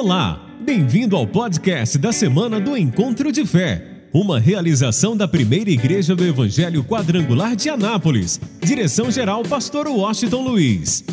Olá, 0.00 0.38
bem-vindo 0.60 1.16
ao 1.16 1.26
podcast 1.26 1.98
da 1.98 2.12
semana 2.12 2.60
do 2.60 2.76
Encontro 2.76 3.32
de 3.32 3.44
Fé, 3.44 4.06
uma 4.14 4.38
realização 4.38 5.16
da 5.16 5.26
primeira 5.26 5.70
igreja 5.70 6.14
do 6.14 6.24
Evangelho 6.24 6.84
Quadrangular 6.84 7.56
de 7.56 7.68
Anápolis. 7.68 8.40
Direção-geral, 8.62 9.42
Pastor 9.42 9.88
Washington 9.88 10.42
Luiz. 10.42 11.04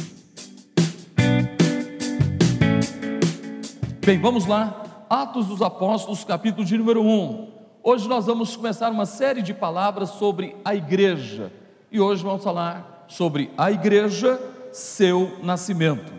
Bem, 4.05 4.21
vamos 4.21 4.45
lá. 4.45 5.05
Atos 5.09 5.47
dos 5.47 5.63
Apóstolos, 5.63 6.23
capítulo 6.23 6.63
de 6.63 6.77
número 6.77 7.01
1. 7.01 7.47
Hoje 7.81 8.07
nós 8.07 8.27
vamos 8.27 8.55
começar 8.55 8.91
uma 8.91 9.07
série 9.07 9.41
de 9.41 9.51
palavras 9.51 10.09
sobre 10.11 10.55
a 10.63 10.75
igreja. 10.75 11.51
E 11.91 11.99
hoje 11.99 12.21
vamos 12.21 12.43
falar 12.43 13.07
sobre 13.07 13.49
a 13.57 13.71
igreja, 13.71 14.39
seu 14.71 15.39
nascimento. 15.41 16.13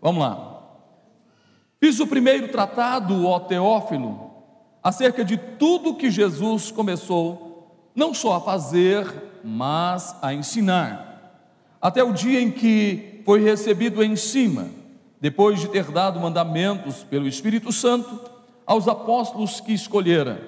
Vamos 0.00 0.22
lá. 0.22 0.55
Fiz 1.78 2.00
o 2.00 2.06
primeiro 2.06 2.48
tratado, 2.48 3.26
ó 3.26 3.38
Teófilo, 3.38 4.30
acerca 4.82 5.24
de 5.24 5.36
tudo 5.36 5.96
que 5.96 6.10
Jesus 6.10 6.70
começou, 6.70 7.90
não 7.94 8.14
só 8.14 8.36
a 8.36 8.40
fazer, 8.40 9.06
mas 9.44 10.16
a 10.22 10.32
ensinar, 10.32 11.48
até 11.80 12.02
o 12.02 12.12
dia 12.12 12.40
em 12.40 12.50
que 12.50 13.22
foi 13.24 13.42
recebido 13.42 14.02
em 14.02 14.16
cima, 14.16 14.68
depois 15.20 15.60
de 15.60 15.68
ter 15.68 15.84
dado 15.90 16.18
mandamentos 16.18 17.04
pelo 17.04 17.28
Espírito 17.28 17.70
Santo 17.72 18.20
aos 18.64 18.88
apóstolos 18.88 19.60
que 19.60 19.72
escolhera, 19.72 20.40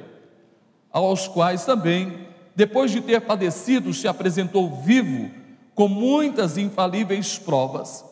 aos 0.91 1.29
quais 1.29 1.65
também, 1.65 2.27
depois 2.57 2.91
de 2.91 3.01
ter 3.01 3.21
padecido, 3.21 3.93
se 3.93 4.09
apresentou 4.09 4.81
vivo, 4.83 5.31
com 5.75 5.89
muitas 5.89 6.57
infalíveis 6.57 7.39
provas, 7.39 8.05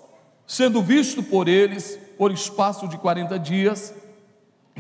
sendo 0.47 0.83
visto 0.83 1.23
por 1.23 1.49
eles 1.49 1.99
por 2.17 2.33
espaço 2.33 2.89
de 2.89 2.99
40 2.99 3.39
dias, 3.39 3.95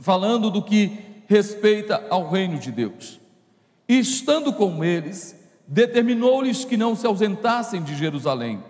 falando 0.01 0.51
do 0.51 0.63
que 0.63 0.99
respeita 1.29 2.07
ao 2.11 2.29
reino 2.31 2.59
de 2.59 2.71
Deus. 2.71 3.21
E 3.89 3.99
estando 3.99 4.53
com 4.53 4.85
eles, 4.85 5.37
determinou-lhes 5.67 6.65
que 6.65 6.77
não 6.77 6.95
se 6.95 7.07
ausentassem 7.07 7.83
de 7.83 7.95
Jerusalém, 7.95 8.63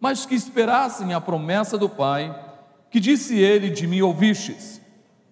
mas 0.00 0.26
que 0.26 0.34
esperassem 0.34 1.14
a 1.14 1.20
promessa 1.20 1.78
do 1.78 1.88
Pai, 1.88 2.34
que 2.90 3.00
disse 3.00 3.38
ele: 3.38 3.70
De 3.70 3.86
mim 3.86 4.00
ouvistes. 4.02 4.80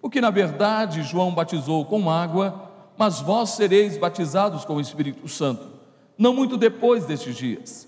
Porque 0.01 0.19
na 0.19 0.31
verdade 0.31 1.03
João 1.03 1.33
batizou 1.33 1.85
com 1.85 2.09
água, 2.09 2.69
mas 2.97 3.19
vós 3.19 3.51
sereis 3.51 3.97
batizados 3.97 4.65
com 4.65 4.75
o 4.75 4.81
Espírito 4.81 5.27
Santo, 5.27 5.67
não 6.17 6.33
muito 6.33 6.57
depois 6.57 7.05
destes 7.05 7.35
dias. 7.35 7.87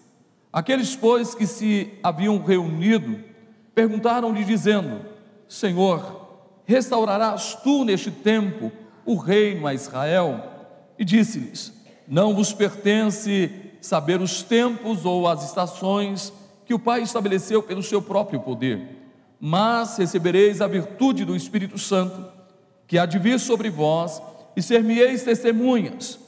Aqueles, 0.52 0.96
pois, 0.96 1.34
que 1.34 1.48
se 1.48 1.92
haviam 2.04 2.38
reunido, 2.38 3.20
Perguntaram-lhe, 3.74 4.44
dizendo: 4.44 5.02
Senhor, 5.48 6.28
restaurarás 6.66 7.56
tu 7.64 7.84
neste 7.84 8.12
tempo 8.12 8.72
o 9.06 9.16
reino 9.16 9.68
a 9.68 9.74
Israel? 9.74 10.44
E 10.98 11.04
disse-lhes: 11.04 11.74
Não 12.08 12.34
vos 12.34 12.54
pertence 12.54 13.52
saber 13.82 14.22
os 14.22 14.42
tempos 14.42 15.06
ou 15.06 15.28
as 15.28 15.44
estações 15.44 16.32
que 16.66 16.74
o 16.74 16.80
Pai 16.80 17.02
estabeleceu 17.02 17.62
pelo 17.62 17.84
seu 17.84 18.02
próprio 18.02 18.40
poder, 18.40 18.82
mas 19.40 19.98
recebereis 19.98 20.62
a 20.62 20.68
virtude 20.68 21.26
do 21.26 21.36
Espírito 21.36 21.78
Santo, 21.78 22.26
que 22.88 22.98
há 22.98 23.06
de 23.06 23.20
vir 23.20 23.40
sobre 23.40 23.70
vós, 23.70 24.22
e 24.56 24.62
ser-me-eis 24.62 25.24
testemunhas, 25.24 26.20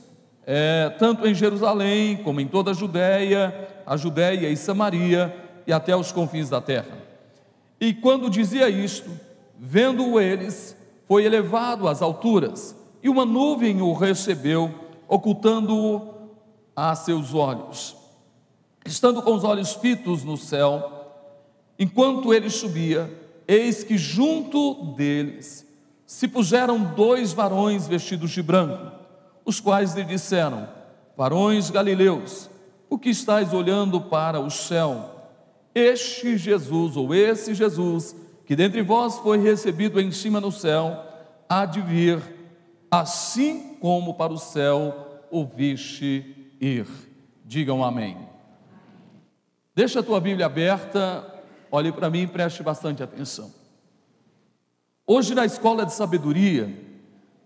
é, 0.46 0.94
tanto 0.98 1.28
em 1.28 1.34
Jerusalém 1.34 2.18
como 2.18 2.42
em 2.42 2.48
toda 2.48 2.72
a 2.72 2.74
Judéia, 2.74 3.70
a 3.86 3.96
Judéia 3.96 4.50
e 4.50 4.58
Samaria 4.58 5.34
e 5.66 5.72
até 5.72 5.96
os 5.96 6.12
confins 6.12 6.50
da 6.50 6.60
terra. 6.60 7.05
E 7.80 7.94
quando 7.94 8.30
dizia 8.30 8.70
isto, 8.70 9.10
vendo-o 9.58 10.20
eles, 10.20 10.76
foi 11.08 11.26
elevado 11.26 11.88
às 11.88 12.02
alturas, 12.02 12.76
e 13.04 13.10
uma 13.10 13.26
nuvem 13.26 13.82
o 13.82 13.94
recebeu, 13.94 14.74
ocultando-o 15.08 16.14
a 16.76 16.96
seus 16.96 17.34
olhos. 17.34 17.96
Estando 18.86 19.22
com 19.22 19.34
os 19.34 19.44
olhos 19.44 19.74
fitos 19.74 20.24
no 20.24 20.38
céu, 20.38 20.92
enquanto 21.78 22.34
ele 22.34 22.50
subia, 22.50 23.12
eis 23.48 23.84
que 23.84 23.98
junto 23.98 24.94
deles 24.96 25.66
se 26.06 26.28
puseram 26.28 26.82
dois 26.96 27.34
varões 27.34 27.88
vestidos 27.88 28.32
de 28.32 28.42
branco, 28.42 28.92
os 29.44 29.60
quais 29.60 29.94
lhe 29.94 30.04
disseram: 30.04 30.68
Varões 31.16 31.70
galileus, 31.70 32.50
o 32.90 32.98
que 32.98 33.10
estáis 33.10 33.54
olhando 33.54 34.02
para 34.02 34.40
o 34.40 34.50
céu? 34.50 35.15
Este 35.76 36.38
Jesus, 36.38 36.96
ou 36.96 37.14
esse 37.14 37.54
Jesus, 37.54 38.16
que 38.46 38.56
dentre 38.56 38.82
vós 38.82 39.18
foi 39.20 39.38
recebido 39.38 40.00
em 40.00 40.10
cima 40.10 40.40
no 40.40 40.50
céu, 40.50 41.04
há 41.50 41.66
de 41.66 41.82
vir, 41.82 42.22
assim 42.90 43.76
como 43.82 44.14
para 44.14 44.32
o 44.32 44.38
céu 44.38 45.28
o 45.30 45.44
viste 45.44 46.54
ir. 46.62 46.88
Digam 47.44 47.84
amém. 47.84 48.18
Deixa 49.76 50.00
a 50.00 50.04
tua 50.04 50.22
Bíblia 50.22 50.46
aberta, 50.46 51.44
olhe 51.70 51.92
para 51.92 52.10
mim 52.10 52.22
e 52.22 52.28
preste 52.28 52.64
bastante 52.64 53.04
atenção. 53.04 53.54
Hoje 55.06 55.36
na 55.36 55.46
escola 55.46 55.86
de 55.86 55.94
sabedoria, 55.94 56.74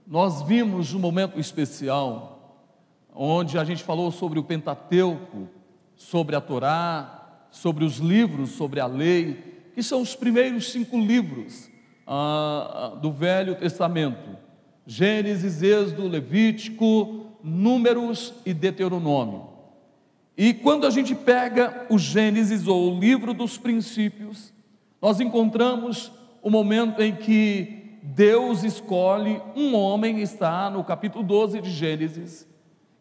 nós 0.06 0.44
vimos 0.44 0.94
um 0.94 1.00
momento 1.00 1.40
especial, 1.40 2.64
onde 3.12 3.58
a 3.58 3.64
gente 3.64 3.84
falou 3.84 4.12
sobre 4.12 4.38
o 4.38 4.44
Pentateuco, 4.44 5.50
sobre 5.96 6.36
a 6.36 6.42
Torá, 6.42 7.19
sobre 7.52 7.84
os 7.84 7.98
livros 7.98 8.52
sobre 8.52 8.80
a 8.80 8.86
lei, 8.86 9.72
que 9.74 9.84
são 9.84 10.02
os 10.02 10.16
primeiros 10.16 10.72
cinco 10.72 10.98
livros 10.98 11.70
ah, 12.06 12.98
do 13.02 13.12
Velho 13.12 13.56
Testamento: 13.56 14.38
Gênesis, 14.86 15.62
Êxodo, 15.62 16.08
Levítico, 16.08 17.26
Números 17.44 18.34
e 18.46 18.54
Deuteronômio. 18.54 19.48
E 20.38 20.54
quando 20.54 20.88
a 20.88 20.90
gente 20.90 21.14
pega 21.14 21.86
o 21.90 21.98
Gênesis 21.98 22.68
ou 22.68 22.94
o 22.94 23.00
livro 23.00 23.34
dos 23.34 23.58
princípios, 23.58 24.54
nós 25.02 25.20
encontramos 25.20 26.12
o 26.42 26.50
momento 26.50 27.02
em 27.02 27.14
que 27.14 28.00
Deus 28.02 28.64
escolhe 28.64 29.42
um 29.56 29.76
homem, 29.76 30.22
está 30.22 30.70
no 30.70 30.84
capítulo 30.84 31.24
12 31.24 31.62
de 31.62 31.70
Gênesis, 31.70 32.48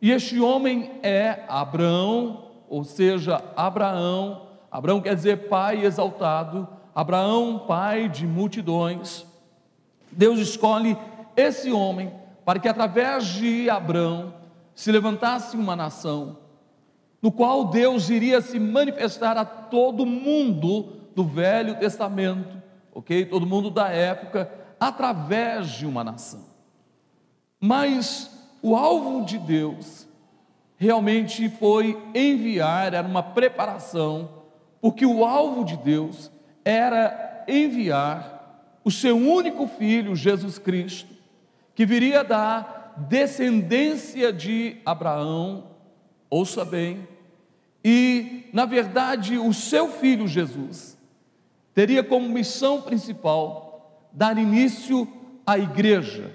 e 0.00 0.10
este 0.10 0.41
homem 0.41 0.92
é 1.03 1.44
Abraão, 1.48 2.47
ou 2.68 2.84
seja, 2.84 3.42
Abraão, 3.56 4.48
Abraão 4.70 5.00
quer 5.00 5.14
dizer 5.14 5.48
pai 5.48 5.84
exaltado, 5.84 6.68
Abraão, 6.94 7.60
pai 7.66 8.08
de 8.08 8.26
multidões. 8.26 9.26
Deus 10.10 10.38
escolhe 10.38 10.96
esse 11.36 11.70
homem 11.70 12.12
para 12.44 12.58
que 12.58 12.68
através 12.68 13.26
de 13.26 13.68
Abraão 13.70 14.34
se 14.74 14.90
levantasse 14.90 15.56
uma 15.56 15.76
nação, 15.76 16.38
no 17.20 17.30
qual 17.30 17.66
Deus 17.66 18.10
iria 18.10 18.40
se 18.40 18.58
manifestar 18.58 19.36
a 19.36 19.44
todo 19.44 20.06
mundo 20.06 20.96
do 21.14 21.24
Velho 21.24 21.78
Testamento, 21.78 22.62
ok? 22.94 23.26
Todo 23.26 23.46
mundo 23.46 23.70
da 23.70 23.88
época, 23.88 24.50
através 24.78 25.68
de 25.70 25.84
uma 25.84 26.02
nação. 26.02 26.46
Mas 27.60 28.30
o 28.62 28.74
alvo 28.74 29.24
de 29.24 29.36
Deus 29.36 30.07
realmente 30.78 31.49
foi 31.49 32.00
enviar, 32.15 32.94
era 32.94 33.06
uma 33.06 33.22
preparação, 33.22 34.31
porque 34.81 35.05
o 35.05 35.25
alvo 35.25 35.65
de 35.65 35.77
Deus 35.77 36.31
era 36.65 37.44
enviar 37.49 38.81
o 38.84 38.91
seu 38.91 39.16
único 39.16 39.66
filho, 39.66 40.15
Jesus 40.15 40.56
Cristo, 40.59 41.12
que 41.75 41.84
viria 41.84 42.22
da 42.22 42.93
descendência 42.97 44.33
de 44.33 44.77
Abraão, 44.87 45.65
ouça 46.31 46.65
bem, 46.65 47.06
e, 47.84 48.48
na 48.53 48.65
verdade, 48.65 49.36
o 49.36 49.53
seu 49.53 49.89
filho 49.89 50.27
Jesus 50.27 50.97
teria 51.74 52.03
como 52.03 52.28
missão 52.28 52.83
principal 52.83 54.09
dar 54.13 54.36
início 54.36 55.07
à 55.47 55.59
igreja. 55.59 56.33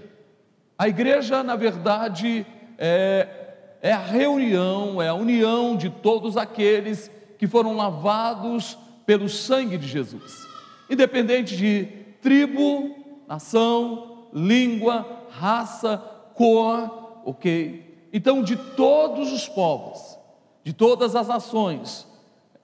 A 0.78 0.88
igreja, 0.88 1.44
na 1.44 1.56
verdade, 1.56 2.46
é, 2.78 3.43
é 3.84 3.92
a 3.92 4.00
reunião, 4.00 5.02
é 5.02 5.10
a 5.10 5.14
união 5.14 5.76
de 5.76 5.90
todos 5.90 6.38
aqueles 6.38 7.12
que 7.38 7.46
foram 7.46 7.76
lavados 7.76 8.78
pelo 9.06 9.28
sangue 9.28 9.78
de 9.78 9.86
Jesus, 9.86 10.48
independente 10.90 11.58
de 11.58 11.86
tribo, 12.22 12.96
nação, 13.28 14.30
língua, 14.32 15.26
raça, 15.30 15.98
cor, 16.34 17.22
ok? 17.26 18.08
Então, 18.14 18.42
de 18.42 18.56
todos 18.56 19.34
os 19.34 19.50
povos, 19.50 20.18
de 20.64 20.72
todas 20.72 21.14
as 21.14 21.28
nações, 21.28 22.08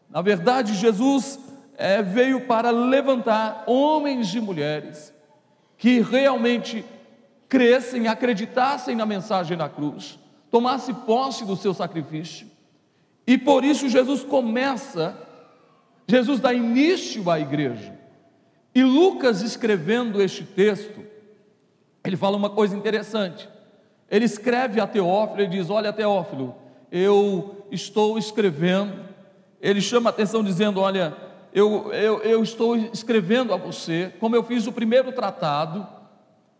na 0.10 0.22
verdade, 0.22 0.74
Jesus 0.74 1.38
é, 1.76 2.02
veio 2.02 2.48
para 2.48 2.70
levantar 2.70 3.66
homens 3.68 4.34
e 4.34 4.40
mulheres 4.40 5.14
que 5.78 6.00
realmente 6.00 6.86
crescem, 7.50 8.08
acreditassem 8.08 8.96
na 8.96 9.06
mensagem 9.06 9.58
da 9.58 9.68
cruz 9.68 10.19
tomasse 10.50 10.94
posse 10.94 11.46
do 11.46 11.56
seu 11.56 11.74
sacrifício. 11.74 12.48
E 13.26 13.38
por 13.38 13.64
isso 13.64 13.88
Jesus 13.88 14.24
começa, 14.24 15.16
Jesus 16.08 16.40
dá 16.40 16.54
início 16.54 17.30
à 17.30 17.40
igreja. 17.40 17.98
E 18.74 18.84
Lucas, 18.84 19.42
escrevendo 19.42 20.22
este 20.22 20.44
texto, 20.44 21.04
ele 22.04 22.18
fala 22.18 22.38
uma 22.38 22.50
coisa 22.50 22.76
interessante. 22.76 23.48
Ele 24.10 24.26
escreve 24.26 24.80
a 24.80 24.88
Teófilo 24.88 25.42
e 25.42 25.48
diz: 25.48 25.70
Olha, 25.70 25.94
Teófilo, 25.94 26.56
eu 26.92 27.66
estou 27.72 28.18
escrevendo. 28.18 29.08
Ele 29.62 29.82
chama 29.82 30.10
a 30.10 30.12
atenção 30.12 30.44
dizendo: 30.44 30.80
Olha, 30.80 31.16
eu, 31.54 31.92
eu, 31.94 32.20
eu 32.24 32.44
estou 32.44 32.76
escrevendo 32.76 33.54
a 33.54 33.58
você, 33.58 34.14
como 34.20 34.36
eu 34.36 34.44
fiz 34.44 34.66
o 34.68 34.72
primeiro 34.72 35.12
tratado, 35.12 35.88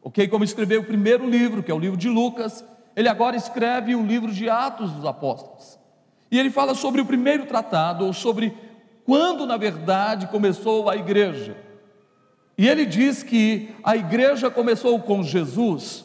ok? 0.02 0.28
Como 0.28 0.44
escrevi 0.44 0.78
o 0.78 0.84
primeiro 0.84 1.28
livro, 1.28 1.64
que 1.64 1.72
é 1.72 1.74
o 1.74 1.80
livro 1.80 1.98
de 1.98 2.10
Lucas, 2.10 2.64
ele 3.00 3.08
agora 3.08 3.38
escreve 3.38 3.96
o 3.96 4.06
livro 4.06 4.30
de 4.30 4.50
Atos 4.50 4.92
dos 4.92 5.06
Apóstolos. 5.06 5.80
E 6.30 6.38
ele 6.38 6.50
fala 6.50 6.76
sobre 6.76 7.00
o 7.00 7.06
primeiro 7.06 7.46
tratado, 7.46 8.06
ou 8.06 8.12
sobre 8.12 8.54
quando, 9.06 9.46
na 9.46 9.56
verdade, 9.56 10.28
começou 10.28 10.90
a 10.90 10.98
igreja. 10.98 11.56
E 12.58 12.68
ele 12.68 12.86
diz 12.86 13.24
que 13.24 13.74
a 13.86 13.96
igreja 13.96 14.52
começou 14.52 15.00
com 15.00 15.24
Jesus. 15.24 16.04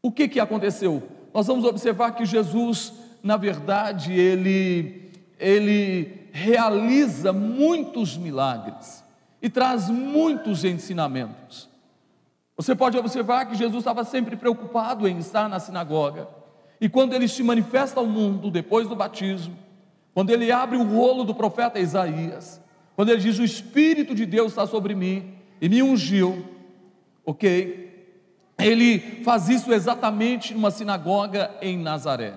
O 0.00 0.10
que, 0.10 0.28
que 0.28 0.40
aconteceu? 0.40 1.02
Nós 1.34 1.46
vamos 1.46 1.66
observar 1.66 2.12
que 2.12 2.24
Jesus, 2.24 2.94
na 3.22 3.36
verdade, 3.36 4.14
ele, 4.14 5.12
ele 5.38 6.26
realiza 6.32 7.34
muitos 7.34 8.16
milagres 8.16 9.04
e 9.42 9.50
traz 9.50 9.90
muitos 9.90 10.64
ensinamentos. 10.64 11.68
Você 12.56 12.74
pode 12.74 12.96
observar 12.96 13.46
que 13.46 13.56
Jesus 13.56 13.78
estava 13.78 14.04
sempre 14.04 14.36
preocupado 14.36 15.08
em 15.08 15.18
estar 15.18 15.48
na 15.48 15.58
sinagoga, 15.58 16.28
e 16.80 16.88
quando 16.88 17.14
ele 17.14 17.26
se 17.28 17.42
manifesta 17.42 18.00
ao 18.00 18.06
mundo 18.06 18.50
depois 18.50 18.88
do 18.88 18.94
batismo, 18.94 19.56
quando 20.12 20.30
ele 20.30 20.52
abre 20.52 20.76
o 20.76 20.84
rolo 20.84 21.24
do 21.24 21.34
profeta 21.34 21.80
Isaías, 21.80 22.60
quando 22.94 23.10
ele 23.10 23.20
diz: 23.20 23.38
O 23.38 23.44
Espírito 23.44 24.14
de 24.14 24.24
Deus 24.24 24.52
está 24.52 24.66
sobre 24.66 24.94
mim 24.94 25.34
e 25.60 25.68
me 25.68 25.82
ungiu, 25.82 26.44
ok? 27.24 27.84
Ele 28.58 29.22
faz 29.24 29.48
isso 29.48 29.72
exatamente 29.72 30.54
numa 30.54 30.70
sinagoga 30.70 31.50
em 31.60 31.76
Nazaré. 31.76 32.34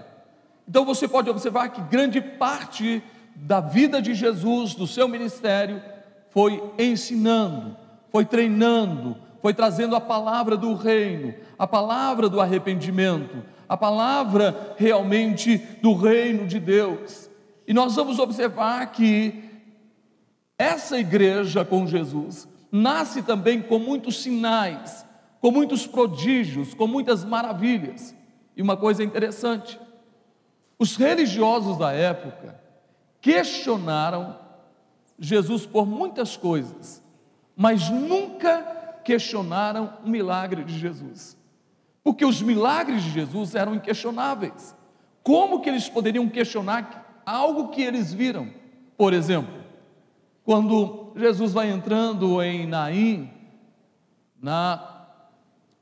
Então 0.67 0.83
você 0.83 1.07
pode 1.07 1.29
observar 1.29 1.69
que 1.69 1.81
grande 1.81 2.19
parte 2.19 3.03
da 3.35 3.59
vida 3.59 4.01
de 4.01 4.15
Jesus, 4.15 4.73
do 4.73 4.87
seu 4.87 5.07
ministério, 5.07 5.81
foi 6.29 6.61
ensinando, 6.77 7.77
foi 8.11 8.25
treinando, 8.25 9.15
foi 9.41 9.53
trazendo 9.53 9.95
a 9.95 10.01
palavra 10.01 10.57
do 10.57 10.73
reino, 10.73 11.33
a 11.57 11.67
palavra 11.67 12.29
do 12.29 12.41
arrependimento, 12.41 13.43
a 13.67 13.77
palavra 13.77 14.75
realmente 14.77 15.57
do 15.81 15.93
reino 15.93 16.47
de 16.47 16.59
Deus. 16.59 17.29
E 17.67 17.73
nós 17.73 17.95
vamos 17.95 18.19
observar 18.19 18.91
que 18.91 19.43
essa 20.57 20.97
igreja 20.97 21.63
com 21.63 21.85
Jesus 21.85 22.47
nasce 22.71 23.21
também 23.21 23.61
com 23.61 23.77
muitos 23.77 24.21
sinais, 24.21 25.05
com 25.39 25.51
muitos 25.51 25.85
prodígios, 25.85 26.73
com 26.73 26.87
muitas 26.87 27.23
maravilhas. 27.23 28.15
E 28.55 28.61
uma 28.61 28.75
coisa 28.75 29.03
interessante: 29.03 29.79
os 30.79 30.95
religiosos 30.95 31.77
da 31.77 31.91
época 31.91 32.59
questionaram 33.21 34.37
Jesus 35.19 35.65
por 35.65 35.85
muitas 35.85 36.37
coisas, 36.37 37.03
mas 37.55 37.89
nunca 37.89 38.76
questionaram 39.07 39.93
o 40.03 40.09
milagre 40.09 40.65
de 40.65 40.77
Jesus. 40.77 41.37
Porque 42.03 42.25
os 42.25 42.41
milagres 42.41 43.01
de 43.01 43.09
Jesus 43.09 43.55
eram 43.55 43.73
inquestionáveis. 43.73 44.75
Como 45.23 45.61
que 45.61 45.69
eles 45.69 45.87
poderiam 45.87 46.27
questionar 46.27 47.21
algo 47.25 47.69
que 47.69 47.81
eles 47.81 48.13
viram? 48.13 48.49
Por 48.97 49.13
exemplo, 49.13 49.63
quando 50.43 51.13
Jesus 51.15 51.53
vai 51.53 51.71
entrando 51.71 52.43
em 52.43 52.67
Naim, 52.67 53.29
na 54.41 55.05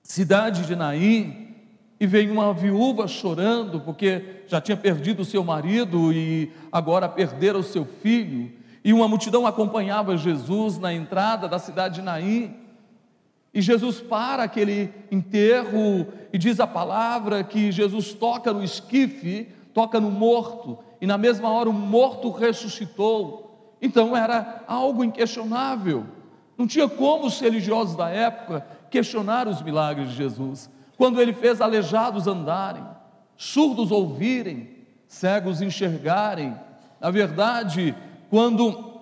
cidade 0.03 0.67
de 0.67 0.75
Naim, 0.75 1.55
e 1.99 2.05
vem 2.05 2.29
uma 2.29 2.53
viúva 2.53 3.07
chorando 3.07 3.81
porque 3.81 4.43
já 4.45 4.61
tinha 4.61 4.77
perdido 4.77 5.23
o 5.23 5.25
seu 5.25 5.43
marido 5.43 6.13
e 6.13 6.53
agora 6.71 7.09
perdera 7.09 7.57
o 7.57 7.63
seu 7.63 7.85
filho, 7.85 8.51
e 8.83 8.93
uma 8.93 9.07
multidão 9.07 9.47
acompanhava 9.47 10.15
Jesus 10.15 10.77
na 10.77 10.93
entrada 10.93 11.47
da 11.47 11.57
cidade 11.57 11.95
de 11.95 12.01
Naim. 12.03 12.64
E 13.55 13.61
Jesus 13.61 14.01
para 14.01 14.43
aquele 14.43 14.93
enterro 15.09 16.05
e 16.33 16.37
diz 16.37 16.59
a 16.59 16.67
palavra 16.67 17.41
que 17.41 17.71
Jesus 17.71 18.13
toca 18.13 18.51
no 18.51 18.61
esquife, 18.61 19.47
toca 19.73 19.97
no 19.97 20.11
morto, 20.11 20.77
e 20.99 21.07
na 21.07 21.17
mesma 21.17 21.49
hora 21.49 21.69
o 21.69 21.73
morto 21.73 22.29
ressuscitou. 22.31 23.77
Então 23.81 24.15
era 24.15 24.61
algo 24.67 25.05
inquestionável. 25.05 26.05
Não 26.57 26.67
tinha 26.67 26.89
como 26.89 27.27
os 27.27 27.39
religiosos 27.39 27.95
da 27.95 28.09
época 28.09 28.67
questionar 28.91 29.47
os 29.47 29.61
milagres 29.61 30.09
de 30.09 30.15
Jesus. 30.15 30.69
Quando 30.97 31.21
ele 31.21 31.31
fez 31.31 31.61
aleijados 31.61 32.27
andarem, 32.27 32.83
surdos 33.37 33.89
ouvirem, 33.89 34.69
cegos 35.07 35.61
enxergarem. 35.61 36.53
Na 36.99 37.09
verdade, 37.09 37.95
quando 38.29 38.99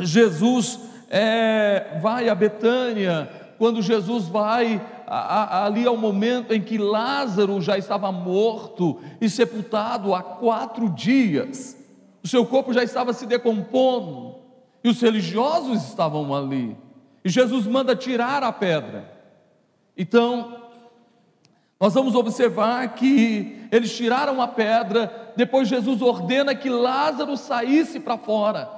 Jesus 0.00 0.80
é, 1.08 1.98
vai 2.02 2.28
a 2.28 2.34
Betânia, 2.34 3.47
quando 3.58 3.82
Jesus 3.82 4.26
vai 4.28 4.80
a, 5.04 5.16
a, 5.16 5.66
ali 5.66 5.84
ao 5.84 5.96
momento 5.96 6.54
em 6.54 6.62
que 6.62 6.78
Lázaro 6.78 7.60
já 7.60 7.76
estava 7.76 8.12
morto 8.12 9.00
e 9.20 9.28
sepultado 9.28 10.14
há 10.14 10.22
quatro 10.22 10.88
dias, 10.88 11.76
o 12.22 12.28
seu 12.28 12.46
corpo 12.46 12.72
já 12.72 12.84
estava 12.84 13.12
se 13.12 13.26
decompondo, 13.26 14.36
e 14.82 14.88
os 14.88 15.00
religiosos 15.00 15.88
estavam 15.88 16.32
ali, 16.32 16.76
e 17.24 17.28
Jesus 17.28 17.66
manda 17.66 17.96
tirar 17.96 18.44
a 18.44 18.52
pedra. 18.52 19.12
Então, 19.96 20.62
nós 21.80 21.94
vamos 21.94 22.14
observar 22.14 22.94
que 22.94 23.66
eles 23.72 23.96
tiraram 23.96 24.40
a 24.40 24.46
pedra, 24.46 25.32
depois 25.36 25.68
Jesus 25.68 26.00
ordena 26.00 26.54
que 26.54 26.70
Lázaro 26.70 27.36
saísse 27.36 27.98
para 27.98 28.16
fora, 28.16 28.70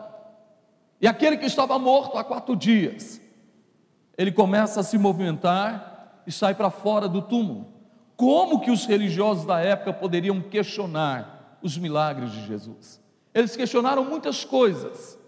e 0.99 1.07
aquele 1.07 1.37
que 1.37 1.47
estava 1.47 1.79
morto 1.79 2.17
há 2.17 2.25
quatro 2.25 2.57
dias, 2.57 3.20
ele 4.21 4.31
começa 4.31 4.81
a 4.81 4.83
se 4.83 4.99
movimentar 4.99 6.21
e 6.27 6.31
sai 6.31 6.55
para 6.55 6.69
fora 6.69 7.09
do 7.09 7.23
túmulo. 7.23 7.69
Como 8.19 8.61
que 8.61 8.71
os 8.71 8.85
religiosos 8.85 9.47
da 9.47 9.61
época 9.61 9.95
poderiam 9.95 10.43
questionar 10.43 11.59
os 11.63 11.79
milagres 11.79 12.31
de 12.31 12.47
Jesus? 12.47 13.01
Eles 13.33 13.57
questionaram 13.57 14.05
muitas 14.05 14.45
coisas, 14.45 15.19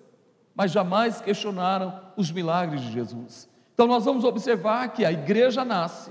mas 0.54 0.72
jamais 0.72 1.22
questionaram 1.22 2.02
os 2.18 2.30
milagres 2.30 2.82
de 2.82 2.92
Jesus. 2.92 3.48
Então 3.72 3.86
nós 3.86 4.04
vamos 4.04 4.24
observar 4.24 4.88
que 4.88 5.06
a 5.06 5.10
igreja 5.10 5.64
nasce 5.64 6.10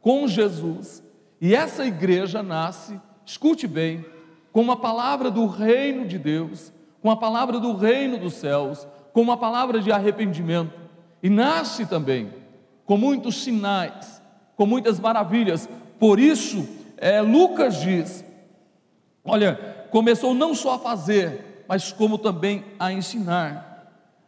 com 0.00 0.28
Jesus, 0.28 1.02
e 1.40 1.52
essa 1.52 1.84
igreja 1.84 2.44
nasce, 2.44 3.00
escute 3.26 3.66
bem, 3.66 4.04
com 4.52 4.60
uma 4.60 4.76
palavra 4.76 5.32
do 5.32 5.48
reino 5.48 6.06
de 6.06 6.16
Deus, 6.16 6.72
com 7.02 7.10
a 7.10 7.16
palavra 7.16 7.58
do 7.58 7.74
reino 7.74 8.18
dos 8.18 8.34
céus, 8.34 8.86
com 9.12 9.20
uma 9.20 9.36
palavra 9.36 9.80
de 9.80 9.90
arrependimento, 9.90 10.89
e 11.22 11.28
nasce 11.28 11.86
também 11.86 12.32
com 12.84 12.96
muitos 12.96 13.42
sinais, 13.42 14.20
com 14.56 14.66
muitas 14.66 14.98
maravilhas. 14.98 15.68
Por 15.98 16.18
isso, 16.18 16.68
é, 16.96 17.20
Lucas 17.20 17.80
diz: 17.80 18.24
olha, 19.24 19.86
começou 19.90 20.34
não 20.34 20.54
só 20.54 20.74
a 20.74 20.78
fazer, 20.78 21.64
mas 21.68 21.92
como 21.92 22.18
também 22.18 22.64
a 22.78 22.92
ensinar. 22.92 23.70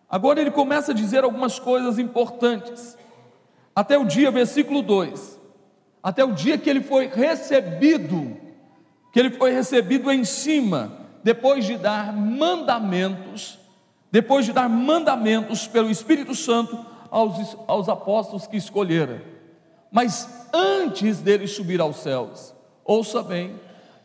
Agora 0.09 0.41
ele 0.41 0.51
começa 0.51 0.93
a 0.93 0.95
dizer 0.95 1.25
algumas 1.25 1.59
coisas 1.59 1.99
importantes. 1.99 2.97
Até 3.75 3.97
o 3.97 4.05
dia, 4.05 4.31
versículo 4.31 4.83
2, 4.83 5.41
até 6.03 6.23
o 6.23 6.33
dia 6.33 6.59
que 6.59 6.69
ele 6.69 6.83
foi 6.83 7.07
recebido, 7.07 8.37
que 9.11 9.19
ele 9.19 9.31
foi 9.31 9.53
recebido 9.53 10.11
em 10.11 10.25
cima, 10.25 10.99
depois 11.25 11.65
de 11.65 11.79
dar 11.79 12.13
mandamentos, 12.13 13.59
depois 14.13 14.45
de 14.45 14.53
dar 14.53 14.69
mandamentos 14.69 15.67
pelo 15.67 15.91
Espírito 15.91 16.35
Santo 16.35 16.79
aos, 17.11 17.57
aos 17.67 17.89
apóstolos 17.89 18.47
que 18.47 18.59
escolheram. 18.59 19.21
Mas 19.91 20.47
antes 20.53 21.19
dele 21.19 21.47
subir 21.49 21.81
aos 21.81 21.97
céus, 21.97 22.55
ouça 22.85 23.23
bem, 23.23 23.59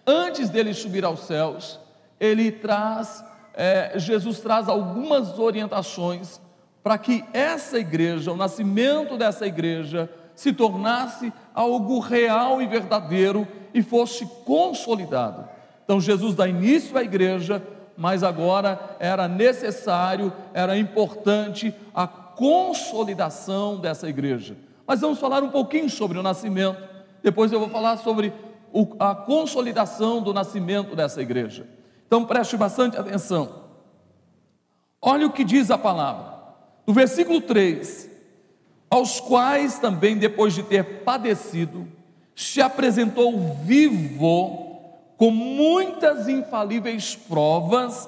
antes 0.06 0.50
dele 0.50 0.74
subir 0.74 1.04
aos 1.04 1.20
céus, 1.28 1.78
ele 2.18 2.52
traz, 2.52 3.24
é, 3.54 4.00
Jesus 4.00 4.40
traz 4.40 4.70
algumas 4.70 5.38
orientações 5.38 6.40
para 6.82 6.98
que 6.98 7.24
essa 7.34 7.78
igreja, 7.78 8.32
o 8.32 8.38
nascimento 8.38 9.18
dessa 9.18 9.46
igreja, 9.46 10.10
se 10.34 10.54
tornasse 10.54 11.34
algo 11.54 12.00
real 12.00 12.62
e 12.62 12.66
verdadeiro 12.66 13.46
e 13.74 13.82
fosse 13.82 14.26
consolidado. 14.46 15.50
Então 15.84 16.00
Jesus 16.00 16.34
dá 16.34 16.48
início 16.48 16.98
à 16.98 17.04
igreja, 17.04 17.62
mas 17.98 18.24
agora 18.24 18.80
era 19.00 19.28
necessário, 19.28 20.32
era 20.54 20.78
importante 20.78 21.74
a 21.94 22.06
consolidação 22.08 23.78
dessa 23.78 24.08
igreja. 24.08 24.56
Mas 24.86 25.02
vamos 25.02 25.20
falar 25.20 25.44
um 25.44 25.50
pouquinho 25.50 25.90
sobre 25.90 26.18
o 26.20 26.24
nascimento. 26.24 26.82
Depois 27.24 27.52
eu 27.52 27.60
vou 27.60 27.70
falar 27.70 27.98
sobre 27.98 28.32
a 29.00 29.16
consolidação 29.16 30.22
do 30.22 30.34
nascimento 30.34 30.96
dessa 30.96 31.22
igreja. 31.22 31.68
Então 32.06 32.24
preste 32.24 32.56
bastante 32.56 32.96
atenção. 32.96 33.64
Olha 35.02 35.26
o 35.26 35.32
que 35.32 35.44
diz 35.44 35.72
a 35.72 35.78
palavra. 35.78 36.38
No 36.86 36.94
versículo 36.94 37.42
3: 37.42 38.10
Aos 38.90 39.20
quais 39.20 39.80
também, 39.80 40.18
depois 40.18 40.54
de 40.54 40.64
ter 40.64 41.04
padecido, 41.04 41.88
se 42.36 42.62
apresentou 42.62 43.56
vivo, 43.64 44.67
com 45.18 45.32
muitas 45.32 46.28
infalíveis 46.28 47.16
provas, 47.16 48.08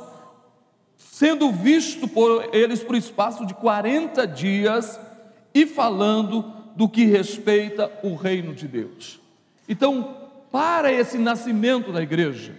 sendo 0.95 1.51
visto 1.51 2.07
por 2.07 2.53
eles 2.53 2.83
por 2.83 2.95
espaço 2.95 3.45
de 3.45 3.53
40 3.55 4.27
dias 4.27 4.99
e 5.53 5.65
falando 5.65 6.53
do 6.75 6.87
que 6.87 7.05
respeita 7.05 7.91
o 8.03 8.15
reino 8.15 8.53
de 8.53 8.67
Deus. 8.67 9.19
Então, 9.67 10.15
para 10.51 10.93
esse 10.93 11.17
nascimento 11.17 11.91
da 11.91 12.01
igreja, 12.01 12.55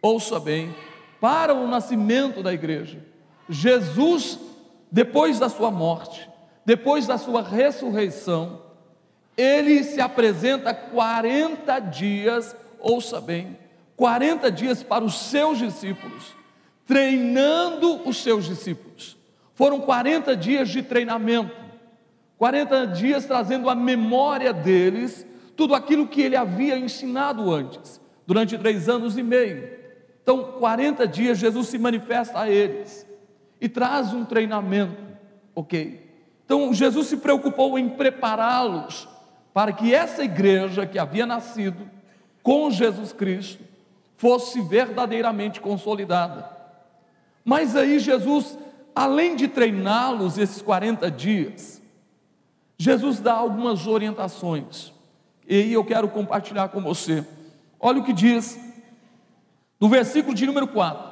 ouça 0.00 0.38
bem, 0.38 0.74
para 1.20 1.52
o 1.52 1.66
nascimento 1.66 2.42
da 2.42 2.54
igreja, 2.54 3.04
Jesus, 3.48 4.38
depois 4.90 5.38
da 5.38 5.48
sua 5.48 5.70
morte, 5.70 6.28
depois 6.64 7.06
da 7.06 7.18
sua 7.18 7.42
ressurreição, 7.42 8.62
ele 9.36 9.82
se 9.82 10.00
apresenta 10.00 10.72
40 10.72 11.78
dias, 11.80 12.56
ouça 12.78 13.20
bem, 13.20 13.58
40 14.00 14.50
dias 14.50 14.82
para 14.82 15.04
os 15.04 15.28
seus 15.28 15.58
discípulos, 15.58 16.34
treinando 16.86 18.08
os 18.08 18.22
seus 18.22 18.46
discípulos. 18.46 19.14
Foram 19.52 19.78
40 19.78 20.34
dias 20.34 20.70
de 20.70 20.82
treinamento, 20.82 21.54
40 22.38 22.86
dias 22.86 23.26
trazendo 23.26 23.68
a 23.68 23.74
memória 23.74 24.54
deles 24.54 25.26
tudo 25.54 25.74
aquilo 25.74 26.08
que 26.08 26.22
ele 26.22 26.34
havia 26.34 26.78
ensinado 26.78 27.52
antes, 27.52 28.00
durante 28.26 28.56
três 28.56 28.88
anos 28.88 29.18
e 29.18 29.22
meio. 29.22 29.68
Então, 30.22 30.52
40 30.52 31.06
dias, 31.06 31.36
Jesus 31.36 31.66
se 31.66 31.76
manifesta 31.76 32.40
a 32.40 32.48
eles 32.48 33.06
e 33.60 33.68
traz 33.68 34.14
um 34.14 34.24
treinamento, 34.24 34.96
ok? 35.54 36.10
Então, 36.46 36.72
Jesus 36.72 37.06
se 37.08 37.18
preocupou 37.18 37.78
em 37.78 37.90
prepará-los 37.90 39.06
para 39.52 39.74
que 39.74 39.94
essa 39.94 40.24
igreja 40.24 40.86
que 40.86 40.98
havia 40.98 41.26
nascido 41.26 41.86
com 42.42 42.70
Jesus 42.70 43.12
Cristo 43.12 43.68
fosse 44.20 44.60
verdadeiramente 44.60 45.62
consolidada. 45.62 46.50
Mas 47.42 47.74
aí, 47.74 47.98
Jesus, 47.98 48.58
além 48.94 49.34
de 49.34 49.48
treiná-los 49.48 50.36
esses 50.36 50.60
40 50.60 51.10
dias, 51.10 51.80
Jesus 52.76 53.18
dá 53.18 53.32
algumas 53.32 53.86
orientações. 53.86 54.92
E 55.48 55.54
aí 55.54 55.72
eu 55.72 55.82
quero 55.82 56.06
compartilhar 56.06 56.68
com 56.68 56.82
você. 56.82 57.26
Olha 57.80 58.00
o 58.00 58.04
que 58.04 58.12
diz 58.12 58.60
no 59.80 59.88
versículo 59.88 60.34
de 60.34 60.44
número 60.44 60.68
4. 60.68 61.02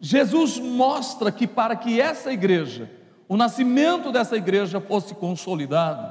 Jesus 0.00 0.58
mostra 0.58 1.30
que 1.30 1.46
para 1.46 1.76
que 1.76 2.00
essa 2.00 2.32
igreja, 2.32 2.90
o 3.28 3.36
nascimento 3.36 4.10
dessa 4.10 4.34
igreja 4.34 4.80
fosse 4.80 5.14
consolidado, 5.14 6.10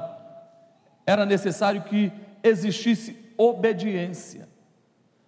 era 1.04 1.26
necessário 1.26 1.82
que 1.82 2.12
existisse 2.40 3.16
obediência. 3.36 4.53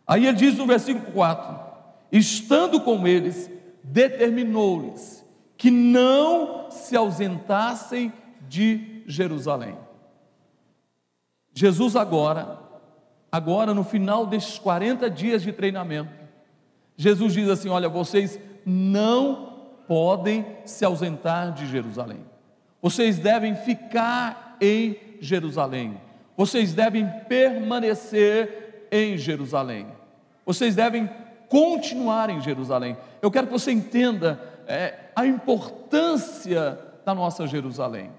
Aí 0.07 0.27
ele 0.27 0.37
diz 0.37 0.57
no 0.57 0.67
versículo 0.67 1.13
4: 1.13 1.59
estando 2.13 2.81
com 2.81 3.07
eles, 3.07 3.51
determinou-lhes 3.83 5.25
que 5.57 5.71
não 5.71 6.71
se 6.71 6.97
ausentassem 6.97 8.13
de 8.49 9.03
Jerusalém. 9.07 9.77
Jesus 11.53 11.97
agora, 11.97 12.59
agora 13.33 13.73
no 13.73 13.83
final 13.83 14.27
destes 14.27 14.59
40 14.59 15.09
dias 15.11 15.43
de 15.43 15.53
treinamento, 15.53 16.13
Jesus 16.97 17.33
diz 17.33 17.49
assim: 17.49 17.69
Olha, 17.69 17.89
vocês 17.89 18.39
não 18.65 19.55
podem 19.87 20.45
se 20.65 20.85
ausentar 20.85 21.53
de 21.53 21.67
Jerusalém. 21.67 22.21
Vocês 22.83 23.19
devem 23.19 23.55
ficar 23.55 24.57
em 24.61 24.97
Jerusalém. 25.21 26.01
Vocês 26.37 26.75
devem 26.75 27.09
permanecer 27.29 28.66
em 28.91 29.17
Jerusalém. 29.17 29.87
Vocês 30.45 30.75
devem 30.75 31.09
continuar 31.49 32.31
em 32.31 32.41
Jerusalém. 32.41 32.97
Eu 33.21 33.31
quero 33.31 33.47
que 33.47 33.53
você 33.53 33.73
entenda 33.73 34.41
é, 34.67 35.11
a 35.15 35.27
importância 35.27 36.79
da 37.05 37.15
nossa 37.15 37.47
Jerusalém. 37.47 38.11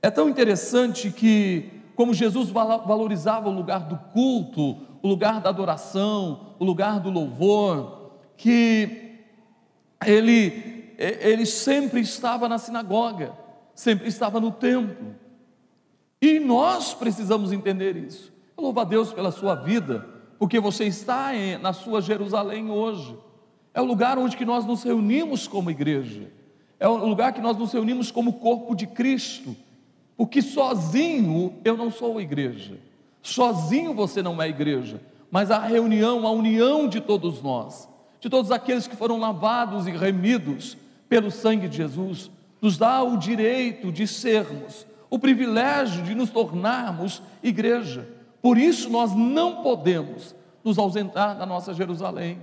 É 0.00 0.10
tão 0.10 0.28
interessante 0.28 1.10
que, 1.10 1.70
como 1.94 2.14
Jesus 2.14 2.50
valorizava 2.50 3.48
o 3.48 3.52
lugar 3.52 3.80
do 3.80 3.96
culto, 4.12 4.78
o 5.02 5.08
lugar 5.08 5.40
da 5.40 5.48
adoração, 5.48 6.54
o 6.58 6.64
lugar 6.64 7.00
do 7.00 7.10
louvor, 7.10 8.12
que 8.36 9.20
ele, 10.04 10.94
ele 10.98 11.46
sempre 11.46 12.00
estava 12.00 12.48
na 12.48 12.58
sinagoga, 12.58 13.32
sempre 13.74 14.08
estava 14.08 14.40
no 14.40 14.50
templo. 14.50 15.14
E 16.20 16.38
nós 16.38 16.94
precisamos 16.94 17.52
entender 17.52 17.96
isso. 17.96 18.31
Eu 18.56 18.64
louvo 18.64 18.80
a 18.80 18.84
Deus 18.84 19.12
pela 19.12 19.30
sua 19.30 19.54
vida, 19.54 20.06
porque 20.38 20.60
você 20.60 20.84
está 20.84 21.34
em, 21.34 21.58
na 21.58 21.72
sua 21.72 22.00
Jerusalém 22.00 22.70
hoje. 22.70 23.16
É 23.74 23.80
o 23.80 23.84
lugar 23.84 24.18
onde 24.18 24.36
que 24.36 24.44
nós 24.44 24.64
nos 24.64 24.82
reunimos 24.82 25.46
como 25.46 25.70
igreja. 25.70 26.30
É 26.78 26.88
o 26.88 26.96
lugar 27.06 27.32
que 27.32 27.40
nós 27.40 27.56
nos 27.56 27.72
reunimos 27.72 28.10
como 28.10 28.34
corpo 28.34 28.74
de 28.74 28.86
Cristo 28.86 29.56
porque 30.16 30.42
sozinho 30.42 31.54
eu 31.64 31.76
não 31.76 31.90
sou 31.90 32.20
igreja, 32.20 32.78
sozinho 33.20 33.94
você 33.94 34.22
não 34.22 34.40
é 34.40 34.48
igreja, 34.48 35.00
mas 35.30 35.50
a 35.50 35.58
reunião, 35.58 36.26
a 36.26 36.30
união 36.30 36.88
de 36.88 37.00
todos 37.00 37.42
nós, 37.42 37.88
de 38.20 38.28
todos 38.28 38.50
aqueles 38.52 38.86
que 38.86 38.94
foram 38.94 39.18
lavados 39.18 39.86
e 39.86 39.90
remidos 39.90 40.76
pelo 41.08 41.28
sangue 41.30 41.68
de 41.68 41.78
Jesus, 41.78 42.30
nos 42.60 42.78
dá 42.78 43.02
o 43.02 43.16
direito 43.16 43.90
de 43.90 44.06
sermos, 44.06 44.86
o 45.10 45.18
privilégio 45.18 46.04
de 46.04 46.14
nos 46.14 46.30
tornarmos 46.30 47.20
igreja. 47.42 48.06
Por 48.42 48.58
isso 48.58 48.90
nós 48.90 49.14
não 49.14 49.62
podemos 49.62 50.34
nos 50.62 50.78
ausentar 50.78 51.38
da 51.38 51.46
nossa 51.46 51.72
Jerusalém. 51.72 52.38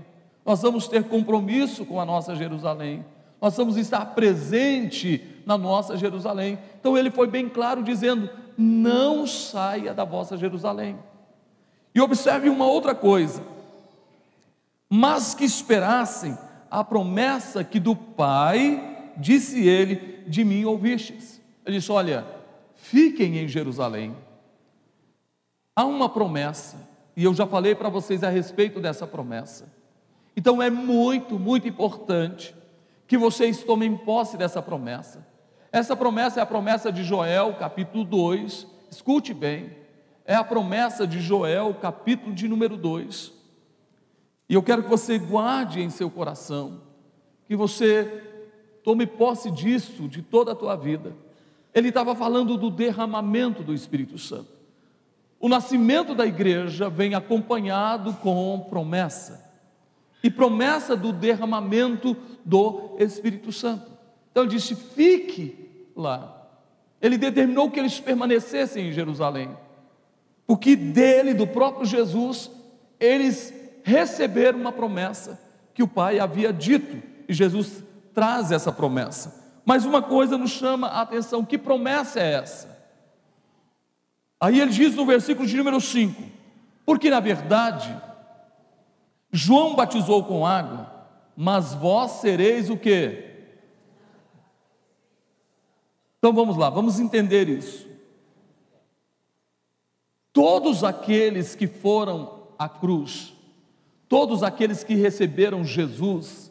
Nós 0.46 0.62
vamos 0.62 0.88
ter 0.88 1.04
compromisso 1.04 1.86
com 1.86 2.00
a 2.00 2.06
nossa 2.06 2.36
Jerusalém 2.36 3.06
nós 3.42 3.56
vamos 3.56 3.78
estar 3.78 4.06
presente 4.08 5.24
na 5.46 5.58
nossa 5.58 5.96
Jerusalém. 5.96 6.60
Então 6.80 6.98
ele 6.98 7.10
foi 7.10 7.28
bem 7.28 7.48
claro 7.48 7.84
dizendo: 7.84 8.30
não 8.58 9.26
saia 9.26 9.94
da 9.94 10.04
vossa 10.04 10.38
Jerusalém. 10.38 10.98
E 11.96 12.02
observe 12.02 12.50
uma 12.50 12.66
outra 12.66 12.94
coisa: 12.94 13.42
mas 14.90 15.34
que 15.34 15.46
esperassem 15.46 16.38
a 16.70 16.84
promessa 16.84 17.64
que 17.64 17.80
do 17.80 17.96
Pai, 17.96 19.12
disse 19.18 19.66
ele, 19.66 20.24
de 20.28 20.44
mim 20.44 20.66
ouvistes. 20.66 21.42
Ele 21.66 21.78
disse: 21.78 21.92
Olha, 21.92 22.26
fiquem 22.76 23.38
em 23.38 23.48
Jerusalém. 23.48 24.14
Há 25.80 25.86
uma 25.86 26.10
promessa, 26.10 26.90
e 27.16 27.24
eu 27.24 27.34
já 27.34 27.48
falei 27.48 27.74
para 27.74 27.88
vocês 27.88 28.22
a 28.22 28.30
respeito 28.30 28.82
dessa 28.82 29.08
promessa. 29.08 29.72
Então 30.36 30.62
é 30.62 30.70
muito, 30.70 31.40
muito 31.40 31.70
importante 31.70 32.54
que 33.08 33.18
vocês 33.18 33.64
tomem 33.64 33.96
posse 33.96 34.36
dessa 34.36 34.62
promessa. 34.62 35.26
Essa 35.72 35.96
promessa 35.96 36.42
é 36.42 36.44
a 36.44 36.46
promessa 36.46 36.92
de 36.92 37.02
Joel, 37.02 37.54
capítulo 37.54 38.04
2. 38.04 38.68
Escute 38.92 39.34
bem. 39.34 39.72
É 40.26 40.36
a 40.36 40.44
promessa 40.44 41.08
de 41.08 41.22
Joel, 41.22 41.74
capítulo 41.76 42.36
de 42.36 42.46
número 42.50 42.76
2. 42.76 43.32
E 44.50 44.56
eu 44.56 44.62
quero 44.62 44.84
que 44.84 44.90
você 44.90 45.18
guarde 45.18 45.80
em 45.80 45.90
seu 45.90 46.12
coração, 46.12 46.82
que 47.48 47.56
você 47.56 48.22
tome 48.84 49.08
posse 49.08 49.50
disso 49.50 50.10
de 50.10 50.22
toda 50.22 50.52
a 50.52 50.56
tua 50.56 50.76
vida. 50.76 51.16
Ele 51.74 51.88
estava 51.88 52.14
falando 52.16 52.58
do 52.58 52.70
derramamento 52.70 53.64
do 53.64 53.74
Espírito 53.74 54.18
Santo. 54.18 54.59
O 55.40 55.48
nascimento 55.48 56.14
da 56.14 56.26
igreja 56.26 56.90
vem 56.90 57.16
acompanhado 57.16 58.14
com 58.16 58.68
promessa 58.70 59.50
e 60.22 60.30
promessa 60.30 60.98
do 60.98 61.14
derramamento 61.14 62.16
do 62.44 62.96
Espírito 63.00 63.52
Santo. 63.52 63.90
Então 64.32 64.44
ele 64.44 64.52
disse: 64.52 64.76
fique 64.76 65.92
lá. 65.96 66.36
Ele 67.02 67.18
determinou 67.18 67.72
que 67.72 67.80
eles 67.80 68.00
permanecessem 68.00 68.90
em 68.90 68.92
Jerusalém, 68.92 69.56
porque 70.46 70.76
dele, 70.76 71.34
do 71.34 71.48
próprio 71.48 71.86
Jesus, 71.86 72.52
eles 73.00 73.54
receberam 73.84 74.60
uma 74.60 74.74
promessa 74.74 75.40
que 75.74 75.82
o 75.82 75.88
Pai 75.88 76.20
havia 76.20 76.52
dito, 76.52 77.02
e 77.28 77.34
Jesus 77.34 77.82
traz 78.14 78.52
essa 78.52 78.70
promessa. 78.70 79.40
Mas 79.64 79.86
uma 79.86 80.02
coisa 80.02 80.38
nos 80.38 80.52
chama 80.52 80.88
a 80.88 81.02
atenção: 81.02 81.46
que 81.46 81.58
promessa 81.58 82.20
é 82.20 82.34
essa? 82.34 82.79
Aí 84.40 84.60
ele 84.60 84.72
diz 84.72 84.96
no 84.96 85.06
versículo 85.06 85.48
de 85.48 85.58
número 85.58 85.82
5: 85.82 86.22
porque 86.86 87.10
na 87.10 87.20
verdade, 87.20 87.96
João 89.32 89.76
batizou 89.76 90.24
com 90.24 90.46
água, 90.46 90.92
mas 91.36 91.74
vós 91.74 92.14
sereis 92.14 92.70
o 92.70 92.78
quê? 92.78 93.26
Então 96.18 96.34
vamos 96.34 96.58
lá, 96.58 96.70
vamos 96.70 97.00
entender 97.00 97.48
isso. 97.48 97.88
Todos 100.34 100.84
aqueles 100.84 101.56
que 101.56 101.68
foram 101.68 102.48
à 102.58 102.68
cruz, 102.68 103.34
todos 104.08 104.44
aqueles 104.44 104.84
que 104.84 104.96
receberam 104.96 105.64
Jesus, 105.64 106.50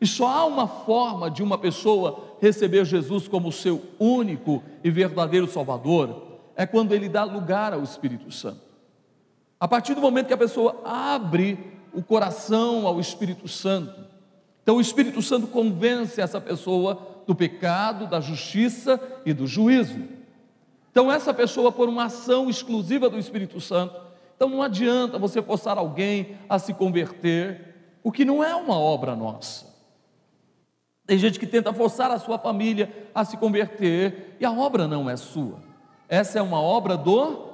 E 0.00 0.06
só 0.06 0.28
há 0.28 0.46
uma 0.46 0.66
forma 0.66 1.30
de 1.30 1.42
uma 1.42 1.58
pessoa 1.58 2.36
receber 2.40 2.86
Jesus 2.86 3.28
como 3.28 3.52
seu 3.52 3.82
único 3.98 4.62
e 4.82 4.90
verdadeiro 4.90 5.46
Salvador, 5.46 6.29
é 6.60 6.66
quando 6.66 6.94
ele 6.94 7.08
dá 7.08 7.24
lugar 7.24 7.72
ao 7.72 7.82
Espírito 7.82 8.30
Santo. 8.30 8.60
A 9.58 9.66
partir 9.66 9.94
do 9.94 10.00
momento 10.02 10.26
que 10.26 10.34
a 10.34 10.36
pessoa 10.36 10.78
abre 10.84 11.58
o 11.90 12.02
coração 12.02 12.86
ao 12.86 13.00
Espírito 13.00 13.48
Santo, 13.48 14.04
então 14.62 14.76
o 14.76 14.80
Espírito 14.80 15.22
Santo 15.22 15.46
convence 15.46 16.20
essa 16.20 16.38
pessoa 16.38 17.22
do 17.26 17.34
pecado, 17.34 18.06
da 18.06 18.20
justiça 18.20 19.00
e 19.24 19.32
do 19.32 19.46
juízo. 19.46 20.02
Então, 20.90 21.10
essa 21.10 21.32
pessoa, 21.32 21.72
por 21.72 21.88
uma 21.88 22.04
ação 22.04 22.50
exclusiva 22.50 23.08
do 23.08 23.18
Espírito 23.18 23.58
Santo, 23.58 23.98
então 24.36 24.46
não 24.46 24.62
adianta 24.62 25.18
você 25.18 25.40
forçar 25.40 25.78
alguém 25.78 26.36
a 26.46 26.58
se 26.58 26.74
converter, 26.74 27.74
o 28.02 28.12
que 28.12 28.22
não 28.22 28.44
é 28.44 28.54
uma 28.54 28.78
obra 28.78 29.16
nossa. 29.16 29.64
Tem 31.06 31.16
gente 31.16 31.40
que 31.40 31.46
tenta 31.46 31.72
forçar 31.72 32.10
a 32.10 32.18
sua 32.18 32.38
família 32.38 33.08
a 33.14 33.24
se 33.24 33.38
converter 33.38 34.36
e 34.38 34.44
a 34.44 34.52
obra 34.52 34.86
não 34.86 35.08
é 35.08 35.16
sua. 35.16 35.69
Essa 36.10 36.40
é 36.40 36.42
uma 36.42 36.60
obra 36.60 36.96
do 36.96 37.48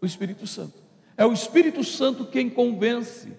o 0.00 0.06
Espírito 0.06 0.46
Santo. 0.46 0.72
É 1.18 1.26
o 1.26 1.32
Espírito 1.34 1.84
Santo 1.84 2.24
quem 2.24 2.48
convence, 2.48 3.30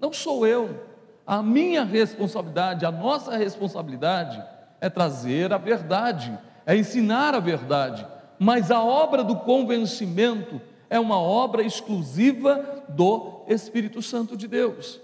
não 0.00 0.12
sou 0.12 0.46
eu. 0.46 0.86
A 1.26 1.42
minha 1.42 1.82
responsabilidade, 1.82 2.86
a 2.86 2.92
nossa 2.92 3.36
responsabilidade 3.36 4.40
é 4.80 4.88
trazer 4.88 5.52
a 5.52 5.58
verdade, 5.58 6.38
é 6.64 6.76
ensinar 6.76 7.34
a 7.34 7.40
verdade, 7.40 8.06
mas 8.38 8.70
a 8.70 8.80
obra 8.80 9.24
do 9.24 9.34
convencimento 9.34 10.60
é 10.88 11.00
uma 11.00 11.18
obra 11.18 11.64
exclusiva 11.64 12.84
do 12.88 13.42
Espírito 13.48 14.00
Santo 14.00 14.36
de 14.36 14.46
Deus. 14.46 15.00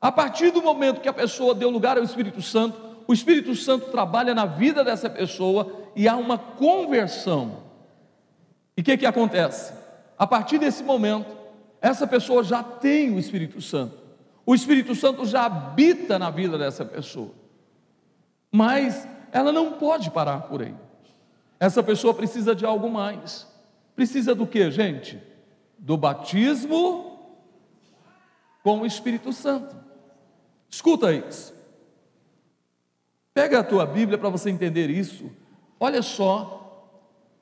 A 0.00 0.10
partir 0.10 0.50
do 0.50 0.62
momento 0.62 1.02
que 1.02 1.08
a 1.08 1.12
pessoa 1.12 1.54
deu 1.54 1.68
lugar 1.68 1.98
ao 1.98 2.04
Espírito 2.04 2.40
Santo, 2.40 2.80
o 3.06 3.12
Espírito 3.12 3.54
Santo 3.54 3.90
trabalha 3.90 4.34
na 4.34 4.46
vida 4.46 4.82
dessa 4.82 5.10
pessoa 5.10 5.79
e 6.00 6.08
há 6.08 6.16
uma 6.16 6.38
conversão. 6.38 7.58
E 8.74 8.80
o 8.80 8.84
que, 8.84 8.96
que 8.96 9.04
acontece? 9.04 9.70
A 10.16 10.26
partir 10.26 10.56
desse 10.56 10.82
momento, 10.82 11.30
essa 11.78 12.06
pessoa 12.06 12.42
já 12.42 12.62
tem 12.62 13.14
o 13.14 13.18
Espírito 13.18 13.60
Santo. 13.60 13.98
O 14.46 14.54
Espírito 14.54 14.94
Santo 14.94 15.26
já 15.26 15.44
habita 15.44 16.18
na 16.18 16.30
vida 16.30 16.56
dessa 16.56 16.86
pessoa. 16.86 17.32
Mas 18.50 19.06
ela 19.30 19.52
não 19.52 19.72
pode 19.72 20.10
parar 20.10 20.40
por 20.44 20.62
aí. 20.62 20.74
Essa 21.58 21.82
pessoa 21.82 22.14
precisa 22.14 22.54
de 22.54 22.64
algo 22.64 22.88
mais. 22.88 23.46
Precisa 23.94 24.34
do 24.34 24.46
que, 24.46 24.70
gente? 24.70 25.22
Do 25.78 25.98
batismo 25.98 27.28
com 28.62 28.80
o 28.80 28.86
Espírito 28.86 29.34
Santo. 29.34 29.76
Escuta 30.70 31.12
isso. 31.12 31.54
Pega 33.34 33.60
a 33.60 33.62
tua 33.62 33.84
Bíblia 33.84 34.16
para 34.16 34.30
você 34.30 34.48
entender 34.48 34.88
isso. 34.88 35.30
Olha 35.80 36.02
só 36.02 36.60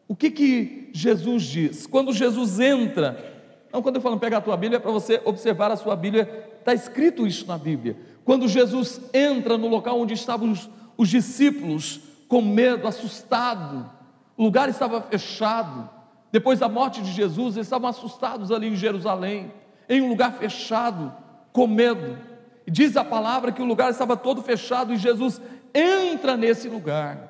o 0.06 0.14
que 0.14 0.30
que 0.30 0.90
Jesus 0.92 1.42
diz. 1.42 1.86
Quando 1.88 2.12
Jesus 2.12 2.60
entra, 2.60 3.36
não 3.72 3.82
quando 3.82 3.96
eu 3.96 4.00
falo 4.00 4.18
pega 4.18 4.38
a 4.38 4.40
tua 4.40 4.56
Bíblia 4.56 4.76
é 4.76 4.80
para 4.80 4.92
você 4.92 5.20
observar 5.24 5.72
a 5.72 5.76
sua 5.76 5.96
Bíblia, 5.96 6.48
está 6.60 6.72
escrito 6.72 7.26
isso 7.26 7.46
na 7.48 7.58
Bíblia. 7.58 7.96
Quando 8.24 8.46
Jesus 8.46 9.00
entra 9.12 9.58
no 9.58 9.66
local 9.66 10.00
onde 10.00 10.14
estavam 10.14 10.52
os, 10.52 10.70
os 10.96 11.08
discípulos 11.08 12.00
com 12.28 12.40
medo, 12.40 12.86
assustado, 12.86 13.90
o 14.36 14.44
lugar 14.44 14.68
estava 14.68 15.02
fechado. 15.02 15.90
Depois 16.30 16.60
da 16.60 16.68
morte 16.68 17.02
de 17.02 17.10
Jesus, 17.10 17.56
eles 17.56 17.66
estavam 17.66 17.88
assustados 17.88 18.52
ali 18.52 18.68
em 18.68 18.76
Jerusalém, 18.76 19.50
em 19.88 20.00
um 20.00 20.08
lugar 20.08 20.34
fechado, 20.34 21.12
com 21.52 21.66
medo. 21.66 22.18
Diz 22.66 22.96
a 22.96 23.02
palavra 23.02 23.50
que 23.50 23.62
o 23.62 23.64
lugar 23.64 23.90
estava 23.90 24.16
todo 24.16 24.42
fechado 24.42 24.92
e 24.92 24.96
Jesus 24.96 25.40
entra 25.74 26.36
nesse 26.36 26.68
lugar. 26.68 27.27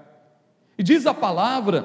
E 0.78 0.82
diz 0.82 1.04
a 1.06 1.12
palavra 1.12 1.84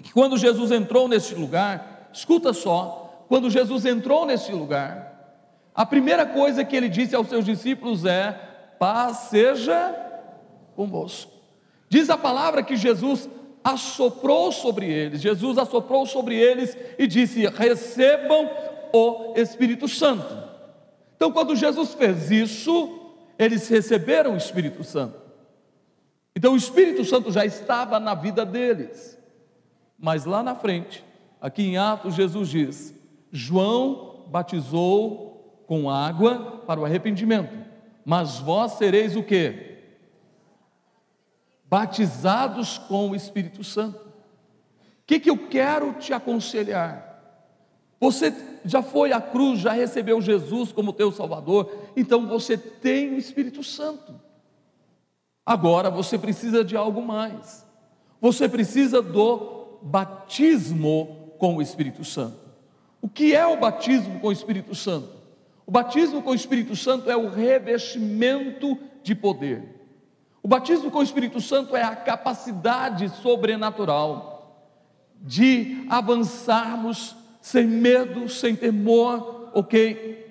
que 0.00 0.12
quando 0.12 0.38
Jesus 0.38 0.70
entrou 0.70 1.08
nesse 1.08 1.34
lugar, 1.34 2.08
escuta 2.12 2.52
só, 2.52 3.24
quando 3.28 3.50
Jesus 3.50 3.84
entrou 3.84 4.24
nesse 4.24 4.52
lugar, 4.52 5.08
a 5.74 5.84
primeira 5.84 6.24
coisa 6.24 6.64
que 6.64 6.76
ele 6.76 6.88
disse 6.88 7.16
aos 7.16 7.28
seus 7.28 7.44
discípulos 7.44 8.04
é: 8.04 8.32
paz 8.78 9.28
seja 9.30 9.94
convosco. 10.76 11.32
Diz 11.88 12.08
a 12.08 12.16
palavra 12.16 12.62
que 12.62 12.76
Jesus 12.76 13.28
assoprou 13.64 14.52
sobre 14.52 14.86
eles, 14.86 15.20
Jesus 15.20 15.58
assoprou 15.58 16.06
sobre 16.06 16.36
eles 16.36 16.76
e 16.98 17.06
disse: 17.06 17.46
recebam 17.48 18.48
o 18.92 19.34
Espírito 19.36 19.88
Santo. 19.88 20.48
Então, 21.16 21.32
quando 21.32 21.56
Jesus 21.56 21.94
fez 21.94 22.30
isso, 22.30 23.00
eles 23.36 23.68
receberam 23.68 24.34
o 24.34 24.36
Espírito 24.36 24.84
Santo. 24.84 25.27
Então, 26.38 26.52
o 26.52 26.56
Espírito 26.56 27.04
Santo 27.04 27.32
já 27.32 27.44
estava 27.44 27.98
na 27.98 28.14
vida 28.14 28.46
deles. 28.46 29.18
Mas 29.98 30.24
lá 30.24 30.40
na 30.40 30.54
frente, 30.54 31.04
aqui 31.40 31.64
em 31.64 31.76
Atos, 31.76 32.14
Jesus 32.14 32.48
diz: 32.48 32.94
João 33.32 34.24
batizou 34.28 35.64
com 35.66 35.90
água 35.90 36.62
para 36.64 36.78
o 36.78 36.84
arrependimento, 36.84 37.52
mas 38.04 38.38
vós 38.38 38.74
sereis 38.74 39.16
o 39.16 39.22
que? 39.24 39.66
batizados 41.68 42.78
com 42.78 43.10
o 43.10 43.16
Espírito 43.16 43.64
Santo. 43.64 43.98
O 43.98 44.02
que, 45.04 45.18
que 45.18 45.28
eu 45.28 45.48
quero 45.48 45.94
te 45.94 46.12
aconselhar? 46.12 47.04
Você 48.00 48.32
já 48.64 48.80
foi 48.80 49.12
à 49.12 49.20
cruz, 49.20 49.58
já 49.58 49.72
recebeu 49.72 50.22
Jesus 50.22 50.70
como 50.70 50.92
teu 50.92 51.10
Salvador, 51.10 51.90
então 51.96 52.28
você 52.28 52.56
tem 52.56 53.10
o 53.10 53.18
Espírito 53.18 53.64
Santo. 53.64 54.27
Agora 55.48 55.88
você 55.88 56.18
precisa 56.18 56.62
de 56.62 56.76
algo 56.76 57.00
mais. 57.00 57.66
Você 58.20 58.46
precisa 58.46 59.00
do 59.00 59.78
batismo 59.80 61.32
com 61.38 61.56
o 61.56 61.62
Espírito 61.62 62.04
Santo. 62.04 62.36
O 63.00 63.08
que 63.08 63.34
é 63.34 63.46
o 63.46 63.56
batismo 63.56 64.20
com 64.20 64.28
o 64.28 64.32
Espírito 64.32 64.74
Santo? 64.74 65.08
O 65.66 65.70
batismo 65.70 66.20
com 66.20 66.32
o 66.32 66.34
Espírito 66.34 66.76
Santo 66.76 67.10
é 67.10 67.16
o 67.16 67.30
revestimento 67.30 68.76
de 69.02 69.14
poder. 69.14 69.62
O 70.42 70.48
batismo 70.48 70.90
com 70.90 70.98
o 70.98 71.02
Espírito 71.02 71.40
Santo 71.40 71.74
é 71.74 71.82
a 71.82 71.96
capacidade 71.96 73.08
sobrenatural 73.22 74.68
de 75.22 75.86
avançarmos 75.88 77.16
sem 77.40 77.66
medo, 77.66 78.28
sem 78.28 78.54
temor, 78.54 79.48
ok? 79.54 80.30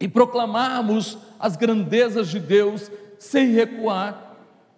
E 0.00 0.08
proclamarmos 0.08 1.18
as 1.38 1.54
grandezas 1.54 2.28
de 2.28 2.40
Deus 2.40 2.90
sem 3.18 3.52
recuar. 3.52 4.27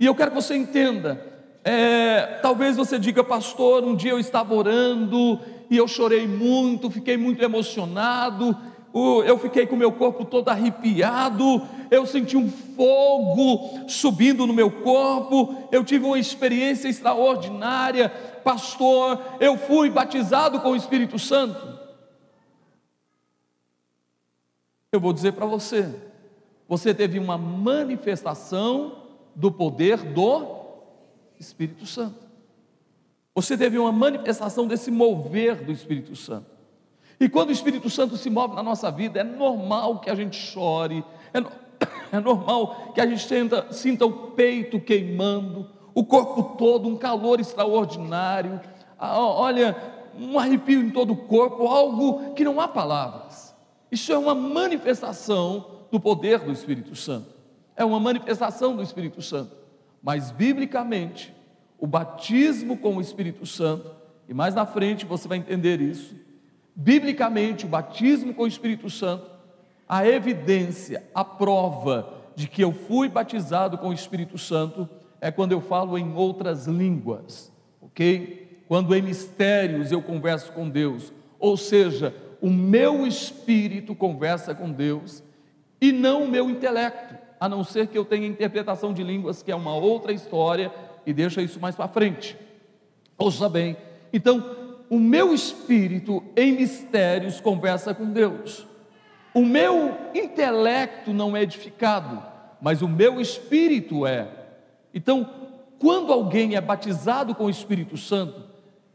E 0.01 0.07
eu 0.07 0.15
quero 0.15 0.31
que 0.31 0.37
você 0.37 0.57
entenda. 0.57 1.23
É, 1.63 2.39
talvez 2.41 2.75
você 2.75 2.99
diga, 2.99 3.23
pastor, 3.23 3.85
um 3.85 3.95
dia 3.95 4.13
eu 4.13 4.19
estava 4.19 4.55
orando 4.55 5.39
e 5.69 5.77
eu 5.77 5.87
chorei 5.87 6.27
muito, 6.27 6.91
fiquei 6.91 7.19
muito 7.19 7.45
emocionado, 7.45 8.57
eu 8.95 9.39
fiquei 9.39 9.67
com 9.67 9.77
meu 9.77 9.93
corpo 9.93 10.25
todo 10.25 10.49
arrepiado, 10.49 11.63
eu 11.91 12.07
senti 12.07 12.35
um 12.35 12.51
fogo 12.51 13.87
subindo 13.87 14.47
no 14.47 14.55
meu 14.55 14.71
corpo, 14.71 15.69
eu 15.71 15.85
tive 15.85 16.07
uma 16.07 16.19
experiência 16.19 16.89
extraordinária, 16.89 18.09
pastor, 18.43 19.23
eu 19.39 19.59
fui 19.59 19.91
batizado 19.91 20.61
com 20.61 20.71
o 20.71 20.77
Espírito 20.77 21.19
Santo. 21.19 21.79
Eu 24.91 24.99
vou 24.99 25.13
dizer 25.13 25.33
para 25.33 25.45
você, 25.45 25.95
você 26.67 26.95
teve 26.95 27.19
uma 27.19 27.37
manifestação 27.37 29.00
do 29.41 29.51
poder 29.51 29.97
do 29.97 30.61
Espírito 31.39 31.87
Santo. 31.87 32.29
Você 33.35 33.57
teve 33.57 33.79
uma 33.79 33.91
manifestação 33.91 34.67
desse 34.67 34.91
mover 34.91 35.65
do 35.65 35.73
Espírito 35.73 36.15
Santo. 36.15 36.51
E 37.19 37.27
quando 37.29 37.49
o 37.49 37.53
Espírito 37.53 37.89
Santo 37.89 38.19
se 38.19 38.29
move 38.29 38.55
na 38.55 38.63
nossa 38.63 38.91
vida, 38.91 39.21
é 39.21 39.25
normal 39.25 39.99
que 39.99 40.11
a 40.11 40.15
gente 40.15 40.37
chore, 40.37 41.03
é, 41.33 41.39
é 42.17 42.21
normal 42.21 42.93
que 42.95 43.01
a 43.01 43.07
gente 43.07 43.27
sinta, 43.27 43.73
sinta 43.73 44.05
o 44.05 44.13
peito 44.33 44.79
queimando, 44.79 45.67
o 45.95 46.05
corpo 46.05 46.55
todo, 46.59 46.87
um 46.87 46.97
calor 46.97 47.41
extraordinário, 47.41 48.61
olha, 48.99 49.75
um 50.19 50.39
arrepio 50.39 50.83
em 50.83 50.91
todo 50.91 51.15
o 51.15 51.17
corpo, 51.17 51.67
algo 51.67 52.35
que 52.35 52.45
não 52.45 52.61
há 52.61 52.69
palavras. 52.69 53.55
Isso 53.91 54.13
é 54.13 54.19
uma 54.19 54.35
manifestação 54.35 55.81
do 55.91 55.99
poder 55.99 56.41
do 56.41 56.53
Espírito 56.53 56.95
Santo, 56.95 57.40
é 57.81 57.85
uma 57.85 58.01
manifestação 58.01 58.77
do 58.77 58.83
Espírito 58.83 59.21
Santo. 59.23 59.57
Mas, 60.03 60.31
biblicamente, 60.31 61.35
o 61.79 61.87
batismo 61.87 62.77
com 62.77 62.97
o 62.97 63.01
Espírito 63.01 63.45
Santo, 63.47 63.91
e 64.29 64.35
mais 64.35 64.55
na 64.55 64.65
frente 64.67 65.05
você 65.05 65.27
vai 65.27 65.39
entender 65.39 65.81
isso, 65.81 66.15
Biblicamente, 66.75 67.67
o 67.67 67.69
batismo 67.69 68.33
com 68.33 68.45
o 68.45 68.49
Espírito 68.49 68.89
Santo, 68.89 69.31
a 69.87 70.07
evidência, 70.07 71.05
a 71.15 71.23
prova 71.23 72.15
de 72.35 72.49
que 72.49 72.63
eu 72.63 72.73
fui 72.73 73.07
batizado 73.07 73.77
com 73.77 73.89
o 73.89 73.93
Espírito 73.93 74.39
Santo 74.39 74.89
é 75.21 75.31
quando 75.31 75.53
eu 75.53 75.61
falo 75.61 75.99
em 75.99 76.15
outras 76.15 76.67
línguas, 76.67 77.53
ok? 77.83 78.63
Quando 78.67 78.95
em 78.95 79.03
mistérios 79.03 79.93
eu 79.93 80.01
converso 80.01 80.53
com 80.53 80.71
Deus, 80.71 81.13
ou 81.39 81.55
seja, 81.57 82.15
o 82.41 82.49
meu 82.49 83.07
espírito 83.07 83.95
conversa 83.95 84.55
com 84.55 84.71
Deus 84.71 85.23
e 85.83 85.93
não 85.93 86.25
o 86.25 86.31
meu 86.31 86.49
intelecto. 86.49 87.15
A 87.41 87.49
não 87.49 87.65
ser 87.65 87.87
que 87.87 87.97
eu 87.97 88.05
tenha 88.05 88.27
interpretação 88.27 88.93
de 88.93 89.03
línguas, 89.03 89.43
que 89.43 89.51
é 89.51 89.57
uma 89.57 89.75
outra 89.75 90.13
história, 90.13 90.71
e 91.07 91.13
deixa 91.13 91.41
isso 91.41 91.59
mais 91.59 91.75
para 91.75 91.89
frente. 91.89 92.37
Ouça 93.17 93.49
bem. 93.49 93.79
Então, 94.13 94.57
o 94.91 94.99
meu 94.99 95.33
espírito 95.33 96.23
em 96.37 96.53
mistérios 96.53 97.41
conversa 97.41 97.95
com 97.95 98.13
Deus. 98.13 98.67
O 99.33 99.41
meu 99.41 99.97
intelecto 100.15 101.15
não 101.15 101.37
é 101.37 101.43
edificado, 101.43 102.23
mas 102.61 102.83
o 102.83 102.89
meu 102.89 103.21
espírito 103.21 104.07
é. 104.07 104.29
Então, 104.93 105.31
quando 105.79 106.13
alguém 106.13 106.57
é 106.57 106.61
batizado 106.61 107.35
com 107.35 107.45
o 107.45 107.51
Espírito 107.51 107.97
Santo, 107.97 108.43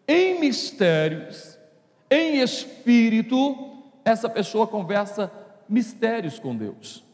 em 0.07 0.39
mistérios, 0.39 1.57
em 2.11 2.41
espírito, 2.41 3.81
essa 4.03 4.29
pessoa 4.29 4.67
conversa 4.67 5.31
mistérios 5.67 6.37
com 6.37 6.55
Deus. 6.55 7.04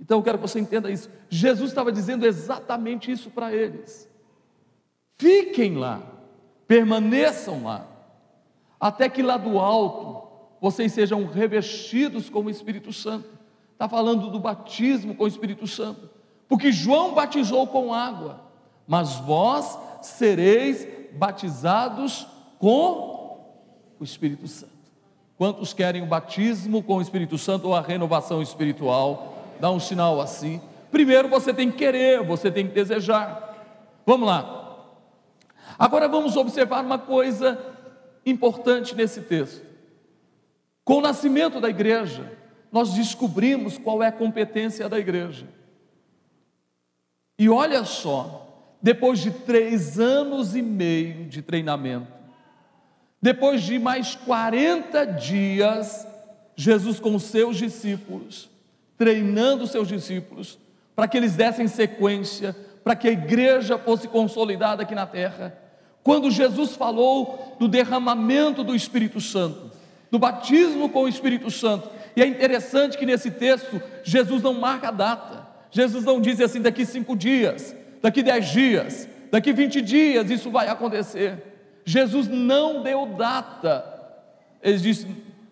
Então 0.00 0.18
eu 0.18 0.22
quero 0.22 0.38
que 0.38 0.46
você 0.46 0.60
entenda 0.60 0.90
isso. 0.90 1.10
Jesus 1.28 1.70
estava 1.70 1.90
dizendo 1.90 2.26
exatamente 2.26 3.10
isso 3.10 3.30
para 3.30 3.52
eles. 3.52 4.08
Fiquem 5.18 5.76
lá, 5.76 6.02
permaneçam 6.66 7.64
lá, 7.64 7.86
até 8.78 9.08
que 9.08 9.22
lá 9.22 9.36
do 9.36 9.58
alto 9.58 10.28
vocês 10.60 10.92
sejam 10.92 11.26
revestidos 11.26 12.28
com 12.28 12.40
o 12.40 12.50
Espírito 12.50 12.92
Santo. 12.92 13.28
Está 13.72 13.88
falando 13.88 14.30
do 14.30 14.38
batismo 14.38 15.14
com 15.14 15.24
o 15.24 15.28
Espírito 15.28 15.66
Santo, 15.66 16.08
porque 16.48 16.72
João 16.72 17.14
batizou 17.14 17.66
com 17.66 17.92
água, 17.92 18.40
mas 18.86 19.16
vós 19.16 19.78
sereis 20.02 20.86
batizados 21.12 22.26
com 22.58 23.40
o 23.98 24.04
Espírito 24.04 24.46
Santo. 24.46 24.76
Quantos 25.36 25.72
querem 25.72 26.02
o 26.02 26.06
batismo 26.06 26.82
com 26.82 26.96
o 26.96 27.02
Espírito 27.02 27.36
Santo 27.36 27.68
ou 27.68 27.74
a 27.74 27.80
renovação 27.80 28.40
espiritual? 28.40 29.35
Dá 29.60 29.70
um 29.70 29.80
sinal 29.80 30.20
assim. 30.20 30.60
Primeiro 30.90 31.28
você 31.28 31.52
tem 31.52 31.70
que 31.70 31.78
querer, 31.78 32.22
você 32.22 32.50
tem 32.50 32.66
que 32.66 32.74
desejar. 32.74 33.54
Vamos 34.04 34.26
lá. 34.26 34.56
Agora 35.78 36.08
vamos 36.08 36.36
observar 36.36 36.84
uma 36.84 36.98
coisa 36.98 37.58
importante 38.24 38.94
nesse 38.94 39.22
texto. 39.22 39.64
Com 40.84 40.98
o 40.98 41.00
nascimento 41.00 41.60
da 41.60 41.68
igreja, 41.68 42.32
nós 42.70 42.94
descobrimos 42.94 43.78
qual 43.78 44.02
é 44.02 44.08
a 44.08 44.12
competência 44.12 44.88
da 44.88 44.98
igreja. 44.98 45.46
E 47.38 47.48
olha 47.48 47.84
só, 47.84 48.74
depois 48.80 49.18
de 49.18 49.30
três 49.30 49.98
anos 49.98 50.54
e 50.54 50.62
meio 50.62 51.26
de 51.26 51.42
treinamento, 51.42 52.12
depois 53.20 53.62
de 53.62 53.78
mais 53.78 54.14
40 54.14 55.04
dias, 55.04 56.06
Jesus 56.54 57.00
com 57.00 57.18
seus 57.18 57.56
discípulos, 57.56 58.48
treinando 58.96 59.66
seus 59.66 59.88
discípulos, 59.88 60.58
para 60.94 61.06
que 61.06 61.16
eles 61.16 61.36
dessem 61.36 61.68
sequência, 61.68 62.56
para 62.82 62.96
que 62.96 63.08
a 63.08 63.12
igreja 63.12 63.76
fosse 63.76 64.08
consolidada 64.08 64.82
aqui 64.82 64.94
na 64.94 65.06
terra. 65.06 65.58
Quando 66.02 66.30
Jesus 66.30 66.76
falou 66.76 67.56
do 67.58 67.66
derramamento 67.66 68.62
do 68.62 68.74
Espírito 68.74 69.20
Santo, 69.20 69.70
do 70.10 70.18
batismo 70.18 70.88
com 70.88 71.02
o 71.02 71.08
Espírito 71.08 71.50
Santo, 71.50 71.90
e 72.14 72.22
é 72.22 72.26
interessante 72.26 72.96
que 72.96 73.04
nesse 73.04 73.30
texto 73.30 73.82
Jesus 74.04 74.42
não 74.42 74.54
marca 74.54 74.88
a 74.88 74.92
data, 74.92 75.46
Jesus 75.70 76.04
não 76.04 76.20
diz 76.20 76.40
assim, 76.40 76.62
daqui 76.62 76.86
cinco 76.86 77.16
dias, 77.16 77.74
daqui 78.00 78.22
dez 78.22 78.46
dias, 78.46 79.08
daqui 79.30 79.52
vinte 79.52 79.82
dias 79.82 80.30
isso 80.30 80.50
vai 80.50 80.68
acontecer. 80.68 81.42
Jesus 81.84 82.28
não 82.28 82.82
deu 82.82 83.06
data, 83.06 83.84
ele 84.62 84.78
disse, 84.78 85.06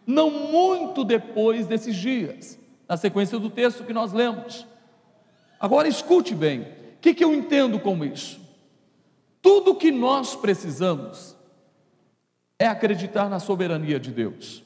não 0.07 0.30
muito 0.30 1.04
depois 1.04 1.66
desses 1.66 1.94
dias, 1.96 2.59
na 2.88 2.97
sequência 2.97 3.38
do 3.38 3.51
texto 3.51 3.85
que 3.85 3.92
nós 3.92 4.12
lemos. 4.12 4.66
Agora 5.59 5.88
escute 5.88 6.35
bem, 6.35 6.62
o 6.62 6.66
que, 7.01 7.14
que 7.14 7.25
eu 7.25 7.35
entendo 7.35 7.79
com 7.79 8.05
isso? 8.05 8.40
Tudo 9.40 9.75
que 9.75 9.90
nós 9.90 10.35
precisamos 10.35 11.37
é 12.59 12.66
acreditar 12.66 13.29
na 13.29 13.38
soberania 13.38 13.99
de 14.01 14.11
Deus. 14.11 14.62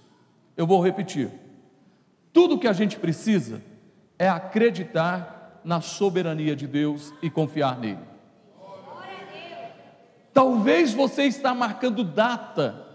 Eu 0.57 0.67
vou 0.67 0.83
repetir. 0.83 1.31
Tudo 2.33 2.59
que 2.59 2.69
a 2.69 2.73
gente 2.73 2.99
precisa 2.99 3.63
é 4.19 4.29
acreditar 4.29 5.61
na 5.65 5.81
soberania 5.81 6.55
de 6.55 6.67
Deus 6.67 7.13
e 7.23 7.31
confiar 7.31 7.79
nele. 7.79 8.09
Talvez 10.33 10.95
você 10.95 11.25
está 11.25 11.53
marcando 11.53 12.05
data, 12.05 12.87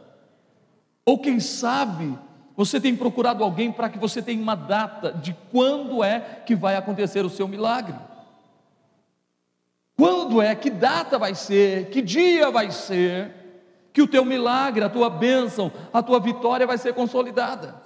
ou 1.06 1.20
quem 1.20 1.42
sabe 1.42 2.18
você 2.56 2.80
tem 2.80 2.96
procurado 2.96 3.44
alguém 3.44 3.72
para 3.72 3.90
que 3.90 3.98
você 3.98 4.22
tenha 4.22 4.42
uma 4.42 4.56
data 4.56 5.12
de 5.12 5.36
quando 5.52 6.04
é 6.04 6.20
que 6.46 6.56
vai 6.56 6.76
acontecer 6.76 7.26
o 7.26 7.30
seu 7.30 7.48
milagre. 7.48 7.96
Quando 9.98 10.42
é, 10.42 10.54
que 10.56 10.70
data 10.70 11.18
vai 11.18 11.36
ser, 11.36 11.90
que 11.90 12.02
dia 12.02 12.52
vai 12.52 12.72
ser, 12.72 13.32
que 13.92 14.02
o 14.02 14.08
teu 14.08 14.26
milagre, 14.26 14.84
a 14.84 14.90
tua 14.90 15.10
bênção, 15.10 15.72
a 15.92 16.02
tua 16.02 16.20
vitória 16.20 16.66
vai 16.66 16.78
ser 16.78 16.94
consolidada. 16.94 17.82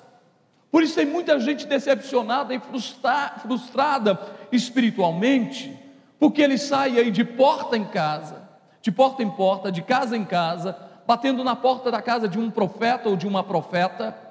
Por 0.71 0.83
isso 0.83 0.95
tem 0.95 1.05
muita 1.05 1.39
gente 1.39 1.65
decepcionada 1.65 2.53
e 2.53 2.59
frustrada 2.59 4.19
espiritualmente, 4.51 5.77
porque 6.19 6.41
ele 6.41 6.57
sai 6.57 6.97
aí 6.97 7.11
de 7.11 7.23
porta 7.23 7.77
em 7.77 7.85
casa, 7.85 8.41
de 8.81 8.91
porta 8.91 9.23
em 9.23 9.29
porta, 9.29 9.71
de 9.71 9.81
casa 9.81 10.15
em 10.15 10.25
casa, 10.25 10.77
batendo 11.05 11.43
na 11.43 11.55
porta 11.55 11.89
da 11.89 12.01
casa 12.01 12.27
de 12.27 12.37
um 12.37 12.49
profeta 12.49 13.07
ou 13.09 13.15
de 13.15 13.27
uma 13.27 13.43
profeta, 13.43 14.26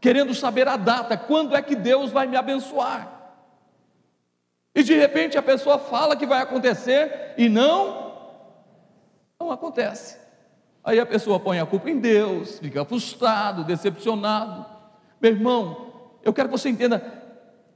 querendo 0.00 0.34
saber 0.34 0.68
a 0.68 0.76
data, 0.76 1.16
quando 1.16 1.56
é 1.56 1.62
que 1.62 1.74
Deus 1.74 2.10
vai 2.10 2.26
me 2.26 2.36
abençoar. 2.36 3.18
E 4.74 4.82
de 4.82 4.94
repente 4.94 5.36
a 5.36 5.42
pessoa 5.42 5.78
fala 5.78 6.16
que 6.16 6.26
vai 6.26 6.40
acontecer 6.40 7.34
e 7.36 7.48
não, 7.48 8.12
não 9.40 9.50
acontece. 9.50 10.16
Aí 10.84 11.00
a 11.00 11.06
pessoa 11.06 11.40
põe 11.40 11.58
a 11.58 11.66
culpa 11.66 11.90
em 11.90 11.98
Deus, 11.98 12.58
fica 12.58 12.84
frustrado, 12.84 13.64
decepcionado. 13.64 14.64
Meu 15.20 15.32
irmão, 15.32 15.92
eu 16.22 16.32
quero 16.32 16.48
que 16.48 16.56
você 16.56 16.68
entenda: 16.68 17.02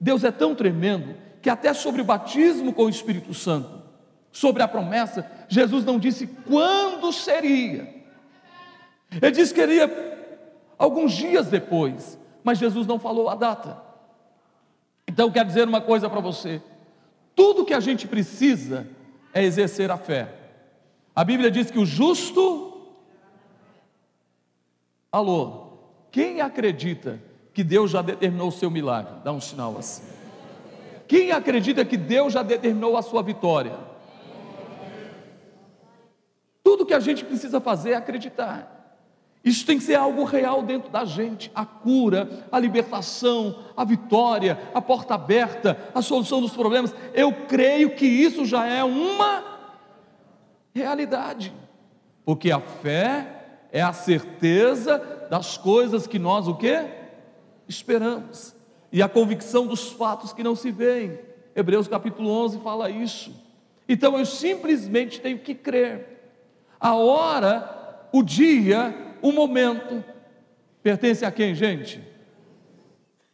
Deus 0.01 0.23
é 0.23 0.31
tão 0.31 0.55
tremendo 0.55 1.17
que 1.43 1.51
até 1.51 1.75
sobre 1.75 2.01
o 2.01 2.05
batismo 2.05 2.73
com 2.73 2.85
o 2.85 2.89
Espírito 2.89 3.35
Santo, 3.35 3.83
sobre 4.31 4.63
a 4.63 4.69
promessa, 4.69 5.29
Jesus 5.49 5.85
não 5.85 5.99
disse 5.99 6.27
quando 6.27 7.13
seria. 7.13 8.03
Ele 9.21 9.31
disse 9.33 9.53
que 9.53 9.61
seria 9.61 9.89
alguns 10.83 11.13
dias 11.13 11.47
depois, 11.47 12.19
mas 12.43 12.59
Jesus 12.59 12.87
não 12.87 12.99
falou 12.99 13.29
a 13.29 13.37
data. 13.37 13.81
Então 15.07 15.31
quero 15.31 15.47
dizer 15.47 15.69
uma 15.69 15.81
coisa 15.81 16.11
para 16.11 16.21
você: 16.21 16.61
tudo 17.37 17.65
que 17.65 17.75
a 17.75 17.81
gente 17.81 18.09
precisa 18.09 18.87
é 19.33 19.43
exercer 19.45 19.91
a 19.91 19.97
fé. 19.97 20.35
A 21.15 21.23
Bíblia 21.23 21.51
diz 21.51 21.71
que 21.71 21.79
o 21.79 21.87
justo. 21.87 22.71
Alô, 25.11 25.67
quem 26.11 26.41
acredita 26.41 27.21
que 27.53 27.63
Deus 27.63 27.91
já 27.91 28.03
determinou 28.03 28.49
o 28.49 28.53
seu 28.53 28.71
milagre? 28.71 29.13
Dá 29.23 29.31
um 29.31 29.41
sinal 29.41 29.77
assim. 29.79 30.03
Quem 31.07 31.31
acredita 31.31 31.85
que 31.85 31.99
Deus 31.99 32.33
já 32.33 32.43
determinou 32.43 32.97
a 32.97 33.03
sua 33.03 33.23
vitória? 33.23 33.79
Tudo 36.65 36.87
que 36.87 36.95
a 36.95 37.01
gente 37.01 37.25
precisa 37.25 37.61
fazer 37.61 37.91
é 37.91 37.97
acreditar. 37.97 38.82
Isso 39.45 39.67
tem 39.67 39.77
que 39.77 39.85
ser 39.85 39.97
algo 39.97 40.25
real 40.25 40.63
dentro 40.63 40.91
da 40.91 41.05
gente: 41.05 41.51
a 41.55 41.65
cura, 41.65 42.47
a 42.51 42.59
libertação, 42.59 43.59
a 43.77 43.85
vitória, 43.85 44.59
a 44.73 44.81
porta 44.81 45.15
aberta, 45.15 45.91
a 45.95 46.01
solução 46.01 46.41
dos 46.41 46.53
problemas. 46.53 46.95
Eu 47.13 47.33
creio 47.47 47.95
que 47.95 48.07
isso 48.07 48.45
já 48.45 48.67
é 48.67 48.85
uma 48.85 49.43
realidade, 50.75 51.53
porque 52.25 52.51
a 52.51 52.61
fé 52.61 53.67
é 53.73 53.83
a 53.83 53.93
certeza 53.93 55.27
das 55.29 55.57
coisas 55.57 56.07
que 56.07 56.19
nós 56.19 56.47
o 56.47 56.55
que 56.55 56.85
esperamos 57.67 58.55
e 58.93 59.03
a 59.03 59.09
convicção 59.09 59.67
dos 59.67 59.91
fatos 59.91 60.33
que 60.33 60.43
não 60.43 60.55
se 60.55 60.71
veem. 60.71 61.19
Hebreus 61.57 61.89
capítulo 61.89 62.31
11 62.31 62.61
fala 62.61 62.91
isso. 62.91 63.35
Então 63.89 64.19
eu 64.19 64.25
simplesmente 64.25 65.21
tenho 65.21 65.39
que 65.39 65.55
crer. 65.55 66.31
A 66.79 66.95
hora, 66.95 68.07
o 68.13 68.23
dia 68.23 68.95
o 69.23 69.33
momento 69.33 70.05
pertence 70.83 71.25
a 71.25 71.31
quem, 71.31 71.55
gente? 71.55 72.03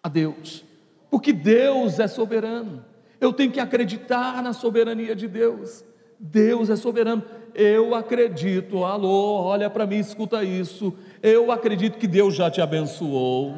A 0.02 0.08
Deus. 0.08 0.64
Porque 1.10 1.32
Deus 1.32 1.98
é 1.98 2.06
soberano. 2.06 2.84
Eu 3.20 3.32
tenho 3.32 3.50
que 3.50 3.58
acreditar 3.58 4.42
na 4.42 4.52
soberania 4.52 5.16
de 5.16 5.26
Deus. 5.26 5.84
Deus 6.20 6.70
é 6.70 6.76
soberano. 6.76 7.22
Eu 7.54 7.94
acredito, 7.94 8.84
alô, 8.84 9.42
olha 9.42 9.68
para 9.68 9.86
mim, 9.86 9.98
escuta 9.98 10.44
isso. 10.44 10.94
Eu 11.22 11.50
acredito 11.50 11.98
que 11.98 12.06
Deus 12.06 12.34
já 12.34 12.50
te 12.50 12.60
abençoou. 12.60 13.56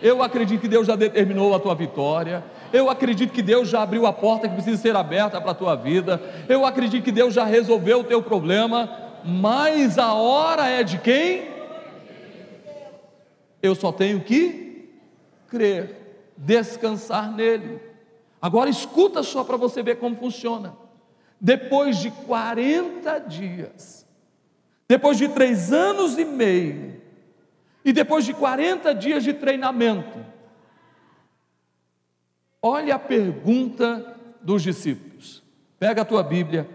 Eu 0.00 0.22
acredito 0.22 0.60
que 0.60 0.68
Deus 0.68 0.86
já 0.86 0.96
determinou 0.96 1.54
a 1.54 1.60
tua 1.60 1.74
vitória. 1.74 2.42
Eu 2.72 2.88
acredito 2.88 3.32
que 3.32 3.42
Deus 3.42 3.68
já 3.68 3.82
abriu 3.82 4.06
a 4.06 4.12
porta 4.12 4.48
que 4.48 4.54
precisa 4.54 4.76
ser 4.76 4.96
aberta 4.96 5.40
para 5.40 5.50
a 5.50 5.54
tua 5.54 5.74
vida. 5.76 6.20
Eu 6.48 6.64
acredito 6.64 7.04
que 7.04 7.12
Deus 7.12 7.34
já 7.34 7.44
resolveu 7.44 8.00
o 8.00 8.04
teu 8.04 8.22
problema. 8.22 8.90
Mas 9.24 9.98
a 9.98 10.14
hora 10.14 10.68
é 10.68 10.82
de 10.82 10.98
quem? 10.98 11.51
Eu 13.62 13.74
só 13.76 13.92
tenho 13.92 14.20
que 14.20 14.90
crer, 15.46 16.32
descansar 16.36 17.30
nele. 17.30 17.80
Agora 18.40 18.68
escuta 18.68 19.22
só 19.22 19.44
para 19.44 19.56
você 19.56 19.82
ver 19.82 20.00
como 20.00 20.16
funciona. 20.16 20.76
Depois 21.40 21.98
de 21.98 22.10
40 22.10 23.18
dias, 23.20 24.06
depois 24.88 25.16
de 25.16 25.28
três 25.28 25.72
anos 25.72 26.18
e 26.18 26.24
meio, 26.24 27.00
e 27.84 27.92
depois 27.92 28.24
de 28.24 28.34
40 28.34 28.94
dias 28.94 29.24
de 29.24 29.32
treinamento, 29.32 30.18
olha 32.60 32.96
a 32.96 32.98
pergunta 32.98 34.16
dos 34.40 34.62
discípulos. 34.62 35.42
Pega 35.78 36.02
a 36.02 36.04
tua 36.04 36.22
Bíblia, 36.22 36.68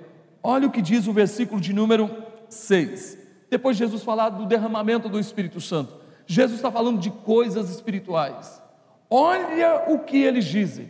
olha 0.43 0.67
o 0.67 0.71
que 0.71 0.81
diz 0.81 1.07
o 1.07 1.13
versículo 1.13 1.61
de 1.61 1.73
número 1.73 2.09
6. 2.49 3.17
Depois 3.49 3.77
de 3.77 3.83
Jesus 3.83 4.03
falar 4.03 4.29
do 4.29 4.45
derramamento 4.45 5.07
do 5.07 5.19
Espírito 5.19 5.61
Santo, 5.61 5.96
Jesus 6.27 6.57
está 6.57 6.69
falando 6.69 6.99
de 6.99 7.09
coisas 7.09 7.69
espirituais. 7.69 8.61
Olha 9.09 9.85
o 9.87 9.99
que 9.99 10.21
eles 10.21 10.45
dizem. 10.45 10.89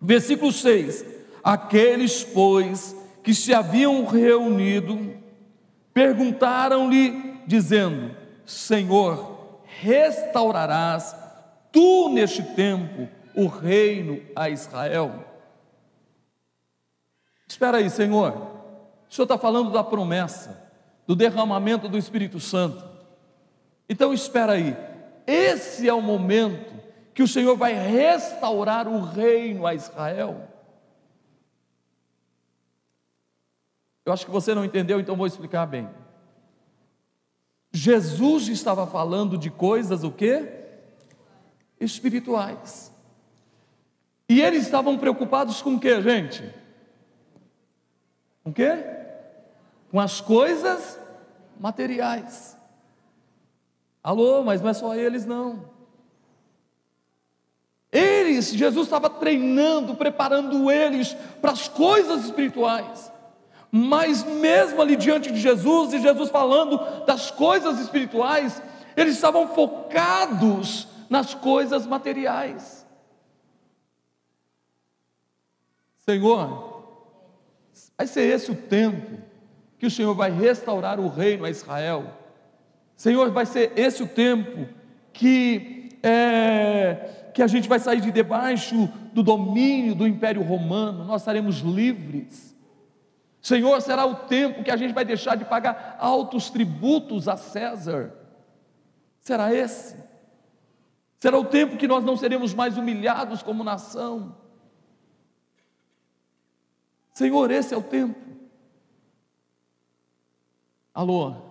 Versículo 0.00 0.50
6: 0.50 1.04
Aqueles, 1.44 2.24
pois, 2.24 2.96
que 3.22 3.34
se 3.34 3.52
haviam 3.52 4.06
reunido, 4.06 5.14
perguntaram-lhe, 5.92 7.42
dizendo: 7.46 8.16
Senhor, 8.46 9.60
restaurarás 9.66 11.14
tu 11.70 12.08
neste 12.08 12.42
tempo 12.42 13.06
o 13.34 13.46
reino 13.46 14.22
a 14.34 14.48
Israel? 14.48 15.24
Espera 17.46 17.78
aí, 17.78 17.90
Senhor. 17.90 18.32
O 19.10 19.14
Senhor 19.14 19.24
está 19.24 19.36
falando 19.36 19.70
da 19.70 19.84
promessa, 19.84 20.70
do 21.06 21.14
derramamento 21.14 21.86
do 21.86 21.98
Espírito 21.98 22.40
Santo. 22.40 22.87
Então 23.88 24.12
espera 24.12 24.52
aí. 24.52 24.76
Esse 25.26 25.88
é 25.88 25.92
o 25.92 26.02
momento 26.02 26.74
que 27.14 27.22
o 27.22 27.28
Senhor 27.28 27.56
vai 27.56 27.72
restaurar 27.72 28.86
o 28.86 29.00
reino 29.00 29.66
a 29.66 29.74
Israel. 29.74 30.48
Eu 34.04 34.12
acho 34.12 34.24
que 34.24 34.32
você 34.32 34.54
não 34.54 34.64
entendeu, 34.64 34.98
então 35.00 35.16
vou 35.16 35.26
explicar 35.26 35.66
bem. 35.66 35.88
Jesus 37.72 38.48
estava 38.48 38.86
falando 38.86 39.36
de 39.36 39.50
coisas 39.50 40.02
o 40.02 40.10
quê? 40.10 40.48
Espirituais. 41.78 42.92
E 44.28 44.40
eles 44.40 44.64
estavam 44.64 44.98
preocupados 44.98 45.62
com 45.62 45.74
o 45.74 45.80
que, 45.80 46.00
gente? 46.02 46.42
Com 48.42 48.50
o 48.50 48.52
quê? 48.52 48.84
Com 49.90 50.00
as 50.00 50.20
coisas 50.20 50.98
materiais. 51.58 52.57
Alô, 54.08 54.42
mas 54.42 54.62
não 54.62 54.70
é 54.70 54.72
só 54.72 54.94
eles 54.94 55.26
não. 55.26 55.68
Eles, 57.92 58.50
Jesus 58.54 58.86
estava 58.86 59.10
treinando, 59.10 59.94
preparando 59.94 60.70
eles 60.70 61.12
para 61.42 61.52
as 61.52 61.68
coisas 61.68 62.24
espirituais. 62.24 63.12
Mas 63.70 64.24
mesmo 64.24 64.80
ali 64.80 64.96
diante 64.96 65.30
de 65.30 65.38
Jesus 65.38 65.92
e 65.92 66.00
Jesus 66.00 66.30
falando 66.30 67.04
das 67.04 67.30
coisas 67.30 67.78
espirituais, 67.80 68.62
eles 68.96 69.14
estavam 69.14 69.48
focados 69.48 70.88
nas 71.10 71.34
coisas 71.34 71.84
materiais. 71.86 72.86
Senhor, 75.98 76.82
vai 77.98 78.06
ser 78.06 78.22
esse 78.22 78.50
o 78.50 78.56
tempo 78.56 79.20
que 79.78 79.84
o 79.84 79.90
Senhor 79.90 80.14
vai 80.14 80.30
restaurar 80.30 80.98
o 80.98 81.08
reino 81.08 81.44
a 81.44 81.50
Israel. 81.50 82.17
Senhor, 82.98 83.30
vai 83.30 83.46
ser 83.46 83.72
esse 83.76 84.02
o 84.02 84.08
tempo 84.08 84.68
que 85.12 85.96
é, 86.02 87.30
que 87.32 87.40
a 87.40 87.46
gente 87.46 87.68
vai 87.68 87.78
sair 87.78 88.00
de 88.00 88.10
debaixo 88.10 88.88
do 89.12 89.22
domínio 89.22 89.94
do 89.94 90.04
Império 90.04 90.42
Romano, 90.42 91.04
nós 91.04 91.22
estaremos 91.22 91.58
livres. 91.60 92.56
Senhor, 93.40 93.80
será 93.82 94.04
o 94.04 94.16
tempo 94.16 94.64
que 94.64 94.70
a 94.70 94.76
gente 94.76 94.92
vai 94.92 95.04
deixar 95.04 95.36
de 95.36 95.44
pagar 95.44 95.96
altos 96.00 96.50
tributos 96.50 97.28
a 97.28 97.36
César. 97.36 98.12
Será 99.20 99.54
esse? 99.54 99.94
Será 101.20 101.38
o 101.38 101.44
tempo 101.44 101.76
que 101.76 101.86
nós 101.86 102.04
não 102.04 102.16
seremos 102.16 102.52
mais 102.52 102.76
humilhados 102.76 103.44
como 103.44 103.62
nação. 103.62 104.36
Senhor, 107.14 107.48
esse 107.52 107.72
é 107.72 107.76
o 107.76 107.82
tempo. 107.82 108.18
Alô? 110.92 111.47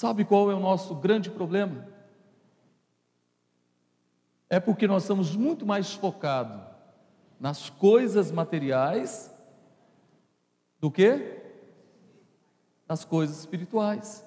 Sabe 0.00 0.24
qual 0.24 0.50
é 0.50 0.54
o 0.54 0.58
nosso 0.58 0.94
grande 0.94 1.28
problema? 1.28 1.86
É 4.48 4.58
porque 4.58 4.86
nós 4.86 5.02
estamos 5.02 5.36
muito 5.36 5.66
mais 5.66 5.92
focados 5.92 6.58
nas 7.38 7.68
coisas 7.68 8.32
materiais 8.32 9.30
do 10.78 10.90
que 10.90 11.42
nas 12.88 13.04
coisas 13.04 13.40
espirituais. 13.40 14.26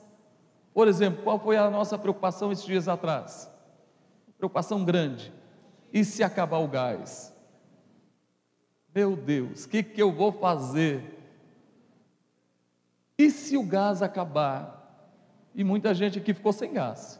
Por 0.76 0.88
exemplo, 0.88 1.24
qual 1.24 1.40
foi 1.40 1.58
a 1.58 1.72
nossa 1.72 1.98
preocupação 1.98 2.52
esses 2.52 2.66
dias 2.66 2.88
atrás? 2.88 3.50
Preocupação 4.38 4.86
grande. 4.86 5.34
E 5.92 6.06
se 6.06 6.24
acabar 6.24 6.60
o 6.60 6.68
gás? 6.68 7.36
Meu 8.94 9.16
Deus, 9.16 9.66
o 9.66 9.70
que, 9.70 9.82
que 9.82 10.04
eu 10.04 10.12
vou 10.12 10.32
fazer? 10.34 11.18
E 13.18 13.32
se 13.32 13.58
o 13.58 13.64
gás 13.64 14.04
acabar? 14.04 14.83
E 15.56 15.64
muita 15.64 15.94
gente 15.94 16.20
aqui 16.20 16.34
ficou 16.34 16.52
sem 16.52 16.74
gás. 16.74 17.20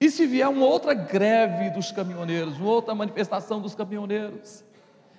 E 0.00 0.10
se 0.10 0.26
vier 0.26 0.48
uma 0.48 0.66
outra 0.66 0.94
greve 0.94 1.70
dos 1.70 1.90
caminhoneiros, 1.90 2.58
uma 2.58 2.70
outra 2.70 2.94
manifestação 2.94 3.60
dos 3.60 3.74
caminhoneiros? 3.74 4.64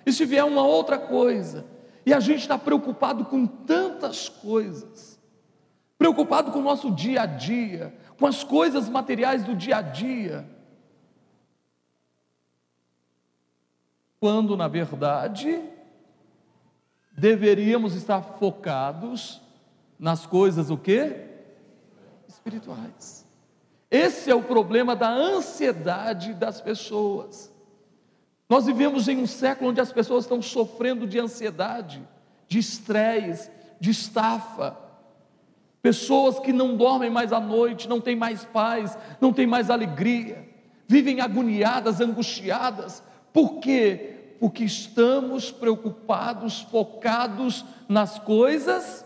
E 0.04 0.12
se 0.12 0.24
vier 0.24 0.44
uma 0.44 0.66
outra 0.66 0.98
coisa? 0.98 1.66
E 2.04 2.14
a 2.14 2.20
gente 2.20 2.40
está 2.40 2.58
preocupado 2.58 3.24
com 3.26 3.46
tantas 3.46 4.28
coisas, 4.28 5.20
preocupado 5.98 6.50
com 6.50 6.60
o 6.60 6.62
nosso 6.62 6.90
dia 6.90 7.22
a 7.22 7.26
dia, 7.26 7.94
com 8.18 8.26
as 8.26 8.42
coisas 8.42 8.88
materiais 8.88 9.44
do 9.44 9.54
dia 9.54 9.76
a 9.76 9.82
dia. 9.82 10.48
quando 14.20 14.54
na 14.54 14.68
verdade 14.68 15.62
deveríamos 17.10 17.94
estar 17.94 18.20
focados 18.20 19.40
nas 20.00 20.24
coisas 20.24 20.70
o 20.70 20.78
quê? 20.78 21.26
Espirituais. 22.26 23.26
Esse 23.90 24.30
é 24.30 24.34
o 24.34 24.42
problema 24.42 24.96
da 24.96 25.10
ansiedade 25.10 26.32
das 26.32 26.60
pessoas. 26.60 27.52
Nós 28.48 28.64
vivemos 28.64 29.06
em 29.08 29.18
um 29.18 29.26
século 29.26 29.70
onde 29.70 29.80
as 29.80 29.92
pessoas 29.92 30.24
estão 30.24 30.40
sofrendo 30.40 31.06
de 31.06 31.20
ansiedade, 31.20 32.02
de 32.48 32.58
estresse, 32.58 33.50
de 33.78 33.90
estafa. 33.90 34.76
Pessoas 35.82 36.38
que 36.38 36.52
não 36.52 36.76
dormem 36.76 37.10
mais 37.10 37.32
à 37.32 37.38
noite, 37.40 37.88
não 37.88 38.00
têm 38.00 38.16
mais 38.16 38.44
paz, 38.44 38.96
não 39.20 39.32
têm 39.32 39.46
mais 39.46 39.70
alegria, 39.70 40.48
vivem 40.86 41.20
agoniadas, 41.20 42.00
angustiadas, 42.00 43.02
por 43.32 43.60
quê? 43.60 44.34
Porque 44.40 44.64
estamos 44.64 45.50
preocupados, 45.50 46.62
focados 46.62 47.64
nas 47.88 48.18
coisas 48.18 49.04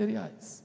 materiais. 0.00 0.64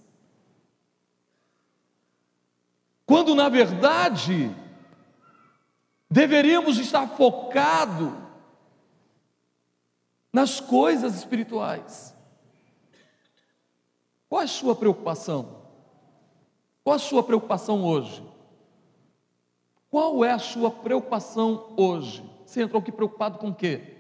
Quando 3.06 3.36
na 3.36 3.50
verdade 3.50 4.50
deveríamos 6.10 6.78
estar 6.78 7.06
focados 7.10 8.14
nas 10.32 10.60
coisas 10.60 11.16
espirituais. 11.16 12.16
Qual 14.30 14.42
é 14.42 14.46
a 14.46 14.48
sua 14.48 14.76
preocupação? 14.76 15.64
Qual 16.84 16.96
a 16.96 17.00
sua 17.00 17.24
preocupação 17.24 17.84
hoje? 17.84 18.24
Qual 19.90 20.24
é 20.24 20.32
a 20.32 20.40
sua 20.40 20.72
preocupação 20.72 21.74
hoje? 21.78 22.24
Você 22.46 22.62
entrou 22.62 22.82
aqui 22.82 22.92
preocupado 22.92 23.38
com 23.38 23.50
o 23.50 23.56
quê? 23.56 23.96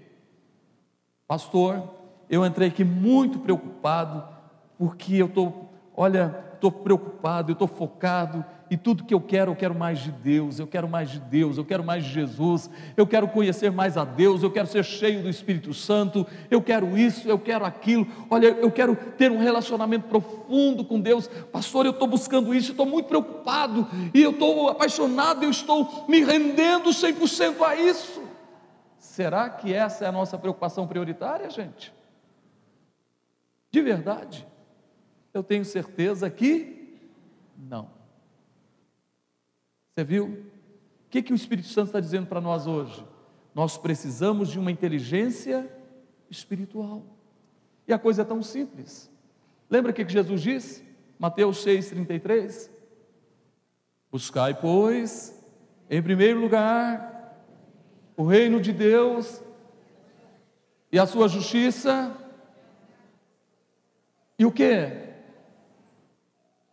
Pastor, 1.27 1.89
eu 2.29 2.45
entrei 2.45 2.69
aqui 2.69 2.83
muito 2.83 3.39
preocupado, 3.39 4.34
porque 4.77 5.15
eu 5.15 5.27
estou, 5.27 5.69
olha, 5.95 6.43
estou 6.53 6.71
preocupado, 6.71 7.51
eu 7.51 7.53
estou 7.53 7.67
focado, 7.67 8.43
e 8.69 8.75
tudo 8.75 9.03
que 9.03 9.13
eu 9.13 9.21
quero, 9.21 9.51
eu 9.51 9.55
quero 9.55 9.75
mais 9.75 9.99
de 9.99 10.11
Deus, 10.11 10.57
eu 10.57 10.65
quero 10.65 10.87
mais 10.87 11.11
de 11.11 11.19
Deus, 11.19 11.57
eu 11.57 11.65
quero 11.65 11.83
mais 11.83 12.03
de 12.03 12.11
Jesus, 12.11 12.69
eu 12.97 13.05
quero 13.05 13.27
conhecer 13.27 13.71
mais 13.71 13.95
a 13.95 14.03
Deus, 14.03 14.41
eu 14.41 14.51
quero 14.51 14.67
ser 14.67 14.83
cheio 14.83 15.21
do 15.21 15.29
Espírito 15.29 15.73
Santo, 15.73 16.25
eu 16.49 16.61
quero 16.61 16.97
isso, 16.97 17.27
eu 17.27 17.37
quero 17.37 17.63
aquilo, 17.63 18.07
olha, 18.29 18.47
eu 18.47 18.71
quero 18.71 18.95
ter 18.95 19.31
um 19.31 19.37
relacionamento 19.37 20.07
profundo 20.07 20.83
com 20.83 20.99
Deus, 20.99 21.27
pastor, 21.51 21.85
eu 21.85 21.91
estou 21.91 22.07
buscando 22.07 22.55
isso, 22.55 22.71
estou 22.71 22.85
muito 22.85 23.05
preocupado, 23.07 23.87
e 24.13 24.21
eu 24.21 24.31
estou 24.31 24.69
apaixonado, 24.69 25.43
eu 25.43 25.51
estou 25.51 26.05
me 26.07 26.23
rendendo 26.23 26.89
100% 26.89 27.61
a 27.61 27.75
isso. 27.75 28.23
Será 28.97 29.49
que 29.49 29.71
essa 29.71 30.05
é 30.05 30.07
a 30.07 30.11
nossa 30.11 30.37
preocupação 30.37 30.87
prioritária, 30.87 31.49
gente? 31.49 31.93
De 33.71 33.81
verdade? 33.81 34.45
Eu 35.35 35.43
tenho 35.43 35.65
certeza 35.65 36.29
que 36.29 36.97
não. 37.57 37.89
Você 39.93 40.01
viu? 40.05 40.27
O 40.27 41.09
que, 41.09 41.21
que 41.21 41.33
o 41.33 41.35
Espírito 41.35 41.67
Santo 41.67 41.87
está 41.87 41.99
dizendo 41.99 42.27
para 42.27 42.39
nós 42.39 42.65
hoje? 42.65 43.05
Nós 43.53 43.77
precisamos 43.77 44.47
de 44.49 44.57
uma 44.57 44.71
inteligência 44.71 45.69
espiritual. 46.29 47.03
E 47.85 47.91
a 47.91 47.99
coisa 47.99 48.21
é 48.21 48.25
tão 48.25 48.41
simples. 48.41 49.11
Lembra 49.69 49.91
o 49.91 49.93
que 49.93 50.07
Jesus 50.07 50.41
disse? 50.41 50.85
Mateus 51.19 51.65
6,33? 51.65 52.69
Buscai, 54.09 54.53
pois, 54.53 55.37
em 55.89 56.01
primeiro 56.01 56.39
lugar, 56.39 57.45
o 58.15 58.23
reino 58.25 58.61
de 58.61 58.71
Deus 58.71 59.43
e 60.93 60.97
a 60.97 61.05
sua 61.05 61.27
justiça, 61.27 62.15
e 64.39 64.45
o 64.45 64.51
que? 64.51 65.04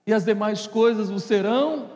E 0.07 0.13
as 0.13 0.25
demais 0.25 0.67
coisas 0.67 1.11
vos 1.11 1.23
serão. 1.23 1.91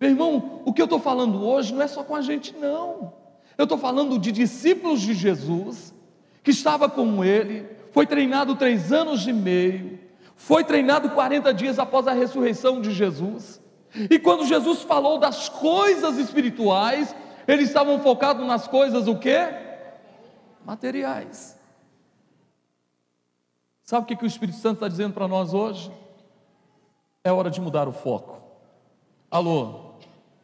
Meu 0.00 0.10
irmão, 0.10 0.62
o 0.64 0.72
que 0.72 0.80
eu 0.80 0.86
estou 0.86 0.98
falando 0.98 1.46
hoje 1.46 1.74
não 1.74 1.82
é 1.82 1.86
só 1.86 2.02
com 2.02 2.16
a 2.16 2.20
gente, 2.20 2.54
não. 2.56 3.12
Eu 3.56 3.64
estou 3.64 3.78
falando 3.78 4.18
de 4.18 4.32
discípulos 4.32 5.00
de 5.00 5.14
Jesus, 5.14 5.94
que 6.42 6.50
estava 6.50 6.88
com 6.88 7.24
ele, 7.24 7.68
foi 7.92 8.06
treinado 8.06 8.56
três 8.56 8.92
anos 8.92 9.26
e 9.26 9.32
meio, 9.32 9.98
foi 10.34 10.64
treinado 10.64 11.10
40 11.10 11.52
dias 11.54 11.78
após 11.78 12.08
a 12.08 12.12
ressurreição 12.12 12.80
de 12.80 12.90
Jesus, 12.90 13.60
e 13.94 14.18
quando 14.18 14.46
Jesus 14.46 14.82
falou 14.82 15.18
das 15.18 15.48
coisas 15.48 16.16
espirituais, 16.16 17.14
eles 17.46 17.68
estavam 17.68 18.00
focados 18.00 18.46
nas 18.46 18.66
coisas 18.66 19.06
o 19.06 19.18
quê? 19.18 19.38
Materiais. 20.64 21.58
Sabe 23.84 24.04
o 24.04 24.06
que, 24.06 24.16
que 24.16 24.24
o 24.24 24.26
Espírito 24.26 24.56
Santo 24.56 24.76
está 24.76 24.88
dizendo 24.88 25.12
para 25.12 25.28
nós 25.28 25.52
hoje? 25.52 25.92
É 27.24 27.30
hora 27.30 27.50
de 27.50 27.60
mudar 27.60 27.86
o 27.88 27.92
foco. 27.92 28.40
Alô, 29.30 29.92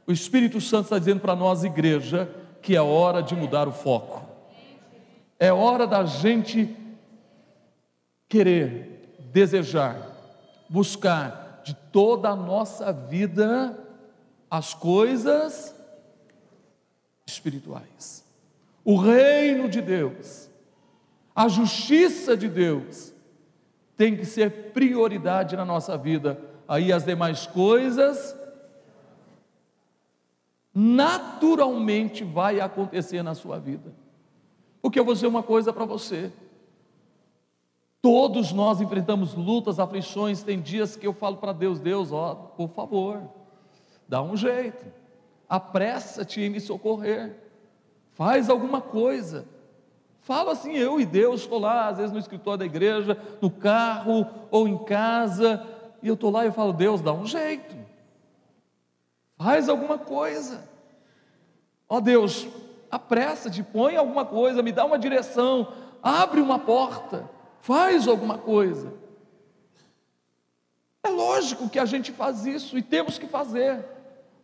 o 0.07 0.13
Espírito 0.13 0.61
Santo 0.61 0.85
está 0.85 0.99
dizendo 0.99 1.21
para 1.21 1.35
nós, 1.35 1.65
igreja, 1.65 2.31
que 2.63 2.77
é 2.77 2.81
hora 2.81 3.23
de 3.23 3.35
mudar 3.35 3.67
o 3.67 3.73
foco. 3.73 4.27
É 5.39 5.53
hora 5.53 5.87
da 5.87 6.05
gente 6.05 6.75
querer, 8.29 9.17
desejar, 9.33 10.01
buscar 10.69 11.63
de 11.65 11.75
toda 11.75 12.31
a 12.31 12.37
nossa 12.37 12.93
vida 12.93 13.79
as 14.51 14.73
coisas 14.73 15.75
espirituais. 17.27 18.25
O 18.85 18.97
reino 18.97 19.69
de 19.69 19.83
Deus, 19.83 20.49
a 21.35 21.49
justiça 21.49 22.37
de 22.37 22.49
Deus, 22.49 23.13
tem 23.97 24.17
que 24.17 24.25
ser 24.25 24.73
prioridade 24.73 25.57
na 25.57 25.65
nossa 25.65 25.99
vida. 25.99 26.41
Aí 26.69 26.93
as 26.93 27.05
demais 27.05 27.47
coisas 27.47 28.37
naturalmente 30.75 32.23
vai 32.23 32.61
acontecer 32.61 33.23
na 33.23 33.35
sua 33.35 33.59
vida. 33.59 33.93
Porque 34.83 35.01
eu 35.01 35.05
vou 35.05 35.15
dizer 35.15 35.27
uma 35.27 35.43
coisa 35.43 35.73
para 35.73 35.87
você. 35.87 36.31
Todos 38.03 38.53
nós 38.53 38.81
enfrentamos 38.81 39.35
lutas, 39.35 39.81
aflições. 39.81 40.43
Tem 40.43 40.61
dias 40.61 40.95
que 40.95 41.07
eu 41.07 41.15
falo 41.15 41.39
para 41.39 41.53
Deus: 41.53 41.81
Deus, 41.81 42.13
ó, 42.13 42.35
por 42.35 42.69
favor, 42.69 43.23
dá 44.07 44.23
um 44.23 44.37
jeito, 44.37 44.85
apressa-te 45.49 46.43
em 46.43 46.51
me 46.51 46.61
socorrer, 46.61 47.35
faz 48.13 48.49
alguma 48.49 48.81
coisa. 48.81 49.47
Falo 50.21 50.51
assim, 50.51 50.75
eu 50.75 51.01
e 51.01 51.07
Deus, 51.07 51.41
estou 51.41 51.59
lá, 51.59 51.89
às 51.89 51.97
vezes 51.97 52.13
no 52.13 52.19
escritório 52.19 52.59
da 52.59 52.67
igreja, 52.67 53.17
no 53.41 53.51
carro 53.51 54.27
ou 54.51 54.69
em 54.69 54.77
casa, 54.85 55.67
e 56.03 56.09
eu 56.09 56.15
estou 56.15 56.31
lá 56.31 56.45
e 56.45 56.49
eu 56.49 56.53
falo: 56.53 56.73
Deus, 56.73 57.01
dá 57.01 57.13
um 57.13 57.27
jeito, 57.27 57.77
faz 59.37 59.69
alguma 59.69 59.99
coisa. 59.99 60.69
Ó 61.89 62.01
Deus, 62.01 62.47
apressa-te, 62.91 63.63
põe 63.63 63.97
alguma 63.97 64.25
coisa, 64.25 64.63
me 64.63 64.73
dá 64.73 64.85
uma 64.85 64.99
direção, 64.99 65.73
abre 66.03 66.41
uma 66.41 66.59
porta 66.59 67.29
faz 67.61 68.09
alguma 68.09 68.39
coisa. 68.39 68.95
É 71.03 71.09
lógico 71.09 71.69
que 71.69 71.79
a 71.79 71.85
gente 71.85 72.13
faz 72.13 72.47
isso 72.47 72.79
e 72.79 72.83
temos 72.83 73.19
que 73.19 73.27
fazer, 73.27 73.85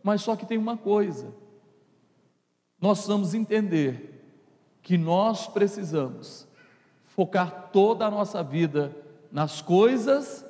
mas 0.03 0.23
só 0.23 0.37
que 0.37 0.47
tem 0.47 0.59
uma 0.59 0.77
coisa: 0.77 1.35
nós 2.81 3.07
vamos 3.07 3.35
entender 3.35 4.23
que 4.83 4.99
nós 4.99 5.47
precisamos 5.47 6.47
focar 7.07 7.71
toda 7.73 8.07
a 8.07 8.11
nossa 8.11 8.43
vida 8.43 8.95
nas 9.33 9.62
coisas 9.62 10.44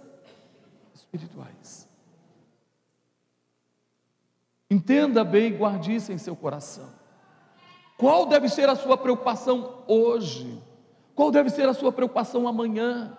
espirituais. 1.15 1.89
Entenda 4.71 5.23
bem 5.23 5.47
e 5.47 5.57
guarde 5.57 5.95
isso 5.95 6.13
em 6.13 6.19
seu 6.19 6.35
coração. 6.35 6.89
Qual 7.97 8.27
deve 8.27 8.49
ser 8.49 8.69
a 8.69 8.75
sua 8.75 8.99
preocupação 8.99 9.85
hoje? 9.87 10.61
Qual 11.15 11.31
deve 11.31 11.49
ser 11.51 11.69
a 11.69 11.75
sua 11.75 11.93
preocupação 11.93 12.49
amanhã? 12.49 13.17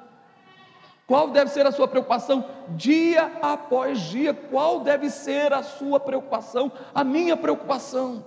Qual 1.07 1.29
deve 1.29 1.49
ser 1.51 1.65
a 1.65 1.71
sua 1.71 1.87
preocupação 1.87 2.43
dia 2.71 3.31
após 3.41 4.01
dia? 4.01 4.33
Qual 4.33 4.81
deve 4.81 5.09
ser 5.09 5.53
a 5.53 5.63
sua 5.63 5.99
preocupação? 5.99 6.71
A 6.93 7.03
minha 7.03 7.37
preocupação. 7.37 8.25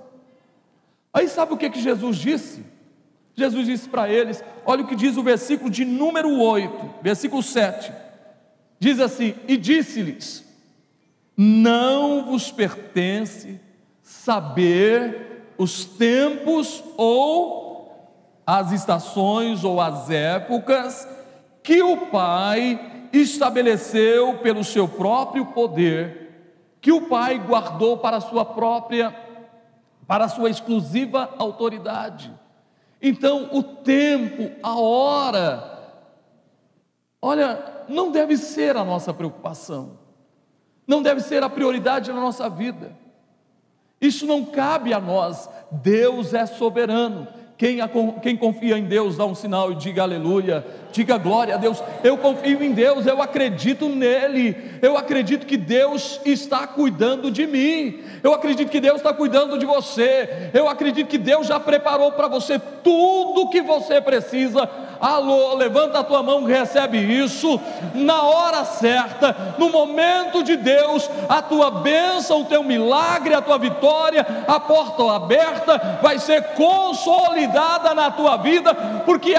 Aí 1.12 1.28
sabe 1.28 1.52
o 1.52 1.56
que, 1.56 1.68
que 1.68 1.80
Jesus 1.80 2.16
disse? 2.16 2.64
Jesus 3.34 3.66
disse 3.66 3.88
para 3.88 4.08
eles: 4.08 4.42
olha 4.64 4.84
o 4.84 4.86
que 4.86 4.94
diz 4.94 5.16
o 5.16 5.22
versículo 5.22 5.68
de 5.68 5.84
número 5.84 6.40
8, 6.40 7.02
versículo 7.02 7.42
7. 7.42 8.07
Diz 8.78 9.00
assim: 9.00 9.34
E 9.46 9.56
disse-lhes: 9.56 10.44
Não 11.36 12.24
vos 12.26 12.50
pertence 12.50 13.60
saber 14.02 15.44
os 15.58 15.84
tempos 15.84 16.82
ou 16.96 17.78
as 18.46 18.72
estações 18.72 19.64
ou 19.64 19.80
as 19.80 20.08
épocas 20.08 21.06
que 21.62 21.82
o 21.82 22.06
Pai 22.06 23.08
estabeleceu 23.12 24.38
pelo 24.38 24.64
seu 24.64 24.88
próprio 24.88 25.46
poder, 25.46 26.30
que 26.80 26.92
o 26.92 27.08
Pai 27.08 27.38
guardou 27.38 27.98
para 27.98 28.20
sua 28.20 28.44
própria, 28.44 29.14
para 30.06 30.28
sua 30.28 30.48
exclusiva 30.48 31.34
autoridade. 31.36 32.32
Então, 33.02 33.50
o 33.52 33.62
tempo, 33.62 34.50
a 34.62 34.78
hora, 34.78 35.92
olha, 37.20 37.77
não 37.88 38.10
deve 38.10 38.36
ser 38.36 38.76
a 38.76 38.84
nossa 38.84 39.12
preocupação, 39.12 39.98
não 40.86 41.02
deve 41.02 41.20
ser 41.20 41.42
a 41.42 41.48
prioridade 41.48 42.12
na 42.12 42.20
nossa 42.20 42.48
vida. 42.48 42.96
Isso 44.00 44.26
não 44.26 44.44
cabe 44.44 44.92
a 44.92 45.00
nós. 45.00 45.48
Deus 45.70 46.32
é 46.32 46.46
soberano. 46.46 47.26
Quem, 47.58 47.78
quem 48.22 48.36
confia 48.36 48.78
em 48.78 48.84
Deus, 48.84 49.16
dá 49.16 49.24
um 49.24 49.34
sinal 49.34 49.72
e 49.72 49.74
diga 49.74 50.04
aleluia, 50.04 50.64
diga 50.92 51.18
glória 51.18 51.56
a 51.56 51.58
Deus. 51.58 51.82
Eu 52.04 52.16
confio 52.16 52.62
em 52.62 52.70
Deus, 52.70 53.04
eu 53.04 53.20
acredito 53.20 53.88
nele, 53.88 54.78
eu 54.80 54.96
acredito 54.96 55.44
que 55.44 55.56
Deus 55.56 56.20
está 56.24 56.68
cuidando 56.68 57.32
de 57.32 57.48
mim, 57.48 57.98
eu 58.22 58.32
acredito 58.32 58.70
que 58.70 58.80
Deus 58.80 58.98
está 58.98 59.12
cuidando 59.12 59.58
de 59.58 59.66
você, 59.66 60.50
eu 60.54 60.68
acredito 60.68 61.08
que 61.08 61.18
Deus 61.18 61.48
já 61.48 61.58
preparou 61.58 62.12
para 62.12 62.28
você 62.28 62.60
tudo 62.60 63.50
que 63.50 63.60
você 63.60 64.00
precisa. 64.00 64.70
Alô, 65.00 65.54
levanta 65.54 66.00
a 66.00 66.04
tua 66.04 66.24
mão, 66.24 66.44
recebe 66.44 66.98
isso. 66.98 67.60
Na 67.94 68.22
hora 68.22 68.64
certa, 68.64 69.54
no 69.56 69.68
momento 69.70 70.42
de 70.42 70.56
Deus, 70.56 71.08
a 71.28 71.40
tua 71.40 71.70
bênção, 71.70 72.42
o 72.42 72.44
teu 72.46 72.64
milagre, 72.64 73.34
a 73.34 73.40
tua 73.40 73.58
vitória, 73.58 74.26
a 74.46 74.58
porta 74.58 75.14
aberta 75.14 76.00
vai 76.02 76.18
ser 76.18 76.54
consolidada 76.54 77.47
na 77.94 78.10
tua 78.10 78.36
vida, 78.36 78.74
porque 79.04 79.34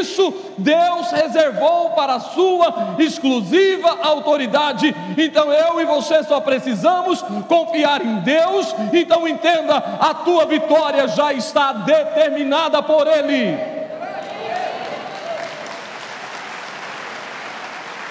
isso 0.00 0.32
Deus 0.58 1.10
reservou 1.10 1.90
para 1.90 2.14
a 2.14 2.20
sua 2.20 2.96
exclusiva 2.98 3.98
autoridade. 4.02 4.94
Então 5.16 5.52
eu 5.52 5.80
e 5.80 5.84
você 5.84 6.22
só 6.24 6.40
precisamos 6.40 7.22
confiar 7.48 8.04
em 8.04 8.16
Deus. 8.20 8.74
Então 8.92 9.26
entenda, 9.26 9.76
a 9.76 10.14
tua 10.14 10.46
vitória 10.46 11.08
já 11.08 11.32
está 11.32 11.72
determinada 11.72 12.82
por 12.82 13.06
Ele. 13.06 13.72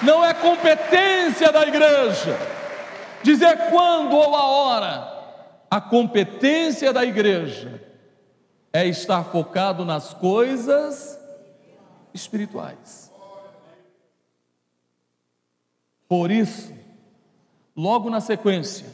não 0.02 0.24
é 0.24 0.34
competência 0.34 1.52
da 1.52 1.62
igreja 1.62 2.36
dizer 3.22 3.56
quando 3.70 4.16
ou 4.16 4.34
a 4.34 4.42
hora. 4.42 5.12
A 5.70 5.80
competência 5.80 6.92
da 6.92 7.04
igreja 7.04 7.80
é 8.72 8.86
estar 8.86 9.24
focado 9.24 9.84
nas 9.84 10.14
coisas 10.14 11.18
espirituais. 12.14 13.12
Por 16.08 16.30
isso, 16.30 16.72
logo 17.76 18.08
na 18.10 18.20
sequência, 18.20 18.86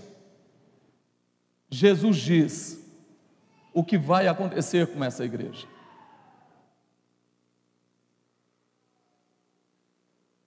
Jesus 1.71 2.17
diz 2.17 2.79
o 3.75 3.85
que 3.85 3.99
vai 3.99 4.27
acontecer 4.27 4.87
com 4.93 5.05
essa 5.05 5.25
igreja. 5.25 5.67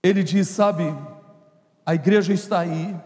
Ele 0.04 0.24
diz: 0.24 0.48
sabe, 0.48 0.84
a 1.86 1.94
igreja 1.94 2.34
está 2.34 2.60
aí, 2.60 3.00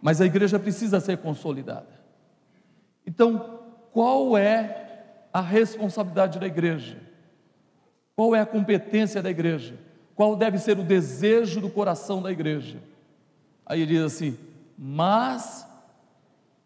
mas 0.00 0.20
a 0.20 0.26
igreja 0.26 0.58
precisa 0.58 1.00
ser 1.00 1.18
consolidada. 1.18 2.00
Então, 3.06 3.60
qual 3.92 4.36
é 4.36 4.81
a 5.32 5.40
responsabilidade 5.40 6.38
da 6.38 6.46
igreja? 6.46 6.98
Qual 8.14 8.34
é 8.34 8.40
a 8.40 8.46
competência 8.46 9.22
da 9.22 9.30
igreja? 9.30 9.78
Qual 10.14 10.36
deve 10.36 10.58
ser 10.58 10.78
o 10.78 10.84
desejo 10.84 11.60
do 11.60 11.70
coração 11.70 12.20
da 12.20 12.30
igreja? 12.30 12.78
Aí 13.64 13.80
ele 13.80 13.94
diz 13.94 14.02
assim: 14.02 14.38
Mas 14.76 15.66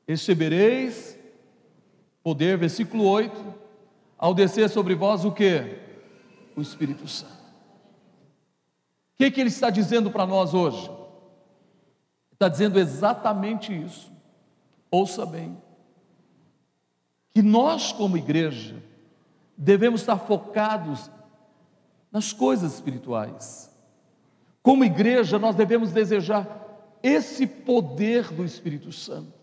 recebereis 0.07 1.17
poder, 2.23 2.59
versículo 2.59 3.05
8, 3.05 3.55
ao 4.19 4.35
descer 4.35 4.69
sobre 4.69 4.95
vós 4.95 5.25
o 5.25 5.31
que? 5.31 5.79
O 6.57 6.61
Espírito 6.61 7.07
Santo. 7.07 7.33
O 7.33 9.19
que, 9.19 9.31
que 9.31 9.41
ele 9.41 9.49
está 9.49 9.71
dizendo 9.71 10.11
para 10.11 10.27
nós 10.27 10.53
hoje? 10.53 10.91
Está 12.33 12.49
dizendo 12.49 12.79
exatamente 12.79 13.73
isso. 13.73 14.13
Ouça 14.91 15.25
bem. 15.25 15.57
Que 17.37 17.43
nós, 17.43 17.93
como 17.93 18.17
igreja, 18.17 18.83
devemos 19.59 20.01
estar 20.01 20.17
focados 20.17 21.11
nas 22.11 22.33
coisas 22.33 22.73
espirituais. 22.73 23.71
Como 24.63 24.87
igreja, 24.87 25.39
nós 25.39 25.55
devemos 25.55 25.93
desejar 25.93 26.97
esse 27.03 27.47
poder 27.47 28.33
do 28.33 28.43
Espírito 28.43 28.91
Santo, 28.91 29.35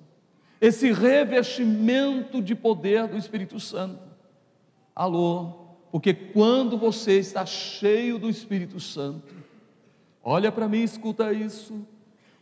esse 0.59 0.91
revestimento 0.91 2.41
de 2.41 2.55
poder 2.55 3.07
do 3.07 3.15
Espírito 3.15 3.59
Santo. 3.59 4.01
Alô, 4.95 5.51
porque 5.91 6.15
quando 6.15 6.79
você 6.79 7.19
está 7.19 7.45
cheio 7.45 8.17
do 8.17 8.27
Espírito 8.27 8.79
Santo, 8.79 9.35
olha 10.23 10.51
para 10.51 10.67
mim, 10.67 10.81
escuta 10.81 11.31
isso. 11.31 11.85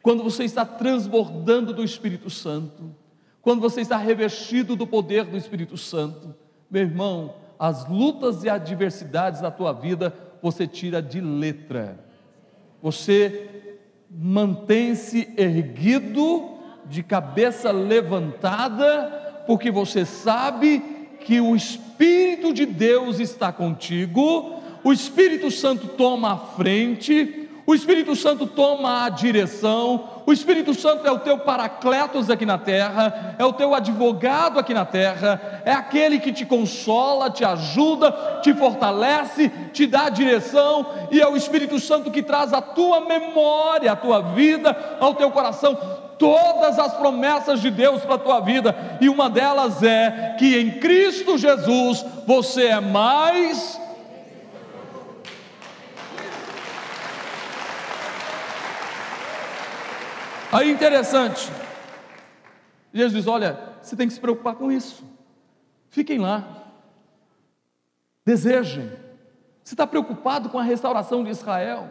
Quando 0.02 0.24
você 0.24 0.46
está 0.46 0.64
transbordando 0.64 1.74
do 1.74 1.84
Espírito 1.84 2.30
Santo, 2.30 3.01
quando 3.42 3.62
você 3.62 3.82
está 3.82 3.98
revestido 3.98 4.76
do 4.76 4.86
poder 4.86 5.26
do 5.26 5.38
Espírito 5.38 5.78
Santo, 5.78 6.36
meu 6.70 6.84
irmão, 6.84 7.36
as 7.58 7.88
lutas 7.88 8.44
e 8.44 8.50
adversidades 8.50 9.42
da 9.42 9.52
tua 9.52 9.74
vida, 9.74 10.14
você 10.42 10.68
tira 10.68 11.02
de 11.02 11.20
letra. 11.20 12.00
Você 12.82 13.50
mantém-se 14.10 15.34
erguido, 15.38 16.50
de 16.86 17.04
cabeça 17.04 17.72
levantada, 17.72 19.44
porque 19.48 19.72
você 19.72 20.06
sabe 20.06 20.80
que 21.22 21.40
o 21.40 21.56
Espírito 21.56 22.54
de 22.54 22.66
Deus 22.66 23.20
está 23.20 23.52
contigo, 23.52 24.60
o 24.84 24.92
Espírito 24.92 25.52
Santo 25.52 25.88
toma 25.88 26.34
a 26.34 26.38
frente, 26.38 27.48
o 27.66 27.76
Espírito 27.76 28.16
Santo 28.16 28.48
toma 28.48 29.06
a 29.06 29.10
direção, 29.10 30.10
o 30.26 30.32
Espírito 30.32 30.74
Santo 30.74 31.06
é 31.08 31.12
o 31.12 31.20
teu 31.20 31.40
paracletos 31.40 32.30
aqui 32.30 32.46
na 32.46 32.58
terra, 32.58 33.36
é 33.38 33.46
o 33.46 33.54
teu 33.54 33.74
advogado 33.74 34.60
aqui 34.60 34.74
na 34.74 34.86
terra, 34.86 35.62
é 35.66 35.72
aquele 35.72 36.20
que 36.20 36.32
te 36.32 36.46
consola, 36.46 37.30
te 37.30 37.44
ajuda, 37.44 38.40
te 38.42 38.54
fortalece, 38.54 39.50
te 39.74 39.88
dá 39.88 40.10
direção, 40.10 40.86
e 41.10 41.20
é 41.20 41.28
o 41.28 41.36
Espírito 41.36 41.80
Santo 41.80 42.12
que 42.12 42.22
traz 42.22 42.54
a 42.54 42.62
tua 42.62 43.02
memória, 43.02 43.92
a 43.92 43.96
tua 43.96 44.22
vida, 44.22 44.76
ao 45.00 45.16
teu 45.16 45.32
coração, 45.32 45.78
todas 46.20 46.78
as 46.78 46.94
promessas 46.94 47.60
de 47.60 47.72
Deus 47.72 48.04
para 48.04 48.16
a 48.16 48.20
tua 48.20 48.40
vida, 48.42 48.76
e 49.02 49.10
uma 49.10 49.28
delas 49.28 49.82
é 49.82 50.36
que 50.38 50.56
em 50.56 50.70
Cristo 50.80 51.36
Jesus 51.36 52.06
você 52.28 52.68
é 52.68 52.80
mais 52.80 53.81
Aí 60.52 60.70
interessante, 60.70 61.50
Jesus 62.94 63.14
diz: 63.14 63.28
olha, 63.28 63.58
você 63.82 63.96
tem 63.96 64.08
que 64.08 64.14
se 64.14 64.20
preocupar 64.20 64.56
com 64.56 64.72
isso. 64.72 65.04
Fiquem 65.90 66.20
lá, 66.20 66.46
desejem. 68.26 68.92
Você 69.64 69.74
está 69.74 69.88
preocupado 69.88 70.50
com 70.50 70.60
a 70.60 70.64
restauração 70.64 71.24
de 71.24 71.30
Israel? 71.30 71.88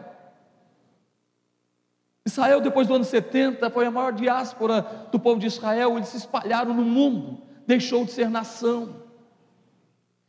Israel, 2.23 2.61
depois 2.61 2.87
do 2.87 2.93
ano 2.93 3.03
70, 3.03 3.69
foi 3.71 3.85
a 3.87 3.91
maior 3.91 4.13
diáspora 4.13 4.81
do 5.11 5.19
povo 5.19 5.39
de 5.39 5.47
Israel, 5.47 5.97
eles 5.97 6.09
se 6.09 6.17
espalharam 6.17 6.73
no 6.73 6.83
mundo, 6.83 7.41
deixou 7.65 8.05
de 8.05 8.11
ser 8.11 8.29
nação. 8.29 9.01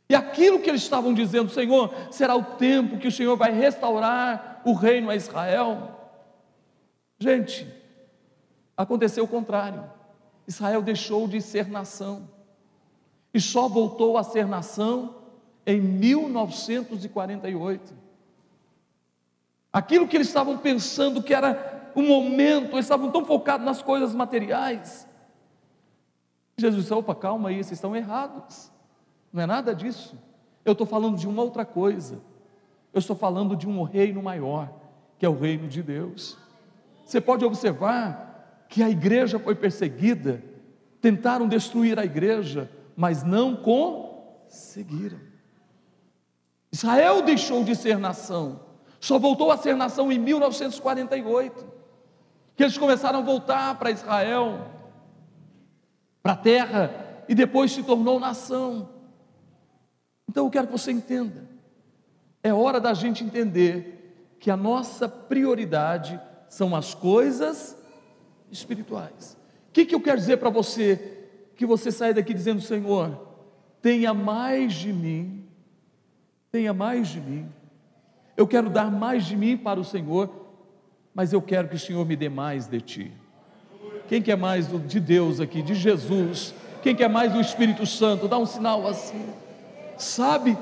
E 0.09 0.15
aquilo 0.15 0.59
que 0.59 0.69
eles 0.69 0.81
estavam 0.81 1.13
dizendo, 1.13 1.51
Senhor, 1.51 1.93
será 2.09 2.35
o 2.35 2.43
tempo 2.43 2.97
que 2.97 3.07
o 3.07 3.11
Senhor 3.11 3.35
vai 3.37 3.51
restaurar 3.51 4.61
o 4.65 4.73
reino 4.73 5.09
a 5.09 5.15
Israel? 5.15 6.09
Gente, 7.19 7.82
Aconteceu 8.75 9.23
o 9.23 9.27
contrário. 9.27 9.83
Israel 10.47 10.81
deixou 10.81 11.27
de 11.27 11.39
ser 11.41 11.69
nação 11.69 12.27
e 13.33 13.39
só 13.39 13.67
voltou 13.67 14.17
a 14.17 14.23
ser 14.23 14.47
nação 14.47 15.15
em 15.65 15.81
1948. 15.81 17.93
Aquilo 19.71 20.07
que 20.07 20.17
eles 20.17 20.27
estavam 20.27 20.57
pensando 20.57 21.23
que 21.23 21.33
era 21.33 21.91
o 21.95 22.01
momento, 22.01 22.73
eles 22.73 22.85
estavam 22.85 23.11
tão 23.11 23.25
focados 23.25 23.65
nas 23.65 23.81
coisas 23.81 24.13
materiais. 24.13 25.07
Jesus 26.57 26.83
disse: 26.83 26.93
opa, 26.93 27.15
calma 27.15 27.49
aí, 27.49 27.55
vocês 27.55 27.73
estão 27.73 27.95
errados. 27.95 28.71
Não 29.31 29.41
é 29.41 29.47
nada 29.47 29.73
disso. 29.73 30.15
Eu 30.63 30.73
estou 30.73 30.85
falando 30.85 31.17
de 31.17 31.27
uma 31.27 31.41
outra 31.41 31.65
coisa. 31.65 32.21
Eu 32.93 32.99
estou 32.99 33.15
falando 33.15 33.55
de 33.55 33.67
um 33.67 33.81
reino 33.81 34.21
maior, 34.21 34.71
que 35.17 35.25
é 35.25 35.29
o 35.29 35.37
reino 35.37 35.67
de 35.67 35.81
Deus. 35.81 36.37
Você 37.03 37.19
pode 37.19 37.43
observar 37.43 38.32
que 38.73 38.81
a 38.81 38.89
igreja 38.89 39.37
foi 39.37 39.53
perseguida, 39.53 40.43
tentaram 40.99 41.47
destruir 41.47 41.99
a 41.99 42.05
igreja, 42.05 42.71
mas 42.95 43.21
não 43.21 43.55
conseguiram. 43.55 45.19
Israel 46.71 47.21
deixou 47.21 47.63
de 47.63 47.75
ser 47.75 47.99
nação, 47.99 48.61
só 48.99 49.19
voltou 49.19 49.51
a 49.51 49.57
ser 49.57 49.75
nação 49.75 50.11
em 50.11 50.17
1948, 50.17 51.67
que 52.55 52.63
eles 52.63 52.75
começaram 52.75 53.19
a 53.19 53.21
voltar 53.21 53.77
para 53.77 53.91
Israel, 53.91 54.71
para 56.23 56.31
a 56.31 56.37
terra, 56.37 57.23
e 57.29 57.35
depois 57.35 57.71
se 57.71 57.83
tornou 57.83 58.19
nação. 58.19 58.89
Então 60.27 60.45
eu 60.45 60.49
quero 60.49 60.65
que 60.65 60.73
você 60.73 60.91
entenda, 60.91 61.47
é 62.41 62.51
hora 62.51 62.81
da 62.81 62.95
gente 62.95 63.23
entender 63.23 64.35
que 64.39 64.49
a 64.49 64.57
nossa 64.57 65.07
prioridade 65.07 66.19
são 66.49 66.75
as 66.75 66.95
coisas 66.95 67.82
espirituais. 68.53 69.37
O 69.69 69.73
que, 69.73 69.85
que 69.85 69.95
eu 69.95 70.01
quero 70.01 70.17
dizer 70.17 70.37
para 70.37 70.49
você? 70.49 71.17
Que 71.55 71.65
você 71.65 71.91
saia 71.91 72.13
daqui 72.13 72.33
dizendo: 72.33 72.61
Senhor, 72.61 73.19
tenha 73.81 74.13
mais 74.13 74.73
de 74.73 74.93
mim, 74.93 75.45
tenha 76.51 76.73
mais 76.73 77.07
de 77.07 77.19
mim. 77.19 77.47
Eu 78.35 78.47
quero 78.47 78.69
dar 78.69 78.91
mais 78.91 79.25
de 79.25 79.35
mim 79.35 79.57
para 79.57 79.79
o 79.79 79.83
Senhor, 79.83 80.29
mas 81.13 81.33
eu 81.33 81.41
quero 81.41 81.67
que 81.67 81.75
o 81.75 81.79
Senhor 81.79 82.05
me 82.05 82.15
dê 82.15 82.29
mais 82.29 82.67
de 82.67 82.81
ti. 82.81 83.11
Quem 84.07 84.21
quer 84.21 84.37
mais 84.37 84.67
de 84.67 84.99
Deus 84.99 85.39
aqui, 85.39 85.61
de 85.61 85.73
Jesus? 85.73 86.53
Quem 86.81 86.95
quer 86.95 87.09
mais 87.09 87.31
do 87.31 87.39
Espírito 87.39 87.85
Santo? 87.85 88.27
Dá 88.27 88.37
um 88.37 88.45
sinal 88.45 88.85
assim. 88.87 89.25
Sabe? 89.97 90.57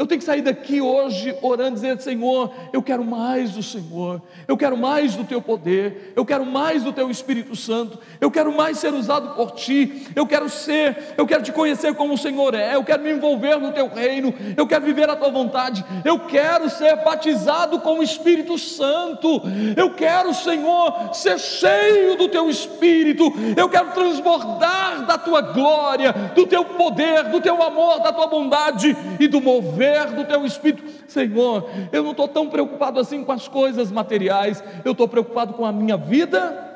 Eu 0.00 0.06
tenho 0.06 0.18
que 0.18 0.24
sair 0.24 0.40
daqui 0.40 0.80
hoje 0.80 1.36
orando, 1.42 1.74
dizendo: 1.74 2.00
Senhor, 2.00 2.50
eu 2.72 2.82
quero 2.82 3.04
mais 3.04 3.50
do 3.50 3.62
Senhor, 3.62 4.22
eu 4.48 4.56
quero 4.56 4.74
mais 4.74 5.14
do 5.14 5.24
Teu 5.24 5.42
poder, 5.42 6.14
eu 6.16 6.24
quero 6.24 6.46
mais 6.46 6.82
do 6.82 6.90
Teu 6.90 7.10
Espírito 7.10 7.54
Santo, 7.54 7.98
eu 8.18 8.30
quero 8.30 8.50
mais 8.50 8.78
ser 8.78 8.94
usado 8.94 9.34
por 9.34 9.50
Ti, 9.50 10.06
eu 10.16 10.26
quero 10.26 10.48
ser, 10.48 11.12
eu 11.18 11.26
quero 11.26 11.42
Te 11.42 11.52
conhecer 11.52 11.94
como 11.94 12.14
o 12.14 12.18
Senhor 12.18 12.54
é, 12.54 12.76
eu 12.76 12.82
quero 12.82 13.02
me 13.02 13.12
envolver 13.12 13.58
no 13.58 13.72
Teu 13.72 13.88
reino, 13.88 14.32
eu 14.56 14.66
quero 14.66 14.86
viver 14.86 15.06
a 15.10 15.16
Tua 15.16 15.28
vontade, 15.28 15.84
eu 16.02 16.20
quero 16.20 16.70
ser 16.70 16.96
batizado 17.04 17.80
com 17.80 17.98
o 17.98 18.02
Espírito 18.02 18.56
Santo, 18.56 19.42
eu 19.76 19.92
quero, 19.92 20.32
Senhor, 20.32 21.12
ser 21.12 21.38
cheio 21.38 22.16
do 22.16 22.26
Teu 22.26 22.48
Espírito, 22.48 23.30
eu 23.54 23.68
quero 23.68 23.90
transbordar 23.90 25.04
da 25.04 25.18
Tua 25.18 25.42
glória, 25.42 26.10
do 26.34 26.46
Teu 26.46 26.64
poder, 26.64 27.24
do 27.24 27.38
Teu 27.38 27.62
amor, 27.62 28.00
da 28.00 28.14
Tua 28.14 28.28
bondade 28.28 28.96
e 29.18 29.28
do 29.28 29.42
mover 29.42 29.89
mover 29.90 30.14
do 30.14 30.24
teu 30.24 30.46
espírito. 30.46 31.10
Senhor, 31.10 31.68
eu 31.92 32.02
não 32.02 32.12
estou 32.12 32.28
tão 32.28 32.48
preocupado 32.48 33.00
assim 33.00 33.24
com 33.24 33.32
as 33.32 33.48
coisas 33.48 33.90
materiais, 33.90 34.62
eu 34.84 34.92
estou 34.92 35.08
preocupado 35.08 35.54
com 35.54 35.64
a 35.64 35.72
minha 35.72 35.96
vida. 35.96 36.68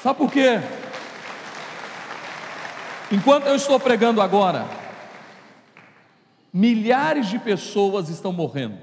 Sabe 0.00 0.18
por 0.18 0.32
quê? 0.32 0.60
Enquanto 3.10 3.46
eu 3.46 3.54
estou 3.54 3.78
pregando 3.78 4.20
agora, 4.20 4.66
milhares 6.52 7.28
de 7.28 7.38
pessoas 7.38 8.08
estão 8.08 8.32
morrendo. 8.32 8.78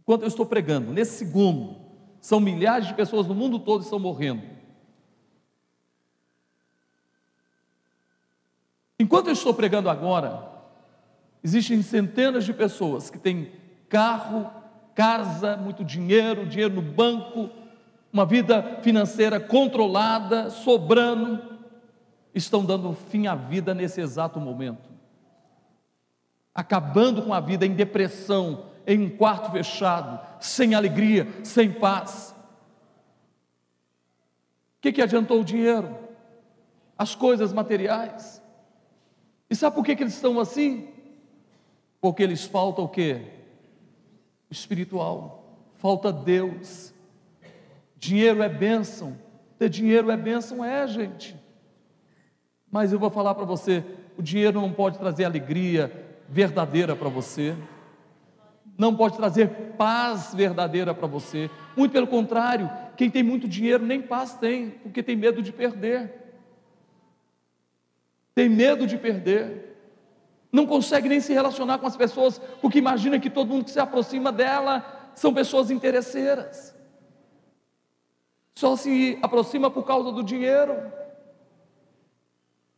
Enquanto 0.00 0.22
eu 0.22 0.28
estou 0.28 0.44
pregando, 0.44 0.92
nesse 0.92 1.18
segundo, 1.18 1.76
são 2.20 2.40
milhares 2.40 2.88
de 2.88 2.94
pessoas 2.94 3.26
no 3.26 3.34
mundo 3.34 3.58
todo 3.58 3.82
estão 3.82 3.98
morrendo. 3.98 4.42
Enquanto 8.98 9.26
eu 9.26 9.32
estou 9.32 9.52
pregando 9.52 9.90
agora, 9.90 10.55
existem 11.46 11.80
centenas 11.80 12.44
de 12.44 12.52
pessoas 12.52 13.08
que 13.08 13.20
têm 13.20 13.52
carro, 13.88 14.50
casa, 14.96 15.56
muito 15.56 15.84
dinheiro, 15.84 16.44
dinheiro 16.44 16.74
no 16.74 16.82
banco, 16.82 17.48
uma 18.12 18.26
vida 18.26 18.80
financeira 18.82 19.38
controlada, 19.38 20.50
sobrando, 20.50 21.40
estão 22.34 22.64
dando 22.64 22.92
fim 22.94 23.28
à 23.28 23.36
vida 23.36 23.72
nesse 23.72 24.00
exato 24.00 24.40
momento, 24.40 24.90
acabando 26.52 27.22
com 27.22 27.32
a 27.32 27.38
vida 27.38 27.64
em 27.64 27.74
depressão, 27.74 28.66
em 28.84 29.06
um 29.06 29.16
quarto 29.16 29.52
fechado, 29.52 30.18
sem 30.40 30.74
alegria, 30.74 31.28
sem 31.44 31.70
paz. 31.70 32.34
O 34.78 34.80
que, 34.80 34.90
que 34.90 35.02
adiantou 35.02 35.42
o 35.42 35.44
dinheiro? 35.44 35.96
As 36.98 37.14
coisas 37.14 37.52
materiais. 37.52 38.42
E 39.48 39.54
sabe 39.54 39.76
por 39.76 39.84
que, 39.84 39.94
que 39.94 40.02
eles 40.02 40.14
estão 40.14 40.40
assim? 40.40 40.95
Porque 42.00 42.22
eles 42.22 42.44
falta 42.44 42.82
o 42.82 42.88
que? 42.88 43.20
Espiritual, 44.50 45.58
falta 45.76 46.12
Deus. 46.12 46.94
Dinheiro 47.96 48.42
é 48.42 48.48
bênção, 48.48 49.16
ter 49.58 49.68
dinheiro 49.68 50.10
é 50.10 50.16
bênção, 50.16 50.64
é, 50.64 50.86
gente. 50.86 51.36
Mas 52.70 52.92
eu 52.92 52.98
vou 52.98 53.10
falar 53.10 53.34
para 53.34 53.44
você: 53.44 53.84
o 54.16 54.22
dinheiro 54.22 54.60
não 54.60 54.72
pode 54.72 54.98
trazer 54.98 55.24
alegria 55.24 55.90
verdadeira 56.28 56.94
para 56.94 57.08
você, 57.08 57.56
não 58.76 58.94
pode 58.94 59.16
trazer 59.16 59.48
paz 59.78 60.34
verdadeira 60.34 60.94
para 60.94 61.06
você. 61.06 61.50
Muito 61.76 61.92
pelo 61.92 62.06
contrário, 62.06 62.70
quem 62.96 63.10
tem 63.10 63.22
muito 63.22 63.48
dinheiro 63.48 63.84
nem 63.84 64.02
paz 64.02 64.34
tem, 64.34 64.70
porque 64.70 65.02
tem 65.02 65.16
medo 65.16 65.42
de 65.42 65.52
perder. 65.52 66.12
Tem 68.34 68.48
medo 68.48 68.86
de 68.86 68.98
perder. 68.98 69.75
Não 70.56 70.64
consegue 70.64 71.06
nem 71.06 71.20
se 71.20 71.34
relacionar 71.34 71.76
com 71.76 71.86
as 71.86 71.98
pessoas, 71.98 72.40
porque 72.62 72.78
imagina 72.78 73.20
que 73.20 73.28
todo 73.28 73.48
mundo 73.48 73.66
que 73.66 73.70
se 73.70 73.78
aproxima 73.78 74.32
dela 74.32 75.10
são 75.14 75.34
pessoas 75.34 75.70
interesseiras. 75.70 76.74
Só 78.54 78.74
se 78.74 79.18
aproxima 79.20 79.70
por 79.70 79.84
causa 79.84 80.10
do 80.10 80.22
dinheiro. 80.22 80.74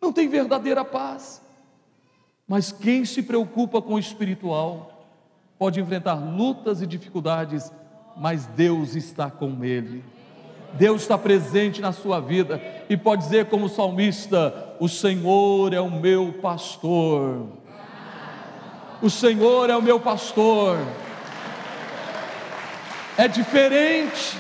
Não 0.03 0.13
tem 0.13 0.27
verdadeira 0.29 0.85
paz. 0.85 1.41
Mas 2.49 2.73
quem 2.73 3.05
se 3.05 3.23
preocupa 3.23 3.81
com 3.81 3.95
o 3.95 3.99
espiritual 4.01 5.07
pode 5.57 5.81
enfrentar 5.81 6.15
lutas 6.15 6.83
e 6.83 6.87
dificuldades, 6.87 7.71
mas 8.17 8.45
Deus 8.45 8.97
está 8.97 9.31
com 9.31 9.65
ele. 9.65 10.03
Deus 10.73 11.03
está 11.03 11.17
presente 11.17 11.81
na 11.81 11.93
sua 11.93 12.19
vida 12.19 12.61
e 12.91 12.97
pode 12.97 13.23
dizer, 13.23 13.47
como 13.47 13.69
salmista: 13.69 14.75
O 14.81 14.89
Senhor 14.89 15.73
é 15.73 15.81
o 15.81 15.89
meu 15.89 16.33
pastor. 16.43 17.57
O 19.01 19.09
Senhor 19.09 19.71
é 19.71 19.77
o 19.77 19.83
meu 19.83 20.01
pastor. 20.01 20.79
É 23.17 23.29
diferente. 23.29 24.37